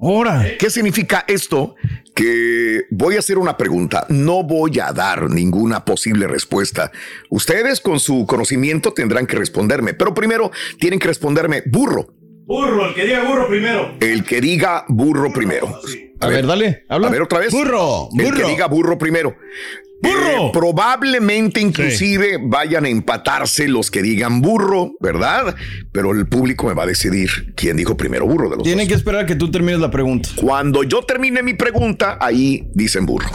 Ahora. 0.00 0.44
¿Qué 0.58 0.70
significa 0.70 1.24
esto? 1.26 1.74
Que 2.20 2.82
voy 2.90 3.16
a 3.16 3.20
hacer 3.20 3.38
una 3.38 3.56
pregunta. 3.56 4.04
No 4.10 4.42
voy 4.42 4.78
a 4.78 4.92
dar 4.92 5.30
ninguna 5.30 5.86
posible 5.86 6.26
respuesta. 6.26 6.92
Ustedes 7.30 7.80
con 7.80 7.98
su 7.98 8.26
conocimiento 8.26 8.92
tendrán 8.92 9.26
que 9.26 9.36
responderme. 9.36 9.94
Pero 9.94 10.12
primero 10.12 10.50
tienen 10.78 10.98
que 10.98 11.08
responderme 11.08 11.62
burro. 11.64 12.12
Burro, 12.44 12.88
el 12.88 12.94
que 12.94 13.06
diga 13.06 13.24
burro 13.24 13.48
primero. 13.48 13.96
El 14.00 14.22
que 14.22 14.42
diga 14.42 14.84
burro 14.88 15.32
primero. 15.32 15.80
A, 16.20 16.28
ver, 16.28 16.46
dale, 16.46 16.84
habla. 16.88 17.08
A 17.08 17.10
ver 17.10 17.22
otra 17.22 17.38
vez. 17.38 17.52
Burro, 17.52 18.08
El 18.16 18.26
burro. 18.26 18.36
que 18.36 18.44
diga 18.44 18.66
burro 18.66 18.98
primero. 18.98 19.36
¡Burro! 20.02 20.46
Eh, 20.46 20.50
probablemente 20.52 21.60
inclusive 21.60 22.38
vayan 22.40 22.86
a 22.86 22.88
empatarse 22.88 23.68
los 23.68 23.90
que 23.90 24.00
digan 24.00 24.40
burro, 24.40 24.92
¿verdad? 25.00 25.54
Pero 25.92 26.12
el 26.12 26.26
público 26.26 26.66
me 26.66 26.74
va 26.74 26.84
a 26.84 26.86
decidir 26.86 27.52
quién 27.54 27.76
dijo 27.76 27.96
primero 27.96 28.26
burro 28.26 28.48
de 28.48 28.56
los 28.56 28.64
Tienen 28.64 28.88
que 28.88 28.94
esperar 28.94 29.24
a 29.24 29.26
que 29.26 29.34
tú 29.36 29.50
termines 29.50 29.80
la 29.80 29.90
pregunta. 29.90 30.30
Cuando 30.36 30.84
yo 30.84 31.02
termine 31.02 31.42
mi 31.42 31.54
pregunta, 31.54 32.16
ahí 32.20 32.70
dicen 32.74 33.04
burro. 33.04 33.28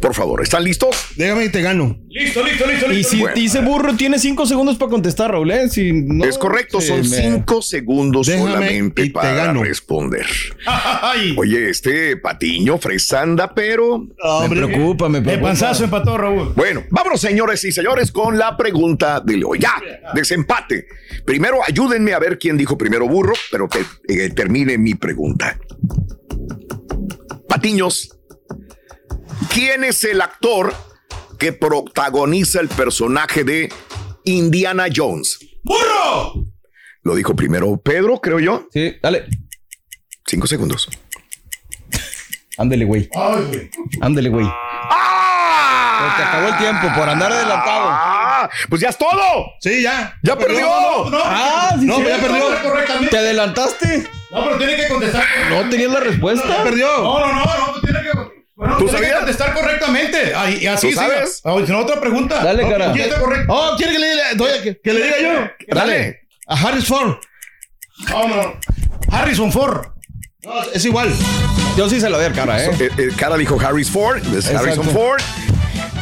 Por 0.00 0.14
favor, 0.14 0.42
¿están 0.42 0.64
listos? 0.64 0.96
Déjame 1.16 1.44
y 1.44 1.48
te 1.50 1.60
gano. 1.60 1.98
Listo, 2.08 2.42
listo, 2.42 2.66
listo, 2.66 2.90
Y 2.90 2.96
listo. 2.96 3.10
si 3.12 3.20
Bueno. 3.20 3.34
dice 3.36 3.60
burro, 3.60 3.94
tiene 3.96 4.18
cinco 4.18 4.46
segundos 4.46 4.78
para 4.78 4.90
contestar, 4.90 5.30
Raúl. 5.30 5.50
¿eh? 5.50 5.68
Si 5.68 5.92
no, 5.92 6.24
es 6.24 6.38
correcto, 6.38 6.80
son 6.80 7.00
me- 7.00 7.04
cinco 7.22 7.60
segundos 7.60 8.26
Déjame 8.26 8.50
solamente 8.52 9.02
y 9.02 9.08
te 9.08 9.12
para 9.12 9.34
gano. 9.34 9.62
responder. 9.62 10.24
Ay, 10.66 11.34
Oye, 11.38 11.68
este 11.68 12.16
patiño 12.16 12.78
fresanda, 12.78 13.54
pero 13.54 13.98
Me 13.98 14.48
preocupa, 14.48 15.10
me 15.10 15.18
de 15.18 15.24
preocupa. 15.24 15.48
panzazo 15.48 15.84
empató 15.84 16.16
Raúl. 16.16 16.54
Bueno, 16.56 16.82
vámonos, 16.90 17.20
señores 17.20 17.62
y 17.66 17.70
señores, 17.72 18.10
con 18.10 18.38
la 18.38 18.56
pregunta 18.56 19.20
de 19.20 19.44
hoy. 19.44 19.58
Ya, 19.58 19.74
desempate. 20.14 20.86
Primero, 21.26 21.58
ayúdenme 21.66 22.14
a 22.14 22.18
ver 22.18 22.38
quién 22.38 22.56
dijo 22.56 22.78
primero 22.78 23.06
burro, 23.06 23.34
pero 23.50 23.68
que 23.68 23.80
eh, 24.08 24.30
termine 24.30 24.78
mi 24.78 24.94
pregunta. 24.94 25.58
Patiños, 27.48 28.16
¿quién 29.52 29.84
es 29.84 30.04
el 30.04 30.20
actor 30.20 30.74
que 31.38 31.52
protagoniza 31.52 32.60
el 32.60 32.68
personaje 32.68 33.44
de 33.44 33.72
Indiana 34.24 34.86
Jones? 34.94 35.38
¡Burro! 35.62 36.44
Lo 37.02 37.14
dijo 37.14 37.34
primero 37.34 37.76
Pedro, 37.78 38.20
creo 38.20 38.40
yo. 38.40 38.66
Sí, 38.72 38.96
dale. 39.02 39.26
Cinco 40.26 40.46
segundos. 40.46 40.88
Ándele, 42.58 42.84
güey. 42.84 43.08
Ay, 43.14 43.42
güey. 43.48 43.70
Ándele, 44.02 44.28
güey. 44.28 44.46
¡Ah! 44.48 46.14
Te 46.16 46.22
acabó 46.22 46.48
el 46.48 46.56
tiempo 46.58 46.88
por 46.98 47.08
andar 47.08 47.32
adelantado. 47.32 47.86
¡Ah! 47.88 48.50
Pues 48.68 48.80
ya 48.82 48.88
es 48.90 48.98
todo. 48.98 49.46
Sí, 49.60 49.82
ya. 49.82 50.14
¡Ya 50.22 50.36
perdió! 50.36 50.66
No, 50.66 51.10
no, 51.10 51.18
Ah, 51.22 51.74
sí, 51.78 51.86
No, 51.86 51.96
sí. 51.96 52.04
ya 52.06 52.18
perdió. 52.18 52.42
Correctamente. 52.62 53.10
¿Te 53.10 53.18
adelantaste? 53.18 54.08
No, 54.30 54.44
pero 54.44 54.58
tiene 54.58 54.76
que 54.76 54.88
contestar. 54.88 55.24
¿No 55.50 55.68
tenías 55.70 55.90
la 55.90 56.00
respuesta? 56.00 56.62
Perdió. 56.62 56.86
No, 57.02 57.18
no, 57.20 57.32
no, 57.32 57.44
no, 57.44 57.72
pues 57.72 57.82
tiene 57.82 58.00
que. 58.02 58.39
Bueno, 58.60 58.76
¿Tú 58.76 58.86
que 58.86 58.92
sabías? 58.92 59.16
contestar 59.16 59.54
correctamente. 59.54 60.32
Ay, 60.36 60.58
y 60.60 60.66
así 60.66 60.90
¿Tú 60.90 60.96
sabes? 60.96 61.40
Ah, 61.44 61.56
si 61.64 61.72
no, 61.72 61.78
otra 61.78 61.98
pregunta. 61.98 62.44
Dale, 62.44 62.62
No, 62.62 62.68
cara. 62.70 62.92
¿Quién 62.92 63.06
está 63.08 63.18
correcto? 63.18 63.46
Oh, 63.52 63.74
¿quiere 63.78 63.92
que 63.94 63.98
le 63.98 64.10
diga, 64.10 64.24
doy- 64.34 64.60
que, 64.62 64.80
que 64.80 64.92
le 64.92 65.02
diga 65.02 65.16
yo? 65.18 65.50
Dale. 65.74 66.28
A 66.46 66.54
Harris 66.60 66.84
Ford. 66.84 67.14
No, 68.10 68.28
no. 68.28 68.54
Harrison 69.10 69.50
Ford. 69.50 69.86
No, 70.42 70.62
es 70.74 70.84
igual. 70.84 71.10
Yo 71.76 71.88
sí 71.88 72.00
se 72.00 72.10
la 72.10 72.18
doy 72.18 72.26
al 72.26 72.34
cara, 72.34 72.62
¿eh? 72.62 72.70
El, 72.78 73.00
el 73.00 73.16
cara 73.16 73.36
dijo 73.38 73.58
Harris 73.58 73.90
Ford, 73.90 74.18
es 74.36 74.46
Harrison. 74.54 74.88
Ford. 74.90 75.20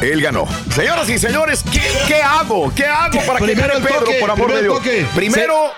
Él 0.01 0.21
ganó. 0.21 0.45
Señoras 0.73 1.09
y 1.09 1.17
señores, 1.17 1.63
¿qué, 1.71 1.81
qué 2.07 2.21
hago? 2.21 2.73
¿Qué 2.75 2.85
hago 2.85 3.19
para 3.25 3.39
que 3.39 3.45
Primero 3.45 3.67
gane 3.73 3.79
el 3.79 3.83
Pedro, 3.85 3.99
toque, 4.05 4.17
por 4.19 4.31
amor 4.31 4.47
de 4.51 4.53
primero 4.59 4.73
Dios? 4.81 4.85
el 4.95 5.01
toque. 5.05 5.15
Primero, 5.15 5.71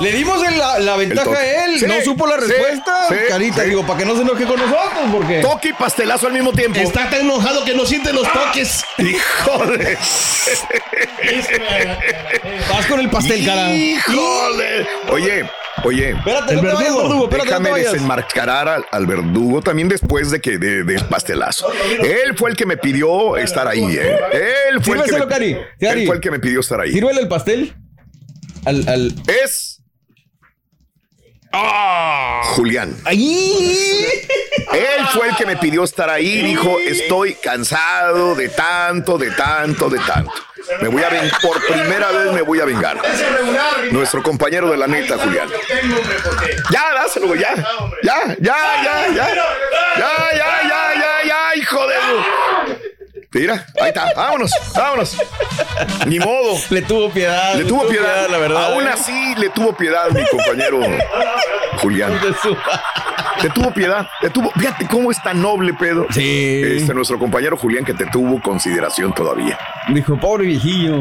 Le 0.00 0.12
dimos 0.12 0.42
el- 0.46 0.56
la, 0.58 0.78
la 0.78 0.96
ventaja 0.96 1.30
a 1.30 1.64
él. 1.64 1.78
Sí, 1.80 1.86
no 1.86 2.00
supo 2.02 2.26
la 2.26 2.36
respuesta. 2.36 3.06
sí, 3.08 3.14
Carita, 3.28 3.62
sí. 3.62 3.68
digo, 3.70 3.84
para 3.86 3.98
que 3.98 4.04
no 4.04 4.14
se 4.14 4.22
enoje 4.22 4.44
con 4.44 4.56
nosotros, 4.58 5.04
porque. 5.12 5.40
toque 5.40 5.68
y 5.68 5.72
pastelazo 5.72 6.26
al 6.28 6.32
mismo 6.34 6.52
tiempo. 6.52 6.78
Está 6.78 7.10
tan 7.10 7.20
enojado 7.22 7.64
que 7.64 7.74
no 7.74 7.84
siente 7.86 8.12
los 8.12 8.30
toques. 8.32 8.84
¡Híjole! 8.98 9.96
Vas 12.70 12.86
con 12.86 13.00
el 13.00 13.10
pastel, 13.10 13.44
cara. 13.44 13.74
¡Híjole! 13.74 14.86
Oye, 15.10 15.44
oye. 15.84 16.10
Espérate, 16.10 16.50
El 16.54 16.56
no 16.56 16.62
te 16.62 16.66
vayas, 16.68 16.78
verdugo. 16.80 17.02
verdugo. 17.02 17.24
Espérate, 17.24 17.36
no 17.36 17.42
te 17.42 17.48
Déjame 17.48 17.70
vayas. 17.70 17.92
desenmascarar 17.92 18.68
al, 18.68 18.86
al 18.90 19.06
verdugo 19.06 19.62
también 19.62 19.88
después 19.88 20.30
de 20.30 20.40
que 20.40 20.58
de, 20.58 20.84
del 20.84 21.04
pastelazo. 21.06 21.70
Él 22.02 22.36
fue 22.36 22.50
el 22.50 22.56
que 22.56 22.66
me 22.66 22.76
pidió 22.76 23.36
estar 23.36 23.66
ahí. 23.66 23.84
¿eh? 23.84 24.16
Él 24.70 24.82
fue 24.82 24.96
el 24.96 25.02
que 25.02 25.12
me, 25.12 25.18
Sírveselo, 25.18 25.28
Cari. 25.28 25.56
Cari. 25.80 26.00
él 26.02 26.06
fue 26.06 26.16
el 26.16 26.20
que 26.22 26.30
me 26.30 26.38
pidió 26.40 26.60
estar 26.60 26.80
ahí. 26.80 26.92
Sírvele 26.92 27.20
el 27.20 27.28
pastel. 27.28 27.74
Al, 28.64 28.88
al. 28.88 29.14
Es 29.44 29.77
Julián. 32.54 32.94
Él 34.72 35.06
fue 35.12 35.28
el 35.28 35.36
que 35.36 35.46
me 35.46 35.56
pidió 35.56 35.84
estar 35.84 36.10
ahí. 36.10 36.42
Dijo, 36.42 36.76
estoy 36.86 37.34
cansado 37.34 38.34
de 38.34 38.48
tanto, 38.48 39.16
de 39.18 39.30
tanto, 39.30 39.88
de 39.88 39.98
tanto. 40.00 40.32
Me 40.82 40.88
voy 40.88 41.02
a 41.02 41.08
vengar. 41.08 41.40
Por 41.40 41.64
primera 41.66 42.10
vez 42.10 42.32
me 42.32 42.42
voy 42.42 42.60
a 42.60 42.64
vengar. 42.64 43.00
Nuestro 43.90 44.22
compañero 44.22 44.70
de 44.70 44.76
la 44.76 44.86
neta, 44.86 45.16
Julián. 45.18 45.48
Ya, 46.70 46.92
dáselo, 46.94 47.34
ya. 47.34 47.54
Ya, 48.02 48.36
ya, 48.40 48.56
ya, 48.84 49.08
ya. 49.14 49.34
Ya, 49.96 50.30
ya, 50.32 50.62
ya, 50.62 50.94
ya, 50.94 51.24
ya, 51.26 51.56
hijo 51.56 51.86
de... 51.86 51.94
Mira, 53.32 53.66
ahí 53.80 53.88
está. 53.88 54.10
Vámonos, 54.16 54.50
vámonos. 54.74 55.16
Ni 56.06 56.18
modo. 56.18 56.56
Le 56.70 56.80
tuvo 56.80 57.10
piedad. 57.10 57.54
Le 57.56 57.64
tuvo 57.64 57.86
piedad. 57.86 58.26
la 58.30 58.38
verdad. 58.38 58.72
Aún 58.72 58.84
¿eh? 58.84 58.90
así 58.90 59.34
le 59.36 59.50
tuvo 59.50 59.74
piedad 59.74 60.10
mi 60.10 60.24
compañero 60.30 60.80
Julián. 61.76 62.18
Le 63.42 63.50
tuvo 63.50 63.70
piedad. 63.72 64.08
Le 64.22 64.30
tuvo. 64.30 64.50
Fíjate 64.52 64.86
cómo 64.86 65.10
es 65.10 65.22
tan 65.22 65.42
noble, 65.42 65.74
Pedro. 65.74 66.06
Sí. 66.10 66.62
Este, 66.78 66.94
nuestro 66.94 67.18
compañero 67.18 67.56
Julián 67.56 67.84
que 67.84 67.92
te 67.92 68.06
tuvo 68.06 68.40
consideración 68.40 69.12
todavía. 69.12 69.58
Dijo, 69.92 70.18
pobre 70.18 70.46
viejillo. 70.46 71.00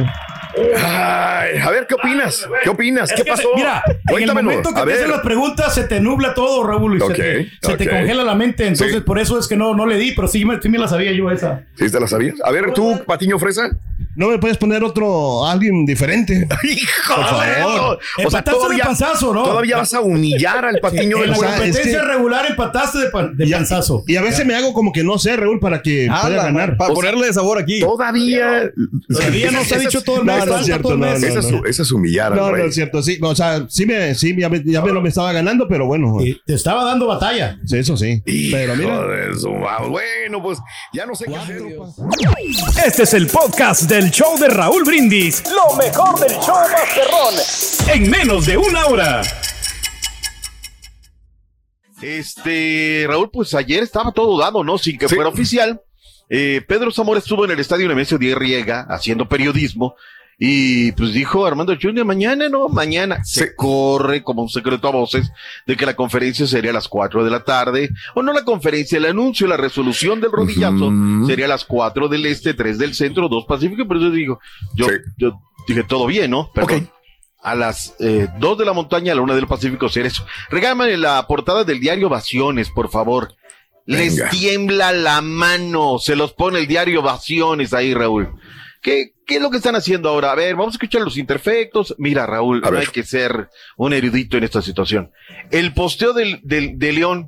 Ay, 0.83 1.57
a 1.59 1.69
ver, 1.71 1.87
¿qué 1.87 1.95
opinas? 1.95 2.47
¿Qué 2.63 2.69
opinas? 2.69 3.09
Es 3.11 3.15
¿Qué 3.17 3.23
que 3.23 3.29
pasó? 3.31 3.43
se- 3.49 3.55
mira, 3.55 3.83
en 4.09 4.23
el 4.23 4.33
momento 4.33 4.73
que 4.73 4.79
A 4.81 4.85
te 4.85 4.93
hacen 4.93 5.11
las 5.11 5.21
preguntas 5.21 5.73
se 5.73 5.83
te 5.83 5.99
nubla 5.99 6.33
todo, 6.33 6.65
Raúl, 6.65 6.97
y 6.97 7.01
Ok, 7.01 7.15
se, 7.15 7.21
te, 7.21 7.49
se 7.61 7.77
te 7.77 7.83
ok. 7.85 7.89
congela 7.91 8.23
la 8.23 8.35
mente. 8.35 8.67
Entonces, 8.67 8.95
Sí. 8.97 9.01
por 9.01 9.19
eso 9.19 9.39
es 9.39 9.47
que 9.47 9.55
no, 9.55 9.73
no 9.73 9.85
le 9.85 9.97
di, 9.97 10.11
pero 10.13 10.27
sí 10.27 10.45
me, 10.45 10.61
sí 10.61 10.69
me 10.69 10.77
la 10.77 10.87
sabía 10.87 11.11
yo 11.11 11.29
esa. 11.31 11.63
¿Sí 11.75 11.89
te 11.89 11.99
la 11.99 12.07
sabías? 12.07 12.35
A 12.43 12.51
ver, 12.51 12.73
tú, 12.73 13.01
Patiño 13.05 13.39
Fresa. 13.39 13.69
¿No 14.15 14.29
me 14.29 14.39
puedes 14.39 14.57
poner 14.57 14.83
otro, 14.83 15.45
alguien 15.45 15.85
diferente? 15.85 16.47
Hijo, 16.63 17.15
Por 17.15 17.25
favor. 17.25 17.99
O 18.25 18.31
sea, 18.31 18.43
todavía, 18.43 18.87
todavía 19.21 19.77
vas 19.77 19.93
a 19.93 20.01
humillar 20.01 20.65
al 20.65 20.79
Patiño 20.79 21.17
En 21.17 21.21
del 21.21 21.29
la 21.31 21.35
competencia 21.37 22.01
regular 22.03 22.45
empataste 22.47 22.97
de, 22.99 23.09
pan- 23.09 23.37
de 23.37 23.47
panzazo. 23.47 24.03
Y 24.07 24.15
a 24.15 24.21
veces 24.23 24.43
me 24.45 24.55
hago 24.55 24.73
como 24.73 24.91
que 24.91 25.03
no 25.03 25.19
sé, 25.19 25.35
Raúl, 25.35 25.59
para 25.59 25.81
que 25.83 26.07
Ah, 26.09 26.21
pueda 26.23 26.37
la- 26.37 26.43
ganar. 26.45 26.77
para 26.77 26.93
ponerle 26.95 27.31
sabor 27.31 27.59
aquí. 27.59 27.79
Todavía. 27.79 28.71
Todavía 29.07 29.51
no 29.51 29.63
se 29.63 29.75
ha 29.75 29.79
dicho 29.79 30.01
todo 30.03 30.17
el 30.19 30.25
mes, 30.25 30.46
No, 30.49 30.57
es 30.59 30.65
cierto, 30.65 30.89
no, 30.91 30.97
no, 30.97 31.05
Esa 31.07 31.27
es, 31.27 31.51
no. 31.51 31.59
su- 31.59 31.65
esa 31.65 31.81
es 31.83 31.91
humillar 31.91 32.35
No, 32.35 32.51
no 32.51 32.57
es 32.57 32.75
cierto, 32.75 33.01
sí. 33.03 33.17
O 33.21 33.35
sea, 33.35 33.65
sí 33.69 33.85
me, 33.85 34.15
sí, 34.15 34.35
ya 34.37 34.49
me, 34.49 34.63
ya 34.63 34.81
me 34.81 34.91
lo 34.91 35.01
me 35.01 35.09
estaba 35.09 35.31
ganando, 35.33 35.67
pero 35.67 35.85
bueno. 35.85 36.17
Te 36.45 36.53
estaba 36.53 36.83
dando 36.85 37.07
batalla. 37.07 37.59
Sí, 37.65 37.77
eso 37.77 37.95
sí. 37.97 38.21
pero 38.51 38.75
mira. 38.75 39.01
De. 39.07 39.87
Bueno, 39.89 40.41
pues 40.41 40.59
ya 40.93 41.05
no 41.05 41.15
sé 41.15 41.25
qué 41.25 41.35
hacer. 41.35 41.61
Este 42.85 43.03
es 43.03 43.13
el 43.13 43.27
podcast 43.27 43.83
del 43.83 44.11
show 44.11 44.37
de 44.39 44.47
Raúl 44.49 44.83
Brindis. 44.83 45.43
Lo 45.49 45.75
mejor 45.77 46.19
del 46.19 46.31
show 46.39 46.55
Masterrón. 46.71 47.93
En 47.93 48.09
menos 48.09 48.45
de 48.45 48.57
una 48.57 48.85
hora. 48.87 49.21
Este, 52.01 53.05
Raúl, 53.07 53.29
pues 53.31 53.53
ayer 53.55 53.81
estaba 53.83 54.11
todo 54.11 54.37
dado, 54.39 54.63
¿no? 54.63 54.77
Sin 54.77 54.97
que 54.97 55.07
fuera 55.09 55.29
oficial. 55.29 55.81
Eh, 56.29 56.61
Pedro 56.67 56.91
Zamora 56.91 57.19
estuvo 57.19 57.45
en 57.45 57.51
el 57.51 57.59
estadio 57.59 57.87
Nemesio 57.87 58.17
Díaz 58.17 58.37
Riega 58.37 58.85
haciendo 58.89 59.27
periodismo 59.29 59.95
y 60.39 60.91
pues 60.91 61.13
dijo 61.13 61.47
Armando 61.47 61.75
Junior, 61.81 62.05
mañana 62.05 62.47
no, 62.47 62.69
mañana 62.69 63.23
se 63.23 63.55
corre 63.55 64.23
como 64.23 64.43
un 64.43 64.49
secreto 64.49 64.87
a 64.87 64.91
voces 64.91 65.31
de 65.65 65.75
que 65.75 65.85
la 65.85 65.95
conferencia 65.95 66.45
sería 66.45 66.69
a 66.69 66.75
las 66.75 66.87
4 66.87 67.23
de 67.23 67.31
la 67.31 67.43
tarde, 67.43 67.89
o 68.13 68.21
no 68.21 68.33
la 68.33 68.43
conferencia, 68.43 68.99
el 68.99 69.05
anuncio, 69.05 69.47
la 69.47 69.57
resolución 69.57 70.21
del 70.21 70.31
rodillazo 70.31 70.91
sería 71.25 71.45
a 71.45 71.49
las 71.49 71.65
4 71.65 72.07
del 72.07 72.27
este, 72.27 72.53
3 72.53 72.77
del 72.77 72.93
centro, 72.93 73.29
2 73.29 73.45
pacífico, 73.45 73.87
pero 73.87 73.99
yo 73.99 74.11
digo, 74.11 74.39
yo, 74.75 74.87
yo 75.17 75.39
dije 75.67 75.83
todo 75.83 76.05
bien, 76.05 76.31
¿no? 76.31 76.51
Perdón. 76.53 76.89
A 77.41 77.55
las 77.55 77.95
eh, 77.99 78.27
2 78.39 78.57
de 78.57 78.65
la 78.65 78.73
montaña, 78.73 79.13
a 79.13 79.15
la 79.15 79.21
1 79.21 79.35
del 79.35 79.47
Pacífico, 79.47 79.87
ser 79.87 80.05
eso. 80.05 80.25
Regálame 80.49 80.97
la 80.97 81.25
portada 81.27 81.63
del 81.63 81.79
diario 81.79 82.09
Vaciones, 82.09 82.69
por 82.69 82.89
favor. 82.89 83.35
Les 83.85 84.21
tiembla 84.31 84.91
la 84.91 85.21
mano. 85.21 85.97
Se 85.97 86.17
los 86.17 86.33
pone 86.33 86.59
el 86.59 86.67
diario 86.67 87.01
Vaciones 87.01 87.73
ahí, 87.73 87.93
Raúl. 87.93 88.33
¿Qué, 88.81 89.13
¿Qué 89.25 89.35
es 89.35 89.41
lo 89.41 89.49
que 89.49 89.57
están 89.57 89.75
haciendo 89.75 90.09
ahora? 90.09 90.31
A 90.31 90.35
ver, 90.35 90.55
vamos 90.55 90.73
a 90.73 90.77
escuchar 90.77 91.01
los 91.01 91.17
imperfectos. 91.17 91.95
Mira, 91.97 92.25
Raúl, 92.25 92.61
no 92.61 92.77
hay 92.77 92.87
que 92.87 93.03
ser 93.03 93.49
un 93.75 93.93
erudito 93.93 94.37
en 94.37 94.43
esta 94.43 94.61
situación. 94.61 95.11
El 95.51 95.73
posteo 95.73 96.13
del, 96.13 96.39
del, 96.43 96.77
de 96.79 96.91
León. 96.93 97.27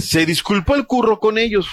Se 0.00 0.26
disculpó 0.26 0.74
el 0.74 0.86
curro 0.86 1.20
con 1.20 1.38
ellos. 1.38 1.68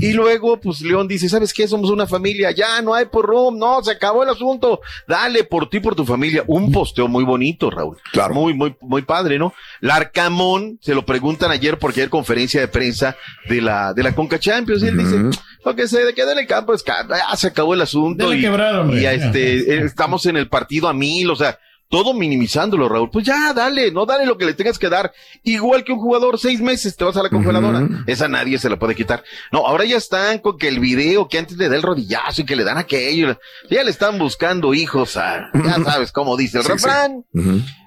Y 0.00 0.12
luego, 0.12 0.58
pues 0.60 0.80
León 0.80 1.06
dice, 1.06 1.28
¿sabes 1.28 1.52
qué? 1.52 1.68
Somos 1.68 1.90
una 1.90 2.06
familia. 2.06 2.50
Ya, 2.50 2.82
no 2.82 2.94
hay 2.94 3.06
por 3.06 3.26
room. 3.26 3.58
No, 3.58 3.82
se 3.82 3.92
acabó 3.92 4.24
el 4.24 4.28
asunto. 4.28 4.80
Dale 5.06 5.44
por 5.44 5.70
ti, 5.70 5.78
por 5.78 5.94
tu 5.94 6.04
familia. 6.04 6.42
Un 6.46 6.72
posteo 6.72 7.06
muy 7.06 7.24
bonito, 7.24 7.70
Raúl. 7.70 7.96
Claro. 8.12 8.34
Muy, 8.34 8.54
muy, 8.54 8.74
muy 8.80 9.02
padre, 9.02 9.38
¿no? 9.38 9.54
Larcamón, 9.80 10.78
se 10.82 10.94
lo 10.94 11.06
preguntan 11.06 11.50
ayer 11.50 11.78
porque 11.78 12.02
hay 12.02 12.08
conferencia 12.08 12.60
de 12.60 12.68
prensa 12.68 13.16
de 13.48 13.60
la, 13.60 13.94
de 13.94 14.02
la 14.02 14.14
Conca 14.14 14.38
Champions. 14.38 14.82
Y 14.82 14.88
él 14.88 14.98
dice, 14.98 15.40
lo 15.64 15.76
que 15.76 15.86
se 15.86 16.12
queda 16.14 16.32
en 16.32 16.40
el 16.40 16.46
campo 16.46 16.74
es 16.74 16.82
que 16.82 16.92
ya 17.08 17.36
se 17.36 17.48
acabó 17.48 17.74
el 17.74 17.82
asunto. 17.82 18.34
Y, 18.34 18.40
quebrar, 18.40 18.74
hombre. 18.80 19.00
y 19.00 19.06
a 19.06 19.12
este, 19.12 19.74
eh, 19.74 19.84
estamos 19.84 20.26
en 20.26 20.36
el 20.36 20.48
partido 20.48 20.88
a 20.88 20.92
mil, 20.92 21.30
o 21.30 21.36
sea, 21.36 21.58
todo 21.88 22.14
minimizándolo, 22.14 22.88
Raúl. 22.88 23.10
Pues 23.10 23.24
ya, 23.26 23.52
dale, 23.54 23.90
no 23.90 24.04
dale 24.06 24.26
lo 24.26 24.36
que 24.36 24.44
le 24.44 24.54
tengas 24.54 24.78
que 24.78 24.88
dar. 24.88 25.12
Igual 25.42 25.84
que 25.84 25.92
un 25.92 25.98
jugador, 25.98 26.38
seis 26.38 26.60
meses 26.60 26.96
te 26.96 27.04
vas 27.04 27.16
a 27.16 27.22
la 27.22 27.30
congeladora. 27.30 27.88
Esa 28.06 28.28
nadie 28.28 28.58
se 28.58 28.68
la 28.68 28.78
puede 28.78 28.94
quitar. 28.94 29.24
No, 29.52 29.66
ahora 29.66 29.84
ya 29.84 29.96
están 29.96 30.38
con 30.40 30.58
que 30.58 30.68
el 30.68 30.80
video 30.80 31.28
que 31.28 31.38
antes 31.38 31.56
le 31.56 31.68
da 31.68 31.76
el 31.76 31.82
rodillazo 31.82 32.42
y 32.42 32.44
que 32.46 32.56
le 32.56 32.64
dan 32.64 32.78
aquello. 32.78 33.38
Ya 33.70 33.82
le 33.84 33.90
están 33.90 34.18
buscando 34.18 34.74
hijos 34.74 35.16
a, 35.16 35.50
ya 35.54 35.82
sabes 35.84 36.12
cómo 36.12 36.36
dice 36.36 36.58
el 36.58 36.64
Sí, 36.64 36.68
sí. 36.68 36.74
refrán. 36.74 37.24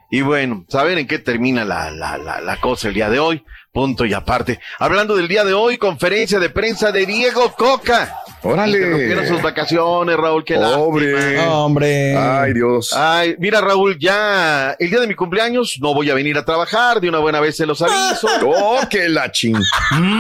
Y 0.10 0.22
bueno, 0.22 0.66
¿saben 0.68 0.98
en 0.98 1.08
qué 1.08 1.20
termina 1.20 1.64
la, 1.64 1.90
la, 1.92 2.18
la, 2.18 2.42
la 2.42 2.58
cosa 2.60 2.90
el 2.90 2.94
día 2.94 3.10
de 3.10 3.20
hoy? 3.20 3.44
Punto 3.72 4.04
y 4.04 4.14
aparte. 4.14 4.60
Hablando 4.80 5.16
del 5.16 5.30
día 5.30 5.46
de 5.46 5.54
hoy, 5.54 5.78
conferencia 5.78 6.40
de 6.40 6.50
prensa 6.50 6.92
de 6.92 7.06
Diego 7.06 7.54
Coca. 7.54 8.18
Órale. 8.44 8.78
Interrumpieron 8.78 9.28
sus 9.28 9.42
vacaciones, 9.42 10.18
Raúl. 10.18 10.44
Qué 10.44 10.56
Pobre. 10.56 11.14
lástima. 11.14 11.54
Hombre. 11.54 12.18
Ay, 12.18 12.54
Dios. 12.54 12.92
Ay, 12.94 13.36
mira, 13.40 13.62
Raúl, 13.62 13.98
ya 13.98 14.76
el 14.78 14.90
día 14.90 15.00
de 15.00 15.08
mi 15.08 15.16
cumpleaños 15.16 15.78
no 15.80 15.94
voy 15.94 16.10
a 16.10 16.16
venir 16.16 16.38
a 16.38 16.44
trabajar. 16.44 17.00
De 17.00 17.08
una 17.08 17.20
buena 17.20 17.40
vez 17.40 17.56
se 17.56 17.66
los 17.66 17.82
aviso. 17.82 18.28
Oh, 18.46 18.82
que 18.90 19.08
la 19.08 19.32
ching. 19.32 19.56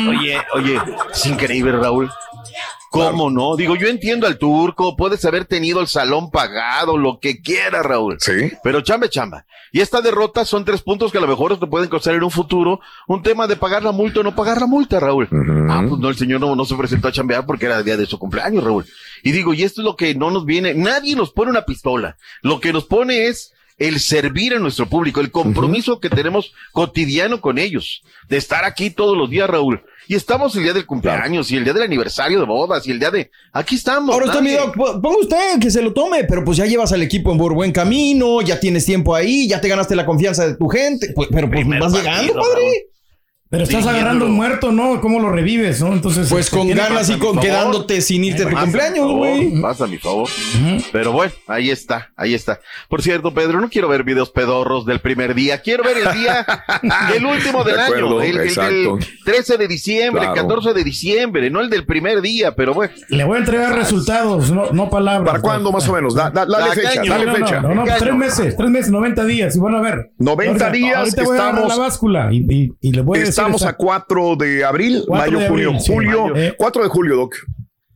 Oye, 0.07 0.37
oye, 0.53 0.79
es 1.11 1.25
increíble, 1.25 1.73
Raúl. 1.73 2.09
¿Cómo 2.91 3.29
no? 3.29 3.55
Digo, 3.55 3.77
yo 3.77 3.87
entiendo 3.87 4.27
al 4.27 4.37
turco, 4.37 4.97
puedes 4.97 5.23
haber 5.23 5.45
tenido 5.45 5.79
el 5.79 5.87
salón 5.87 6.29
pagado, 6.29 6.97
lo 6.97 7.19
que 7.21 7.41
quiera, 7.41 7.81
Raúl. 7.81 8.17
Sí. 8.19 8.51
Pero 8.65 8.81
chamba, 8.81 9.07
chamba. 9.07 9.45
Y 9.71 9.79
esta 9.79 10.01
derrota 10.01 10.43
son 10.43 10.65
tres 10.65 10.81
puntos 10.81 11.09
que 11.09 11.17
a 11.17 11.21
lo 11.21 11.27
mejor 11.27 11.57
te 11.57 11.67
pueden 11.67 11.87
costar 11.87 12.15
en 12.15 12.23
un 12.23 12.31
futuro 12.31 12.81
un 13.07 13.23
tema 13.23 13.47
de 13.47 13.55
pagar 13.55 13.81
la 13.81 13.93
multa 13.93 14.19
o 14.19 14.23
no 14.23 14.35
pagar 14.35 14.59
la 14.59 14.67
multa, 14.67 14.99
Raúl. 14.99 15.29
Ah, 15.69 15.85
pues 15.87 16.01
no, 16.01 16.09
el 16.09 16.17
señor 16.17 16.41
no, 16.41 16.53
no 16.53 16.65
se 16.65 16.75
presentó 16.75 17.07
a 17.07 17.13
chambear 17.13 17.45
porque 17.45 17.67
era 17.67 17.77
el 17.77 17.85
día 17.85 17.95
de 17.95 18.05
su 18.05 18.19
cumpleaños, 18.19 18.61
Raúl. 18.61 18.85
Y 19.23 19.31
digo, 19.31 19.53
y 19.53 19.63
esto 19.63 19.79
es 19.79 19.85
lo 19.85 19.95
que 19.95 20.13
no 20.13 20.29
nos 20.29 20.43
viene, 20.43 20.73
nadie 20.73 21.15
nos 21.15 21.31
pone 21.31 21.49
una 21.49 21.63
pistola. 21.63 22.17
Lo 22.41 22.59
que 22.59 22.73
nos 22.73 22.83
pone 22.83 23.27
es 23.27 23.53
el 23.87 23.99
servir 23.99 24.53
a 24.53 24.59
nuestro 24.59 24.85
público, 24.87 25.21
el 25.21 25.31
compromiso 25.31 25.99
que 25.99 26.09
tenemos 26.09 26.53
cotidiano 26.71 27.41
con 27.41 27.57
ellos, 27.57 28.03
de 28.29 28.37
estar 28.37 28.63
aquí 28.63 28.91
todos 28.91 29.17
los 29.17 29.29
días, 29.29 29.49
Raúl. 29.49 29.81
Y 30.07 30.15
estamos 30.15 30.55
el 30.55 30.63
día 30.63 30.73
del 30.73 30.85
cumpleaños 30.85 31.51
y 31.51 31.57
el 31.57 31.63
día 31.63 31.73
del 31.73 31.83
aniversario 31.83 32.39
de 32.39 32.45
bodas 32.45 32.85
y 32.85 32.91
el 32.91 32.99
día 32.99 33.09
de... 33.09 33.31
Aquí 33.53 33.75
estamos. 33.75 34.13
Ahora 34.13 34.27
doc, 34.57 34.75
po- 34.75 35.01
ponga 35.01 35.17
usted 35.19 35.59
que 35.59 35.71
se 35.71 35.81
lo 35.81 35.93
tome, 35.93 36.25
pero 36.25 36.43
pues 36.43 36.57
ya 36.57 36.65
llevas 36.65 36.91
al 36.91 37.01
equipo 37.01 37.31
en 37.31 37.37
buen 37.37 37.71
camino, 37.71 38.41
ya 38.41 38.59
tienes 38.59 38.85
tiempo 38.85 39.15
ahí, 39.15 39.47
ya 39.47 39.59
te 39.61 39.67
ganaste 39.67 39.95
la 39.95 40.05
confianza 40.05 40.45
de 40.45 40.55
tu 40.57 40.67
gente, 40.67 41.11
pues, 41.15 41.29
pero 41.31 41.49
pues 41.49 41.65
vas 41.79 41.91
llegando, 41.93 42.33
padre. 42.33 42.85
Pero 43.51 43.63
estás 43.65 43.85
agarrando 43.85 44.25
un 44.25 44.31
muerto, 44.31 44.71
¿no? 44.71 45.01
¿Cómo 45.01 45.19
lo 45.19 45.29
revives, 45.29 45.81
no? 45.81 45.91
Entonces. 45.91 46.29
Pues 46.29 46.45
este, 46.45 46.57
con 46.57 46.69
ganas 46.69 47.09
y 47.09 47.17
con 47.19 47.37
quedándote 47.37 47.99
sin 48.01 48.23
irte 48.23 48.43
a 48.43 48.49
tu 48.49 48.55
cumpleaños, 48.55 49.11
güey. 49.11 49.61
Pasa, 49.61 49.87
mi 49.87 49.97
favor. 49.97 50.29
Pero 50.93 51.11
bueno, 51.11 51.33
ahí 51.47 51.69
está, 51.69 52.11
ahí 52.15 52.33
está. 52.33 52.59
Por 52.89 53.01
cierto, 53.01 53.33
Pedro, 53.33 53.59
no 53.59 53.69
quiero 53.69 53.89
ver 53.89 54.03
videos 54.03 54.29
pedorros 54.31 54.85
del 54.85 54.99
primer 55.01 55.35
día. 55.35 55.61
Quiero 55.61 55.83
ver 55.83 55.97
el 55.97 56.13
día 56.17 56.45
del 57.13 57.25
último 57.25 57.63
del 57.65 57.75
De 57.75 57.81
año. 57.81 57.93
acuerdo, 57.93 58.21
El, 58.21 58.29
el 58.31 58.37
del 58.37 58.47
exacto. 58.47 58.99
13 59.25 59.57
de 59.57 59.67
diciembre, 59.67 60.21
Claro. 60.21 60.47
14 60.47 60.73
de 60.73 60.83
diciembre, 60.85 61.49
no 61.49 61.59
el 61.59 61.69
del 61.69 61.85
primer 61.85 62.21
día, 62.21 62.55
pero 62.55 62.73
bueno. 62.73 62.93
Le 63.09 63.23
voy 63.25 63.35
a 63.35 63.39
entregar 63.39 63.75
resultados, 63.75 64.49
no, 64.51 64.71
no 64.71 64.89
palabras. 64.89 65.29
¿Para 65.29 65.41
cuándo 65.41 65.73
más 65.73 65.85
o 65.89 65.93
menos? 65.93 66.15
Da- 66.15 66.29
da- 66.29 66.45
dale 66.45 66.71
fecha, 66.73 67.01
dale 67.05 67.25
No, 67.25 67.31
no, 67.33 67.37
fecha. 67.37 67.59
No, 67.61 67.75
no, 67.75 67.83
pues, 67.83 67.97
tres 67.97 68.15
meses, 68.15 68.55
tres 68.55 68.69
meses, 68.69 68.91
90 68.91 69.25
días. 69.25 69.55
Y 69.57 69.59
van 69.59 69.75
a 69.75 69.81
ver. 69.81 70.11
90 70.19 70.51
Ahorita- 70.51 70.69
días, 70.71 70.97
Ahorita 70.97 71.23
voy 71.23 71.37
a 71.37 71.41
agarrar 71.41 71.55
estamos- 71.63 71.77
la 71.77 71.83
báscula 71.83 72.29
y, 72.31 72.37
y, 72.49 72.71
y 72.79 72.91
le 72.93 73.01
voy 73.01 73.17
a 73.17 73.19
decir 73.21 73.40
Estamos 73.41 73.61
a 73.63 73.65
exacto. 73.65 73.85
4 73.85 74.35
de 74.37 74.65
abril, 74.65 75.03
4 75.07 75.25
mayo, 75.25 75.39
de 75.39 75.47
junio, 75.49 75.67
abril, 75.69 75.81
sí, 75.81 75.93
julio. 75.93 76.27
mayo. 76.27 76.35
Eh. 76.37 76.55
4 76.57 76.83
de 76.83 76.89
julio, 76.89 77.15
Doc. 77.15 77.35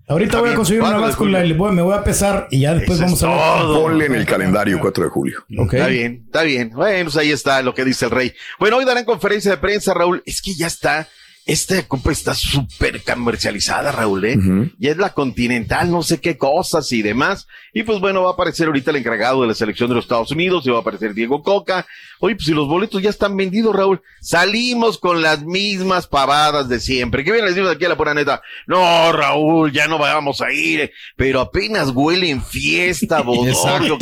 Ahorita 0.08 0.28
Está 0.28 0.40
voy 0.40 0.48
a 0.48 0.50
bien, 0.52 0.56
conseguir 0.58 0.82
una 0.84 0.98
báscula 0.98 1.44
y 1.46 1.54
me 1.56 1.82
voy 1.82 1.96
a 1.96 2.04
pesar 2.04 2.48
y 2.52 2.60
ya 2.60 2.76
después 2.76 3.00
Eso 3.00 3.06
vamos 3.06 3.24
a 3.24 3.28
ver. 3.28 3.62
todo. 3.64 3.82
Ponle 3.82 4.06
en 4.06 4.16
el 4.16 4.26
calendario 4.28 4.80
4 4.80 5.04
de 5.06 5.10
julio. 5.10 5.44
Está 5.50 5.88
bien, 5.88 6.24
está 6.28 6.44
bien. 6.44 6.70
Bueno, 6.76 7.06
pues 7.06 7.18
ahí 7.18 7.32
está 7.32 7.62
lo 7.64 7.74
que 7.74 7.84
dice 7.84 8.06
el 8.06 8.12
rey. 8.12 8.34
Bueno, 8.60 8.78
hoy 8.78 8.86
darán 8.86 9.04
conferencia 9.06 9.50
de 9.50 9.58
prensa, 9.58 9.96
Raúl. 9.96 10.22
Es 10.28 10.44
que 10.44 10.54
ya 10.54 10.68
está 10.68 11.08
esta 11.46 11.82
copa 11.88 12.12
está 12.12 12.34
súper 12.34 13.04
comercializada, 13.04 13.92
Raúl, 13.92 14.26
¿eh? 14.26 14.38
Y 14.80 14.88
es 14.88 14.98
la 14.98 15.14
Continental, 15.14 15.92
no 15.92 16.02
sé 16.02 16.20
qué 16.20 16.38
cosas 16.38 16.92
y 16.92 17.04
demás. 17.04 17.48
Y 17.72 17.84
pues 17.84 18.00
bueno, 18.00 18.24
va 18.24 18.32
a 18.32 18.34
aparecer 18.34 18.66
ahorita 18.66 18.90
el 18.90 18.98
encargado 18.98 19.42
de 19.42 19.48
la 19.50 19.54
selección 19.54 19.90
de 19.90 19.96
los 19.96 20.06
Estados 20.06 20.32
Unidos, 20.32 20.66
y 20.66 20.72
va 20.72 20.78
a 20.78 20.82
aparecer 20.82 21.14
Diego 21.14 21.44
Coca. 21.44 21.86
Oye, 22.20 22.36
pues 22.36 22.48
si 22.48 22.54
los 22.54 22.68
boletos 22.68 23.02
ya 23.02 23.12
están 23.12 23.38
vendidos, 23.38 23.76
Raúl, 23.76 24.02
salimos 24.22 24.98
con 24.98 25.22
las 25.22 25.44
mismas 25.44 26.08
pavadas 26.08 26.68
de 26.68 26.80
siempre. 26.80 27.24
¿Qué 27.24 27.32
bien 27.32 27.46
les 27.46 27.54
digo 27.54 27.70
aquí 27.70 27.86
a 27.86 27.90
la 27.90 27.98
pura 27.98 28.16
neta? 28.16 28.42
No, 28.66 29.12
Raúl, 29.12 29.72
ya 29.72 29.88
no 29.88 30.00
vamos 30.00 30.42
a 30.42 30.52
ir, 30.52 30.92
pero 31.16 31.42
apenas 31.42 31.92
huele 31.92 32.30
en 32.30 32.44
fiesta, 32.44 33.22
bodorrio, 33.22 34.00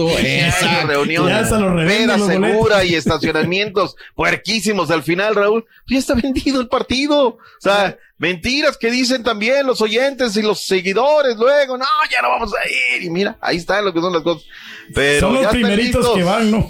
reunión, 0.87 1.29
los 1.29 2.25
segura 2.27 2.85
y 2.85 2.95
estacionamientos 2.95 3.95
puerquísimos 4.15 4.91
al 4.91 5.03
final, 5.03 5.35
Raúl. 5.35 5.65
Ya 5.87 5.97
está 5.97 6.13
vendido 6.13 6.61
el 6.61 6.67
partido. 6.67 7.32
O 7.33 7.61
sea, 7.61 7.97
mentiras 8.17 8.77
que 8.77 8.89
dicen 8.91 9.23
también 9.23 9.65
los 9.67 9.81
oyentes 9.81 10.35
y 10.37 10.41
los 10.41 10.61
seguidores 10.65 11.35
luego. 11.37 11.77
No, 11.77 11.85
ya 12.11 12.21
no 12.21 12.29
vamos 12.29 12.51
a 12.53 12.95
ir. 12.95 13.03
Y 13.03 13.09
mira, 13.09 13.37
ahí 13.41 13.57
está 13.57 13.81
lo 13.81 13.93
que 13.93 13.99
son 14.01 14.13
las 14.13 14.21
cosas. 14.23 14.45
Pero 14.93 15.19
Son 15.21 15.33
los 15.33 15.41
ya 15.43 15.47
están 15.49 15.61
primeritos 15.61 16.09
que 16.15 16.23
van, 16.23 16.51
¿no? 16.51 16.67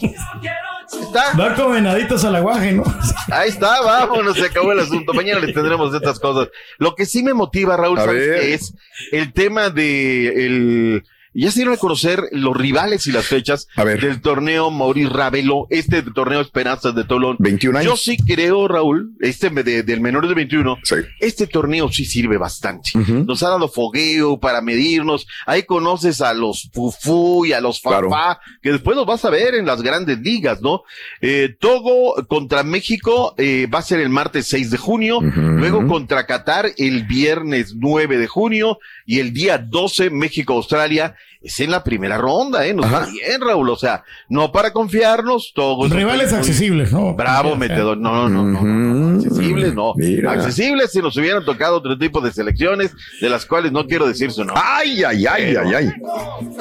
Van 1.36 1.56
como 1.56 1.70
venaditos 1.70 2.24
al 2.26 2.36
aguaje, 2.36 2.72
¿no? 2.74 2.84
Ahí 3.32 3.50
está, 3.50 3.82
vámonos, 3.82 4.38
se 4.38 4.46
acabó 4.46 4.72
el 4.72 4.80
asunto. 4.80 5.14
Mañana 5.14 5.40
les 5.40 5.54
tendremos 5.54 5.94
estas 5.96 6.20
cosas. 6.20 6.50
Lo 6.78 6.94
que 6.96 7.06
sí 7.06 7.24
me 7.24 7.34
motiva, 7.34 7.76
Raúl, 7.78 7.98
A 8.00 8.06
¿sabes 8.06 8.28
ver. 8.28 8.40
qué 8.40 8.54
es? 8.54 8.74
El 9.12 9.34
tema 9.34 9.70
de 9.70 10.46
el. 10.46 11.04
Ya 11.34 11.52
se 11.52 11.60
dieron 11.60 11.74
a 11.74 11.78
conocer 11.78 12.22
los 12.32 12.56
rivales 12.56 13.08
y 13.08 13.12
las 13.12 13.26
fechas 13.26 13.68
del 14.08 14.22
torneo 14.22 14.70
Maurice 14.72 15.10
Ravelo, 15.10 15.68
este 15.70 16.02
torneo 16.04 16.42
Esperanzas 16.42 16.94
de 16.96 17.04
Tolón. 17.04 17.38
21 17.40 17.80
años. 17.80 17.92
Yo 17.92 17.98
sí 17.98 18.18
creo, 18.18 18.68
Raúl, 18.68 19.14
este 19.20 19.50
de- 19.50 19.84
del 19.84 20.00
menor 20.02 20.28
de 20.28 20.34
21, 20.36 20.78
este 21.20 21.48
torneo 21.48 21.92
sí 21.92 22.06
sirve 22.06 22.38
bastante. 22.38 22.92
Nos 23.26 23.42
ha 23.44 23.50
dado 23.50 23.68
fogueo 23.68 24.40
para 24.40 24.62
medirnos. 24.62 25.26
Ahí 25.46 25.64
conoces 25.64 26.22
a 26.22 26.34
los 26.34 26.70
Fufú 26.74 27.46
y 27.46 27.54
a 27.54 27.62
los 27.62 27.82
Fafá, 28.10 28.40
que 28.62 28.72
después 28.72 28.96
los 28.96 29.06
vas 29.06 29.26
a 29.26 29.30
ver 29.30 29.56
en 29.56 29.66
las 29.66 29.82
grandes 29.82 30.20
ligas, 30.20 30.62
¿no? 30.62 30.84
Eh, 31.22 31.56
Togo 31.60 32.16
contra 32.28 32.64
México 32.64 33.34
eh, 33.38 33.68
va 33.74 33.80
a 33.80 33.84
ser 33.84 34.00
el 34.00 34.10
martes 34.10 34.48
6 34.48 34.70
de 34.72 34.78
junio, 34.78 35.20
luego 35.22 35.88
contra 35.88 36.26
Qatar 36.26 36.68
el 36.78 37.06
viernes 37.06 37.74
9 37.76 38.18
de 38.18 38.28
junio 38.28 38.78
y 39.06 39.20
el 39.20 39.34
día 39.34 39.58
12 39.58 40.10
México-Australia 40.10 41.16
es 41.42 41.60
en 41.60 41.72
la 41.72 41.84
primera 41.84 42.18
ronda, 42.18 42.66
¿eh? 42.66 42.74
Nos 42.74 42.92
va 42.92 43.06
bien, 43.06 43.42
Raúl, 43.42 43.70
o 43.70 43.76
sea, 43.76 44.04
no 44.30 44.52
para 44.52 44.72
confiarnos, 44.72 45.54
un 45.58 45.92
Rivales 45.92 46.32
accesibles, 46.32 46.94
¿no? 46.94 47.14
Bravo, 47.16 47.56
metedor. 47.58 47.98
No, 47.98 48.30
no, 48.30 48.44
no, 48.44 48.62
no, 48.62 48.64
no. 48.64 49.18
Accesibles, 49.18 49.74
no. 49.74 49.94
Accesibles 50.30 50.92
si 50.92 51.00
nos 51.00 51.18
hubieran 51.18 51.44
tocado 51.44 51.78
otro 51.78 51.98
tipo 51.98 52.22
de 52.22 52.32
selecciones, 52.32 52.96
de 53.20 53.30
las 53.30 53.46
cuales 53.46 53.72
no 53.74 53.86
quiero 53.86 54.08
decir 54.08 54.32
su 54.32 54.46
nombre. 54.46 54.64
Ay, 54.66 55.04
ay, 55.04 55.26
ay, 55.26 55.44
Pero- 55.54 55.62
ay, 55.68 55.74
ay. 55.76 55.90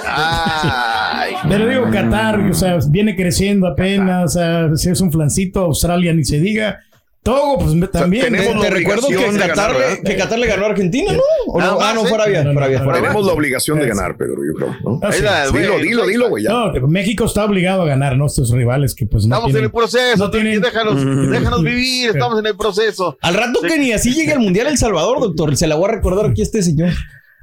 Ay. 0.05 1.35
Pero 1.49 1.69
digo, 1.69 1.91
Qatar, 1.91 2.41
o 2.41 2.55
sea, 2.55 2.79
viene 2.89 3.15
creciendo 3.15 3.67
apenas, 3.69 4.25
o 4.25 4.29
sea, 4.39 4.77
si 4.77 4.91
es 4.91 5.01
un 5.01 5.13
flancito, 5.13 5.61
Australia 5.61 6.13
ni 6.13 6.25
se 6.25 6.41
diga. 6.41 6.81
Togo, 7.23 7.59
pues 7.61 7.91
también. 7.93 8.33
Te, 8.33 8.41
te 8.41 8.71
recuerdo 8.71 9.07
que 9.07 9.39
Qatar, 9.39 9.73
le, 9.77 10.03
que 10.03 10.17
Qatar 10.17 10.39
le 10.41 10.47
ganó 10.49 10.65
a 10.67 10.71
Argentina, 10.71 11.13
¿no? 11.13 11.21
¿O 11.47 11.61
no? 11.61 11.81
Ah, 11.81 11.93
no, 11.95 12.05
fuera 12.05 12.27
bien, 12.27 12.53
fuera 12.53 12.67
bien. 12.67 12.83
Tenemos 12.83 13.25
la 13.27 13.33
obligación 13.33 13.79
de 13.79 13.87
ganar, 13.87 14.17
Pedro, 14.17 14.39
yo 14.45 14.55
creo. 14.55 14.77
¿no? 14.83 14.99
Ah, 15.03 15.13
sí. 15.13 15.23
Dilo, 15.57 15.79
dilo, 15.79 16.07
dilo, 16.07 16.29
güey. 16.29 16.45
No, 16.45 16.73
México 16.89 17.25
está 17.25 17.45
obligado 17.45 17.83
a 17.83 17.87
ganar, 17.87 18.17
¿no? 18.17 18.27
Estos 18.27 18.51
rivales 18.51 18.95
que 18.95 19.07
pues 19.07 19.27
no 19.27 19.37
Estamos 19.37 19.55
en 19.57 19.65
el 19.65 19.71
proceso, 19.71 20.17
no 20.17 20.31
tienen- 20.31 20.61
déjanos, 20.61 21.31
déjanos 21.31 21.63
vivir, 21.63 22.11
estamos 22.11 22.41
en 22.41 22.47
el 22.47 22.57
proceso. 22.57 23.17
Al 23.21 23.35
rato 23.35 23.61
que 23.61 23.79
ni 23.79 23.93
así 23.93 24.13
llegue 24.13 24.33
al 24.33 24.41
Mundial 24.41 24.67
El 24.67 24.79
Salvador, 24.79 25.21
doctor. 25.21 25.57
Se 25.57 25.67
la 25.69 25.77
voy 25.77 25.91
a 25.91 25.93
recordar 25.93 26.27
aquí 26.27 26.41
a 26.41 26.45
este 26.45 26.63
señor. 26.63 26.91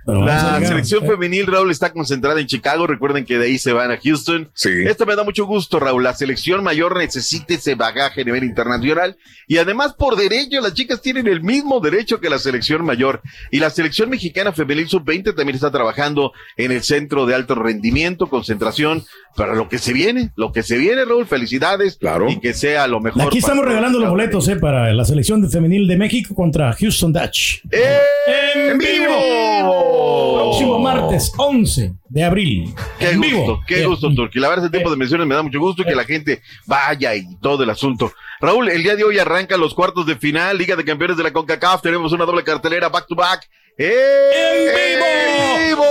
La 0.06 0.60
selección 0.66 1.06
femenil, 1.06 1.45
Raúl, 1.47 1.72
está 1.72 1.91
concentrada 1.91 2.39
en 2.39 2.47
Chicago. 2.47 2.88
Recuerden 2.88 3.26
que 3.26 3.38
de 3.38 3.45
ahí 3.45 3.58
se 3.60 3.74
van 3.74 3.91
a 3.91 3.97
Houston. 3.97 4.50
Esto 4.56 5.06
me 5.06 5.16
da 5.16 5.24
mucho 5.24 5.45
gusto, 5.45 5.80
Raúl. 5.80 6.04
La 6.04 6.14
selección 6.14 6.64
mayor 6.64 6.97
necesita 6.97 7.54
ese 7.54 7.76
bagaje 7.76 8.22
a 8.22 8.24
nivel 8.24 8.43
internacional. 8.43 9.18
Y 9.47 9.58
además, 9.58 9.93
por 9.93 10.16
derecho, 10.16 10.62
las 10.62 10.74
chicas 10.74 11.02
tienen 11.02 11.28
el 11.28 11.41
mismo 11.41 11.80
derecho 11.80 12.20
que 12.20 12.30
la 12.30 12.39
selección 12.39 12.86
mayor. 12.86 13.22
Y 13.52 13.60
la 13.60 13.70
selección 13.70 14.10
mexicana 14.10 14.52
femenil 14.52 14.88
sub-20 14.88 15.36
también 15.36 15.56
está 15.56 15.72
trabajando 15.72 16.34
en 16.58 16.72
el 16.72 16.82
centro 16.84 17.26
de 17.26 17.36
alto 17.36 17.56
rendimiento, 17.56 18.28
concentración, 18.28 19.04
para 19.36 19.54
lo 19.54 19.70
que 19.70 19.78
se 19.78 19.93
viene. 19.93 20.32
Lo 20.36 20.52
que 20.52 20.64
se 20.64 20.78
viene, 20.78 21.06
Raúl, 21.06 21.28
felicidades. 21.28 21.97
Claro. 21.97 22.30
Y 22.30 22.39
que 22.39 22.54
sea 22.54 22.88
lo 22.88 23.00
mejor. 23.00 23.24
Aquí 23.24 23.39
estamos 23.39 23.66
regalando 23.66 24.00
los 24.00 24.10
boletos 24.10 24.47
eh, 24.47 24.56
para 24.56 24.91
la 24.93 25.06
selección 25.06 25.41
de 25.41 25.50
femenil 25.50 25.88
de 25.88 25.97
México 25.97 26.34
contra 26.34 26.74
Houston 26.74 27.14
Dutch. 27.14 27.62
¡En 27.72 28.78
vivo! 28.78 29.89
Próximo 29.90 30.80
martes 30.80 31.32
11 31.38 31.94
de 32.10 32.24
abril. 32.24 32.74
Qué 32.98 33.12
en 33.12 33.18
gusto, 33.18 33.36
vivo. 33.36 33.62
qué 33.68 33.86
gusto, 33.86 34.14
Turki. 34.14 34.40
La 34.40 34.50
verdad, 34.50 34.66
ese 34.66 34.78
tipo 34.78 34.90
de 34.90 34.98
menciones 34.98 35.28
me 35.28 35.36
da 35.36 35.44
mucho 35.44 35.60
gusto 35.60 35.82
y 35.82 35.86
que 35.86 35.96
la 35.96 36.04
gente 36.04 36.42
vaya 36.66 37.16
y 37.16 37.36
todo 37.38 37.64
el 37.64 37.70
asunto. 37.70 38.12
Raúl, 38.42 38.70
el 38.70 38.84
día 38.84 38.96
de 38.96 39.04
hoy 39.04 39.20
arrancan 39.20 39.60
los 39.60 39.74
cuartos 39.74 40.06
de 40.06 40.16
final, 40.16 40.58
Liga 40.58 40.76
de 40.76 40.86
Campeones 40.86 41.18
de 41.18 41.24
la 41.24 41.34
CONCACAF. 41.34 41.82
Tenemos 41.82 42.12
una 42.14 42.26
doble 42.26 42.44
cartelera 42.44 42.90
back 42.90 43.08
to 43.08 43.16
back. 43.16 43.50
¡En 43.78 45.70
vivo! 45.70 45.86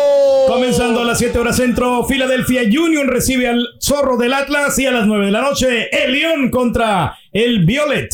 Comenzando 0.46 1.00
a 1.00 1.04
las 1.04 1.18
7 1.18 1.38
horas 1.38 1.56
centro, 1.56 2.06
Philadelphia 2.06 2.62
Union 2.62 3.08
recibe 3.08 3.48
al 3.48 3.66
Zorro 3.82 4.16
del 4.16 4.32
Atlas 4.34 4.78
y 4.78 4.86
a 4.86 4.92
las 4.92 5.06
9 5.06 5.26
de 5.26 5.32
la 5.32 5.40
noche, 5.40 5.88
el 5.90 6.12
León 6.12 6.50
contra 6.50 7.16
el 7.32 7.64
Violet. 7.64 8.12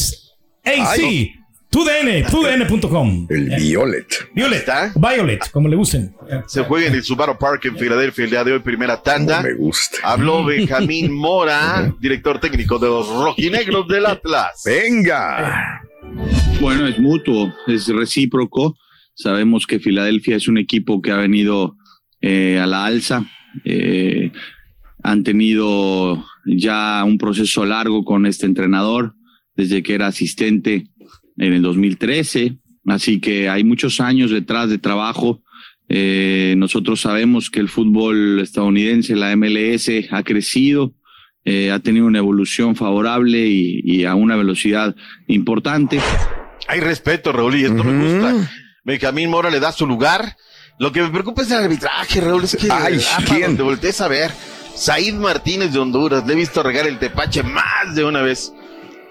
AC. 0.64 0.98
Ay. 0.98 1.34
TUDN, 1.74 2.24
TUDN.com. 2.30 3.26
El 3.28 3.48
Violet. 3.56 4.06
Violet. 4.32 4.64
Violet, 4.94 5.50
como 5.50 5.68
le 5.68 5.74
gusten. 5.74 6.14
Se 6.46 6.62
juega 6.62 6.86
en 6.86 6.94
el 6.94 7.02
Subaru 7.02 7.36
Park 7.36 7.64
en 7.64 7.76
Filadelfia 7.76 8.24
el 8.26 8.30
día 8.30 8.44
de 8.44 8.52
hoy, 8.52 8.60
primera 8.60 9.02
tanda. 9.02 9.42
me 9.42 9.54
gusta. 9.54 9.98
Habló 10.04 10.44
Benjamín 10.44 11.12
Mora, 11.12 11.92
director 11.98 12.38
técnico 12.38 12.78
de 12.78 12.86
los 12.86 13.08
rojinegros 13.08 13.88
del 13.88 14.06
Atlas. 14.06 14.62
Venga. 14.64 15.82
Bueno, 16.60 16.86
es 16.86 16.96
mutuo, 17.00 17.52
es 17.66 17.88
recíproco. 17.88 18.76
Sabemos 19.14 19.66
que 19.66 19.80
Filadelfia 19.80 20.36
es 20.36 20.46
un 20.46 20.58
equipo 20.58 21.02
que 21.02 21.10
ha 21.10 21.16
venido 21.16 21.76
eh, 22.20 22.60
a 22.62 22.66
la 22.66 22.84
alza. 22.84 23.24
Eh, 23.64 24.30
han 25.02 25.24
tenido 25.24 26.24
ya 26.46 27.02
un 27.02 27.18
proceso 27.18 27.64
largo 27.64 28.04
con 28.04 28.26
este 28.26 28.46
entrenador 28.46 29.16
desde 29.56 29.82
que 29.82 29.94
era 29.94 30.06
asistente 30.06 30.88
en 31.38 31.52
el 31.52 31.62
2013. 31.62 32.56
Así 32.86 33.20
que 33.20 33.48
hay 33.48 33.64
muchos 33.64 34.00
años 34.00 34.30
detrás 34.30 34.68
de 34.68 34.78
trabajo. 34.78 35.42
Eh, 35.88 36.54
nosotros 36.56 37.00
sabemos 37.00 37.50
que 37.50 37.60
el 37.60 37.68
fútbol 37.68 38.40
estadounidense, 38.40 39.16
la 39.16 39.34
MLS, 39.36 39.90
ha 40.10 40.22
crecido, 40.22 40.94
eh, 41.44 41.70
ha 41.70 41.78
tenido 41.80 42.06
una 42.06 42.18
evolución 42.18 42.74
favorable 42.76 43.46
y, 43.46 43.80
y 43.84 44.04
a 44.04 44.14
una 44.14 44.36
velocidad 44.36 44.94
importante. 45.26 46.00
Hay 46.68 46.80
respeto, 46.80 47.32
Raúl, 47.32 47.56
y 47.56 47.64
esto 47.64 47.84
me 47.84 48.02
gusta. 48.02 48.50
Benjamín 48.84 49.30
Mora 49.30 49.50
le 49.50 49.60
da 49.60 49.72
su 49.72 49.86
lugar. 49.86 50.36
Lo 50.78 50.92
que 50.92 51.02
me 51.02 51.10
preocupa 51.10 51.42
es 51.42 51.50
el 51.50 51.58
arbitraje, 51.58 52.20
Raúl. 52.20 52.44
Es 52.44 52.56
que 52.56 52.68
Ay, 52.70 52.98
ah, 53.12 53.22
¿quién? 53.26 53.56
te 53.56 53.62
voltees 53.62 54.00
a 54.00 54.08
ver. 54.08 54.32
Said 54.74 55.14
Martínez 55.14 55.72
de 55.72 55.78
Honduras, 55.78 56.26
le 56.26 56.32
he 56.32 56.36
visto 56.36 56.62
regar 56.62 56.86
el 56.86 56.98
tepache 56.98 57.42
más 57.42 57.94
de 57.94 58.04
una 58.04 58.22
vez. 58.22 58.52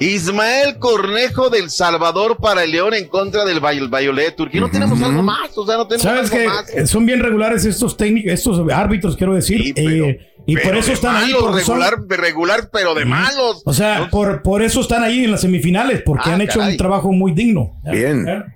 Ismael 0.05 0.77
Cornejo 0.79 1.49
del 1.49 1.69
Salvador 1.69 2.37
para 2.37 2.63
el 2.63 2.71
León 2.71 2.93
en 2.93 3.07
contra 3.07 3.45
del 3.45 3.59
Violet 3.59 4.35
Turquía. 4.35 4.61
No 4.61 4.69
tenemos 4.69 5.01
algo 5.01 5.21
más, 5.23 5.55
o 5.57 5.65
sea, 5.65 5.77
no 5.77 5.87
tenemos 5.87 6.03
¿Sabes 6.03 6.31
algo 6.31 6.37
que 6.37 6.47
más. 6.81 6.89
Son 6.89 7.05
bien 7.05 7.19
regulares 7.21 7.65
estos 7.65 7.95
técnicos, 7.97 8.31
estos 8.31 8.59
árbitros, 8.71 9.15
quiero 9.15 9.33
decir. 9.33 9.73
eh, 9.75 10.29
y 10.45 10.57
por 10.57 10.75
eso 10.75 10.91
están 10.91 11.15
ahí. 11.15 11.31
porque 11.39 11.61
regular, 11.61 11.95
regular, 12.09 12.69
pero 12.71 12.93
de 12.93 13.05
malos. 13.05 13.61
O 13.65 13.73
sea, 13.73 14.09
por, 14.11 14.41
por 14.41 14.61
eso 14.61 14.81
están 14.81 15.01
ahí 15.03 15.23
en 15.23 15.31
las 15.31 15.41
semifinales, 15.41 16.01
porque 16.05 16.29
Ah, 16.29 16.33
han 16.33 16.41
hecho 16.41 16.59
caray. 16.59 16.73
un 16.73 16.77
trabajo 16.77 17.11
muy 17.13 17.31
digno. 17.31 17.79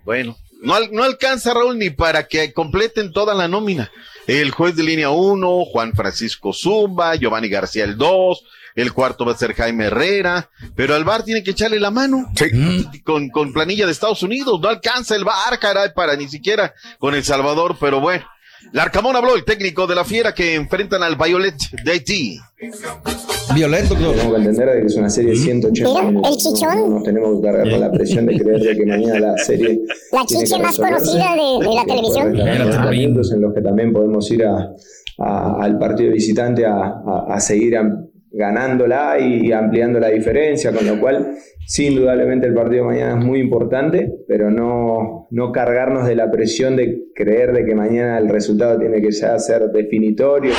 Bueno, 0.03 0.35
no, 0.61 0.73
al- 0.73 0.91
no 0.91 1.03
alcanza 1.03 1.53
Raúl 1.53 1.77
ni 1.79 1.89
para 1.89 2.27
que 2.27 2.51
completen 2.51 3.13
toda 3.13 3.33
la 3.33 3.47
nómina. 3.47 3.89
El 4.25 4.51
juez 4.51 4.75
de 4.75 4.83
línea 4.83 5.09
1, 5.11 5.63
Juan 5.65 5.93
Francisco 5.93 6.51
Zumba, 6.51 7.15
Giovanni 7.15 7.47
García 7.47 7.85
el 7.85 7.95
2, 7.95 8.43
el 8.77 8.93
cuarto 8.93 9.25
va 9.25 9.33
a 9.33 9.37
ser 9.37 9.53
Jaime 9.53 9.85
Herrera, 9.87 10.49
pero 10.75 10.95
al 10.95 11.03
VAR 11.03 11.23
tiene 11.23 11.43
que 11.43 11.51
echarle 11.51 11.79
la 11.79 11.91
mano. 11.91 12.31
Con, 13.03 13.27
con 13.29 13.51
planilla 13.51 13.85
de 13.85 13.91
Estados 13.91 14.23
Unidos, 14.23 14.59
no 14.61 14.69
alcanza 14.69 15.15
el 15.15 15.25
VAR, 15.25 15.59
caray, 15.59 15.89
para 15.93 16.15
ni 16.15 16.27
siquiera 16.29 16.73
con 16.99 17.13
El 17.15 17.23
Salvador, 17.23 17.75
pero 17.79 17.99
bueno. 17.99 18.23
Larcamón 18.73 19.15
habló, 19.15 19.35
el 19.35 19.45
técnico 19.45 19.85
de 19.87 19.95
la 19.95 20.03
fiera 20.03 20.33
que 20.33 20.55
enfrentan 20.55 21.03
al 21.03 21.15
Violet 21.15 21.53
de 21.83 21.91
Haití. 21.91 22.39
Violet, 23.53 23.85
doctor. 23.87 24.13
Tenemos 24.15 24.33
que 24.33 24.37
entender 24.49 24.69
de 24.75 24.81
que 24.81 24.87
es 24.87 24.95
una 24.95 25.09
serie 25.09 25.29
de 25.31 25.37
180 25.37 25.89
Mira, 25.89 26.03
minutos. 26.03 26.31
el 26.31 26.37
chichón. 26.53 26.79
No 26.79 26.87
nos 26.87 27.03
tenemos 27.03 27.39
que 27.39 27.47
cargar 27.47 27.69
con 27.69 27.79
la 27.79 27.91
presión 27.91 28.25
de 28.25 28.37
creer 28.37 28.59
de 28.59 28.75
que 28.77 28.85
mañana 28.85 29.19
la 29.19 29.37
serie. 29.37 29.79
La 30.11 30.25
chiche 30.25 30.59
más 30.59 30.75
conocida 30.77 31.33
de, 31.35 31.65
de 31.67 31.75
la 31.75 31.85
televisión. 31.85 32.35
en 33.35 33.41
los 33.41 33.53
que 33.53 33.61
también 33.61 33.93
podemos 33.93 34.29
ir 34.31 34.43
a, 34.45 34.69
a- 35.19 35.55
al 35.63 35.77
partido 35.77 36.11
visitante 36.11 36.65
a, 36.65 36.73
a- 36.75 37.25
a 37.29 37.39
seguir 37.39 37.77
ganándola 38.37 39.19
y 39.19 39.51
ampliando 39.51 39.99
la 39.99 40.09
diferencia, 40.09 40.71
con 40.71 40.85
lo 40.85 40.99
cual 40.99 41.37
sí, 41.67 41.87
indudablemente 41.87 42.47
el 42.47 42.53
partido 42.53 42.83
de 42.83 42.93
mañana 42.93 43.19
es 43.19 43.25
muy 43.25 43.39
importante, 43.39 44.09
pero 44.27 44.49
no, 44.49 45.27
no 45.31 45.51
cargarnos 45.51 46.07
de 46.07 46.15
la 46.15 46.31
presión 46.31 46.75
de 46.75 47.07
creer 47.13 47.51
de 47.51 47.65
que 47.65 47.75
mañana 47.75 48.17
el 48.17 48.29
resultado 48.29 48.79
tiene 48.79 49.01
que 49.01 49.11
ya 49.11 49.37
ser 49.37 49.63
definitorio. 49.69 50.53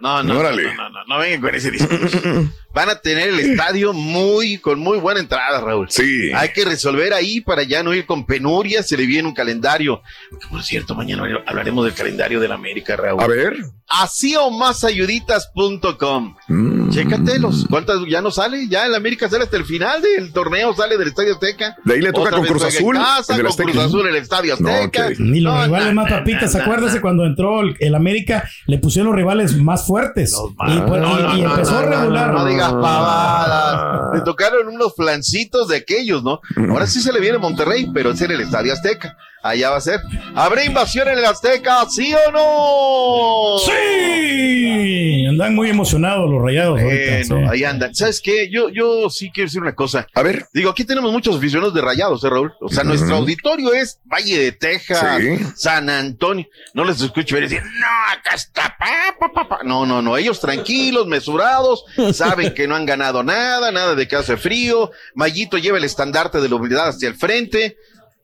No, 0.00 0.22
no, 0.22 0.34
no, 0.34 0.42
no, 0.42 0.50
no, 0.50 1.04
no, 1.08 1.18
vengan 1.18 1.40
con 1.40 1.54
ese 1.54 1.70
discurso. 1.70 2.18
Van 2.72 2.88
a 2.88 2.94
tener 2.96 3.28
el 3.30 3.40
estadio 3.40 3.92
muy, 3.92 4.58
con 4.58 4.78
muy 4.78 4.98
buena 4.98 5.18
entrada, 5.20 5.60
Raúl. 5.60 5.88
Sí. 5.90 6.30
Hay 6.34 6.50
que 6.50 6.64
resolver 6.64 7.12
ahí 7.12 7.40
para 7.40 7.62
ya 7.64 7.82
no 7.82 7.92
ir 7.94 8.06
con 8.06 8.24
penuria, 8.26 8.82
se 8.82 8.96
le 8.96 9.06
viene 9.06 9.26
un 9.28 9.34
calendario. 9.34 10.02
Porque, 10.30 10.46
por 10.48 10.62
cierto, 10.62 10.94
mañana 10.94 11.24
hablaremos 11.46 11.84
del 11.84 11.94
calendario 11.94 12.38
de 12.40 12.48
la 12.48 12.54
América, 12.54 12.96
Raúl. 12.96 13.22
A 13.22 13.26
ver. 13.26 13.56
Así 13.88 14.36
o 14.36 14.50
más 14.52 14.84
ayuditas.com. 14.84 16.36
Mm. 16.48 16.90
Chécatelos. 16.90 17.66
¿Cuántas 17.68 17.96
ya 18.08 18.20
no 18.20 18.30
sale? 18.30 18.68
Ya 18.68 18.86
el 18.86 18.94
América 18.94 19.28
sale 19.28 19.44
hasta 19.44 19.56
el 19.56 19.64
final 19.64 20.00
del 20.02 20.32
torneo, 20.32 20.74
sale 20.74 20.96
del 20.96 21.08
Estadio 21.08 21.34
Azteca. 21.34 21.76
De 21.84 21.94
ahí 21.94 22.00
le 22.00 22.12
toca 22.12 22.28
Otra 22.28 22.38
con 22.38 22.46
Cruz 22.46 22.64
Azul. 22.64 22.94
casa, 22.96 23.34
en 23.34 23.40
el 23.40 23.46
con 23.46 23.50
Azteca. 23.50 23.70
Cruz 23.72 23.84
Azul 23.84 24.00
en 24.02 24.06
el 24.08 24.16
Estadio 24.16 24.56
No, 24.60 24.68
Azteca. 24.70 25.08
Ni 25.18 25.40
los 25.40 25.54
No, 25.54 25.64
rivales 25.64 25.88
na, 25.88 25.94
más 26.02 26.10
papitas, 26.10 26.54
na, 26.54 26.62
acuérdese 26.62 27.00
cuando 27.00 27.24
entró 27.26 27.60
el, 27.62 27.76
el 27.80 27.94
América, 27.94 28.48
le 28.66 28.78
pusieron 28.78 29.08
los 29.10 29.16
rivales 29.16 29.56
más 29.56 29.86
fuertes. 29.86 30.32
y, 30.32 30.78
pues- 30.80 31.00
No, 31.00 31.34
y- 31.34 31.38
y 31.40 31.42
no, 31.42 31.50
empezó 31.50 31.72
no, 31.72 31.78
a 31.78 31.82
no, 31.82 32.00
regular. 32.00 32.30
Digas 32.68 32.82
pavadas. 32.82 34.14
Le 34.14 34.20
tocaron 34.22 34.68
unos 34.68 34.94
flancitos 34.94 35.68
de 35.68 35.76
aquellos, 35.76 36.22
¿no? 36.22 36.40
Ahora 36.70 36.86
sí 36.86 37.00
se 37.00 37.12
le 37.12 37.20
viene 37.20 37.38
Monterrey, 37.38 37.90
pero 37.92 38.10
es 38.10 38.20
en 38.20 38.30
el 38.30 38.40
Estadio 38.40 38.72
Azteca. 38.72 39.16
Allá 39.42 39.70
va 39.70 39.76
a 39.76 39.80
ser. 39.80 40.00
¿Habrá 40.34 40.64
invasión 40.64 41.08
en 41.08 41.18
el 41.18 41.24
Azteca? 41.24 41.86
¿Sí 41.88 42.12
o 42.14 42.30
no? 42.32 43.58
¡Sí! 43.58 45.26
Andan 45.26 45.54
muy 45.54 45.70
emocionados 45.70 46.30
los 46.30 46.42
rayados 46.42 46.80
ahorita. 46.80 47.12
Bueno, 47.34 47.48
sí. 47.50 47.54
ahí 47.54 47.64
andan. 47.64 47.94
¿Sabes 47.94 48.20
qué? 48.20 48.50
Yo, 48.50 48.68
yo 48.68 49.08
sí 49.08 49.30
quiero 49.32 49.46
decir 49.46 49.62
una 49.62 49.74
cosa. 49.74 50.06
A 50.14 50.22
ver. 50.22 50.44
Digo, 50.52 50.70
aquí 50.70 50.84
tenemos 50.84 51.12
muchos 51.12 51.36
aficionados 51.36 51.72
de 51.72 51.80
rayados, 51.80 52.22
¿eh, 52.24 52.28
Raúl? 52.30 52.52
O 52.60 52.68
sea, 52.68 52.84
nuestro 52.84 53.16
auditorio 53.16 53.72
es 53.72 53.98
Valle 54.04 54.38
de 54.38 54.52
Texas, 54.52 55.20
Sí. 55.20 55.38
San 55.56 55.88
Antonio. 55.88 56.46
No 56.74 56.84
les 56.84 57.00
escucho 57.00 57.34
ver 57.36 57.48
decir, 57.48 57.62
no, 57.62 57.86
acá 58.12 58.34
está, 58.34 58.76
pa, 58.78 59.16
pa, 59.18 59.32
pa, 59.32 59.48
pa". 59.48 59.62
No, 59.64 59.86
no, 59.86 60.02
no. 60.02 60.16
Ellos 60.16 60.40
tranquilos, 60.40 61.06
mesurados, 61.06 61.84
saben 62.12 62.52
que 62.54 62.66
no 62.68 62.74
han 62.76 62.86
ganado 62.86 63.22
nada, 63.22 63.70
nada 63.72 63.94
de 63.94 64.06
que 64.06 64.16
hace 64.16 64.36
frío. 64.36 64.90
Mayito 65.14 65.56
lleva 65.58 65.78
el 65.78 65.84
estandarte 65.84 66.40
de 66.40 66.48
la 66.48 66.56
humildad 66.56 66.88
hacia 66.88 67.08
el 67.08 67.14
frente. 67.14 67.76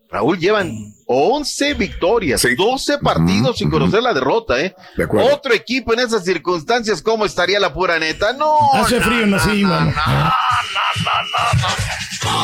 Raúl 0.09 0.39
llevan 0.39 0.73
11 1.07 1.75
victorias, 1.75 2.47
12 2.57 2.99
partidos 2.99 3.59
sin 3.59 3.71
conocer 3.71 4.03
la 4.03 4.15
derrota, 4.15 4.61
¿eh? 4.61 4.75
De 4.97 5.05
acuerdo. 5.05 5.35
Otro 5.35 5.53
equipo 5.53 5.93
en 5.93 6.01
esas 6.01 6.25
circunstancias, 6.25 7.03
¿cómo 7.03 7.25
estaría 7.25 7.59
la 7.59 7.73
pura 7.73 7.99
neta? 7.99 8.33
No. 8.33 8.73
Hace 8.75 8.99
no, 8.99 9.05
frío 9.05 9.23
en 9.25 9.31
la 9.33 9.37
no, 9.39 9.43
cima. 9.45 9.81
no, 9.85 10.33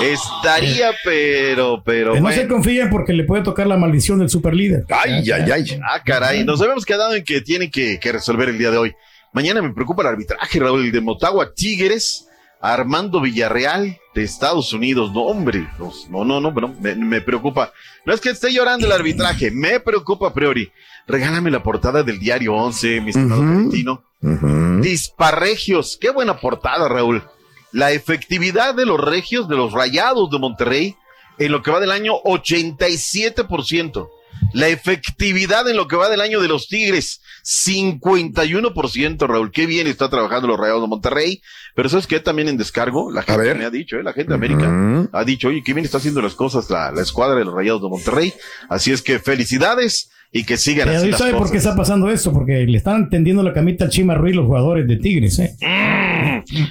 Estaría, 0.02 0.90
pero, 1.04 1.82
pero. 1.84 2.12
Que 2.14 2.20
no 2.20 2.26
bueno. 2.26 2.42
se 2.42 2.48
confíen 2.48 2.90
porque 2.90 3.12
le 3.12 3.24
puede 3.24 3.42
tocar 3.42 3.66
la 3.66 3.76
maldición 3.76 4.18
del 4.18 4.28
superlíder. 4.28 4.84
Ay, 4.88 5.30
ay, 5.30 5.50
ay. 5.50 5.80
Ah, 5.84 6.02
caray, 6.04 6.44
nos 6.44 6.60
habíamos 6.60 6.84
quedado 6.84 7.14
en 7.14 7.24
que 7.24 7.40
tienen 7.40 7.70
que, 7.70 7.98
que 8.00 8.12
resolver 8.12 8.48
el 8.48 8.58
día 8.58 8.70
de 8.70 8.78
hoy. 8.78 8.92
Mañana 9.32 9.62
me 9.62 9.72
preocupa 9.72 10.02
el 10.02 10.08
arbitraje, 10.08 10.58
Raúl, 10.58 10.84
el 10.84 10.92
de 10.92 11.00
Motagua 11.00 11.54
Tigres, 11.54 12.28
Armando 12.62 13.20
Villarreal 13.20 13.98
de 14.14 14.22
Estados 14.22 14.72
Unidos. 14.72 15.12
No, 15.12 15.22
hombre, 15.22 15.68
no, 15.78 16.24
no, 16.24 16.40
no, 16.40 16.50
no, 16.52 16.74
me, 16.80 16.94
me 16.94 17.20
preocupa. 17.20 17.72
No 18.06 18.14
es 18.14 18.20
que 18.20 18.30
esté 18.30 18.52
llorando 18.52 18.86
el 18.86 18.92
arbitraje, 18.92 19.50
me 19.50 19.80
preocupa 19.80 20.28
a 20.28 20.32
priori. 20.32 20.70
Regálame 21.06 21.50
la 21.50 21.62
portada 21.62 22.02
del 22.02 22.18
diario 22.20 22.54
11, 22.54 23.00
mi 23.00 23.10
estimado 23.10 23.42
Valentino. 23.42 24.04
Disparregios, 24.80 25.98
qué 26.00 26.10
buena 26.10 26.38
portada, 26.38 26.88
Raúl. 26.88 27.22
La 27.72 27.90
efectividad 27.90 28.74
de 28.74 28.86
los 28.86 29.00
regios, 29.00 29.48
de 29.48 29.56
los 29.56 29.72
rayados 29.72 30.30
de 30.30 30.38
Monterrey, 30.38 30.96
en 31.38 31.50
lo 31.50 31.62
que 31.62 31.70
va 31.70 31.80
del 31.80 31.90
año 31.90 32.14
87%. 32.24 34.08
La 34.52 34.68
efectividad 34.68 35.68
en 35.68 35.76
lo 35.76 35.88
que 35.88 35.96
va 35.96 36.08
del 36.08 36.20
año 36.20 36.40
de 36.40 36.48
los 36.48 36.68
Tigres, 36.68 37.22
51%, 37.44 39.26
Raúl. 39.26 39.50
Qué 39.50 39.66
bien 39.66 39.86
está 39.86 40.08
trabajando 40.10 40.48
los 40.48 40.58
Rayados 40.58 40.82
de 40.82 40.88
Monterrey. 40.88 41.42
Pero 41.74 41.88
¿sabes 41.88 42.06
qué? 42.06 42.20
También 42.20 42.48
en 42.48 42.58
descargo, 42.58 43.10
la 43.10 43.22
gente 43.22 43.54
me 43.54 43.64
ha 43.64 43.70
dicho, 43.70 43.96
¿eh? 43.96 44.02
la 44.02 44.12
gente 44.12 44.30
de 44.30 44.34
América 44.34 45.08
ha 45.12 45.24
dicho, 45.24 45.48
oye, 45.48 45.62
qué 45.64 45.72
bien 45.72 45.84
está 45.84 45.98
haciendo 45.98 46.20
las 46.20 46.34
cosas 46.34 46.68
la, 46.68 46.92
la 46.92 47.00
escuadra 47.02 47.36
de 47.36 47.44
los 47.44 47.54
Rayados 47.54 47.82
de 47.82 47.88
Monterrey. 47.88 48.34
Así 48.68 48.92
es 48.92 49.00
que 49.00 49.18
felicidades 49.18 50.10
y 50.34 50.44
que 50.44 50.56
sigan 50.56 50.86
Pero 50.88 50.98
así 50.98 51.08
¿y 51.08 51.10
las 51.10 51.18
sabe 51.20 51.34
por 51.34 51.50
qué 51.50 51.58
está 51.58 51.76
pasando 51.76 52.10
esto? 52.10 52.32
Porque 52.32 52.66
le 52.66 52.78
están 52.78 53.10
tendiendo 53.10 53.42
la 53.42 53.52
camita 53.52 53.84
al 53.84 53.90
Chima 53.90 54.14
Ruiz 54.14 54.34
los 54.34 54.46
jugadores 54.46 54.86
de 54.88 54.96
Tigres, 54.96 55.38
¿eh? 55.38 55.54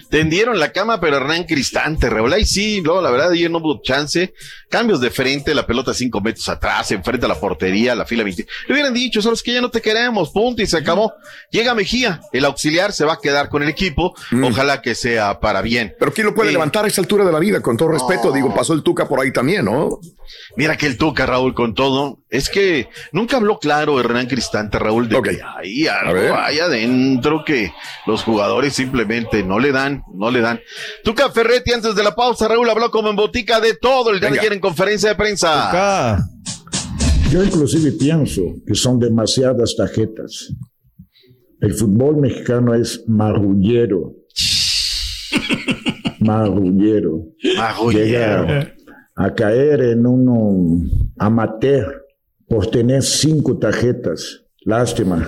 Tendieron 0.09 0.59
la 0.59 0.71
cama, 0.71 0.99
pero 0.99 1.17
Hernán 1.17 1.43
Cristante, 1.45 2.09
Raúl. 2.09 2.33
Ahí 2.33 2.45
sí, 2.45 2.81
no, 2.81 3.01
la 3.01 3.11
verdad, 3.11 3.31
ayer 3.31 3.49
no 3.49 3.59
hubo 3.59 3.81
chance. 3.81 4.33
Cambios 4.69 4.99
de 5.01 5.09
frente, 5.09 5.53
la 5.55 5.65
pelota 5.65 5.93
cinco 5.93 6.21
metros 6.21 6.47
atrás, 6.49 6.91
enfrente 6.91 7.25
a 7.25 7.29
la 7.29 7.39
portería, 7.39 7.95
la 7.95 8.05
fila 8.05 8.23
20. 8.23 8.45
Le 8.67 8.73
hubieran 8.73 8.93
dicho, 8.93 9.21
sabes 9.21 9.43
que 9.43 9.53
ya 9.53 9.61
no 9.61 9.69
te 9.69 9.81
queremos, 9.81 10.31
punto, 10.31 10.61
y 10.61 10.65
se 10.67 10.77
acabó. 10.77 11.13
Llega 11.51 11.73
Mejía, 11.75 12.21
el 12.31 12.45
auxiliar 12.45 12.91
se 12.93 13.05
va 13.05 13.13
a 13.13 13.19
quedar 13.21 13.49
con 13.49 13.63
el 13.63 13.69
equipo. 13.69 14.13
Ojalá 14.43 14.81
que 14.81 14.95
sea 14.95 15.39
para 15.39 15.61
bien. 15.61 15.93
Pero 15.99 16.13
¿quién 16.13 16.27
lo 16.27 16.33
puede 16.35 16.49
Sí. 16.49 16.53
levantar 16.53 16.85
a 16.85 16.87
esa 16.87 17.01
altura 17.01 17.25
de 17.25 17.31
la 17.31 17.39
vida? 17.39 17.61
Con 17.61 17.77
todo 17.77 17.89
respeto, 17.89 18.31
digo, 18.31 18.53
pasó 18.53 18.73
el 18.73 18.83
Tuca 18.83 19.07
por 19.07 19.19
ahí 19.21 19.31
también, 19.31 19.65
¿no? 19.65 19.99
Mira 20.55 20.77
que 20.77 20.85
el 20.87 20.97
Tuca, 20.97 21.25
Raúl, 21.25 21.53
con 21.53 21.73
todo, 21.73 22.19
es 22.29 22.49
que 22.49 22.87
nunca 23.11 23.37
habló 23.37 23.50
claro 23.59 23.99
Hernán 23.99 24.27
Cristante, 24.27 24.79
Raúl, 24.79 25.07
de 25.09 25.21
que 25.21 25.39
hay 25.41 25.87
algo 25.87 26.35
ahí 26.35 26.59
adentro 26.59 27.43
que 27.45 27.71
los 28.05 28.23
jugadores 28.23 28.73
simplemente 28.73 29.43
no 29.43 29.59
le 29.59 29.71
dan, 29.71 30.03
no 30.13 30.31
le 30.31 30.41
dan. 30.41 30.59
Tuca 31.03 31.29
Ferretti, 31.29 31.71
antes 31.73 31.95
de 31.95 32.03
la 32.03 32.15
pausa, 32.15 32.47
Raúl 32.47 32.69
habló 32.69 32.91
como 32.91 33.09
en 33.09 33.15
botica 33.15 33.59
de 33.59 33.75
todo 33.75 34.11
el 34.11 34.19
día 34.19 34.29
de 34.29 34.39
ayer 34.39 34.53
en 34.53 34.59
conferencia 34.59 35.09
de 35.09 35.15
prensa. 35.15 36.25
Yo 37.29 37.43
inclusive 37.43 37.93
pienso 37.93 38.41
que 38.67 38.75
son 38.75 38.99
demasiadas 38.99 39.75
tarjetas. 39.77 40.53
El 41.61 41.73
fútbol 41.73 42.17
mexicano 42.17 42.73
es 42.73 43.03
marrullero. 43.07 44.15
marrullero. 46.19 47.27
Llega 47.91 48.73
a 49.15 49.33
caer 49.33 49.81
en 49.81 50.05
un 50.07 51.13
amateur 51.17 52.01
por 52.51 52.67
tener 52.67 53.01
cinco 53.01 53.57
tarjetas. 53.57 54.43
Lástima 54.65 55.25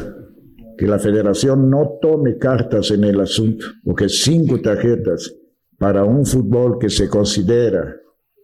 que 0.78 0.86
la 0.86 1.00
federación 1.00 1.70
no 1.70 1.98
tome 2.02 2.38
cartas 2.38 2.92
en 2.92 3.06
el 3.06 3.22
asunto, 3.22 3.66
porque 3.86 4.10
cinco 4.10 4.60
tarjetas 4.60 5.34
para 5.80 6.04
un 6.04 6.26
fútbol 6.26 6.78
que 6.80 6.90
se 6.90 7.08
considera 7.08 7.96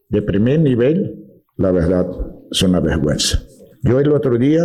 de 0.07 0.21
primer 0.21 0.61
nivel, 0.61 1.13
la 1.57 1.73
verdad, 1.73 2.07
es 2.49 2.63
una 2.63 2.79
vergüenza. 2.79 3.43
Yo 3.83 3.99
el 3.99 4.13
otro 4.13 4.37
día, 4.37 4.63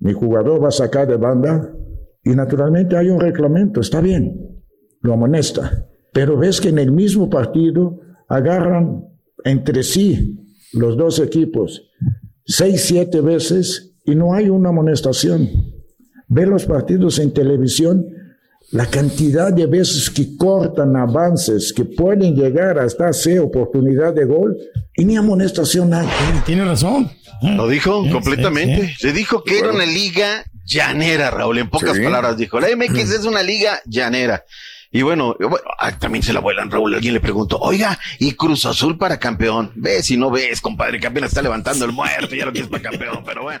mi 0.00 0.12
jugador 0.12 0.62
va 0.62 0.68
a 0.68 0.72
sacar 0.72 1.08
de 1.08 1.16
banda 1.16 1.74
y 2.22 2.30
naturalmente 2.32 2.94
hay 2.94 3.08
un 3.08 3.20
reglamento, 3.20 3.80
está 3.80 4.02
bien, 4.02 4.60
lo 5.00 5.14
amonesta. 5.14 5.88
Pero 6.12 6.36
ves 6.36 6.60
que 6.60 6.68
en 6.68 6.78
el 6.78 6.92
mismo 6.92 7.30
partido 7.30 8.00
agarran 8.28 9.02
entre 9.44 9.82
sí 9.82 10.44
los 10.74 10.98
dos 10.98 11.20
equipos 11.20 11.88
seis, 12.48 12.82
siete 12.86 13.20
veces 13.20 13.92
y 14.04 14.14
no 14.16 14.34
hay 14.34 14.48
una 14.48 14.70
amonestación. 14.70 15.48
Ve 16.28 16.46
los 16.46 16.64
partidos 16.66 17.18
en 17.20 17.32
televisión, 17.32 18.06
la 18.70 18.86
cantidad 18.86 19.52
de 19.52 19.66
veces 19.66 20.10
que 20.10 20.36
cortan 20.36 20.96
avances, 20.96 21.72
que 21.72 21.84
pueden 21.84 22.34
llegar 22.34 22.78
hasta 22.78 23.08
hacer 23.08 23.38
oportunidad 23.40 24.12
de 24.14 24.24
gol 24.24 24.56
y 24.96 25.04
ni 25.04 25.16
amonestación 25.16 25.94
hay. 25.94 26.06
Tiene 26.44 26.64
razón. 26.64 27.10
Lo 27.42 27.68
dijo 27.68 28.02
Sí, 28.04 28.10
completamente. 28.10 28.88
sí, 28.88 28.94
Se 28.98 29.12
dijo 29.12 29.44
que 29.44 29.58
era 29.60 29.70
una 29.70 29.86
liga 29.86 30.44
llanera, 30.66 31.30
Raúl. 31.30 31.58
En 31.58 31.70
pocas 31.70 31.96
Sí. 31.96 32.02
palabras 32.02 32.36
dijo, 32.36 32.58
la 32.60 32.68
MX 32.74 33.10
es 33.12 33.24
una 33.24 33.42
liga 33.42 33.80
llanera. 33.86 34.44
Y 34.90 35.02
bueno, 35.02 35.36
bueno, 35.38 35.68
ah, 35.78 35.98
también 35.98 36.22
se 36.22 36.32
la 36.32 36.40
vuelan, 36.40 36.70
Raúl. 36.70 36.94
Alguien 36.94 37.14
le 37.14 37.20
preguntó, 37.20 37.58
oiga, 37.58 37.98
¿y 38.18 38.32
Cruz 38.32 38.64
Azul 38.64 38.96
para 38.96 39.18
campeón? 39.18 39.72
Ves 39.74 40.10
y 40.10 40.16
no 40.16 40.30
ves, 40.30 40.60
compadre, 40.60 40.98
que 40.98 41.06
apenas 41.06 41.28
está 41.30 41.42
levantando 41.42 41.84
el 41.84 41.92
muerto, 41.92 42.34
ya 42.34 42.46
lo 42.46 42.52
tienes 42.52 42.70
para 42.70 42.82
campeón, 42.82 43.22
pero 43.24 43.42
bueno. 43.42 43.60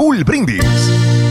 Brindis. 0.23 1.30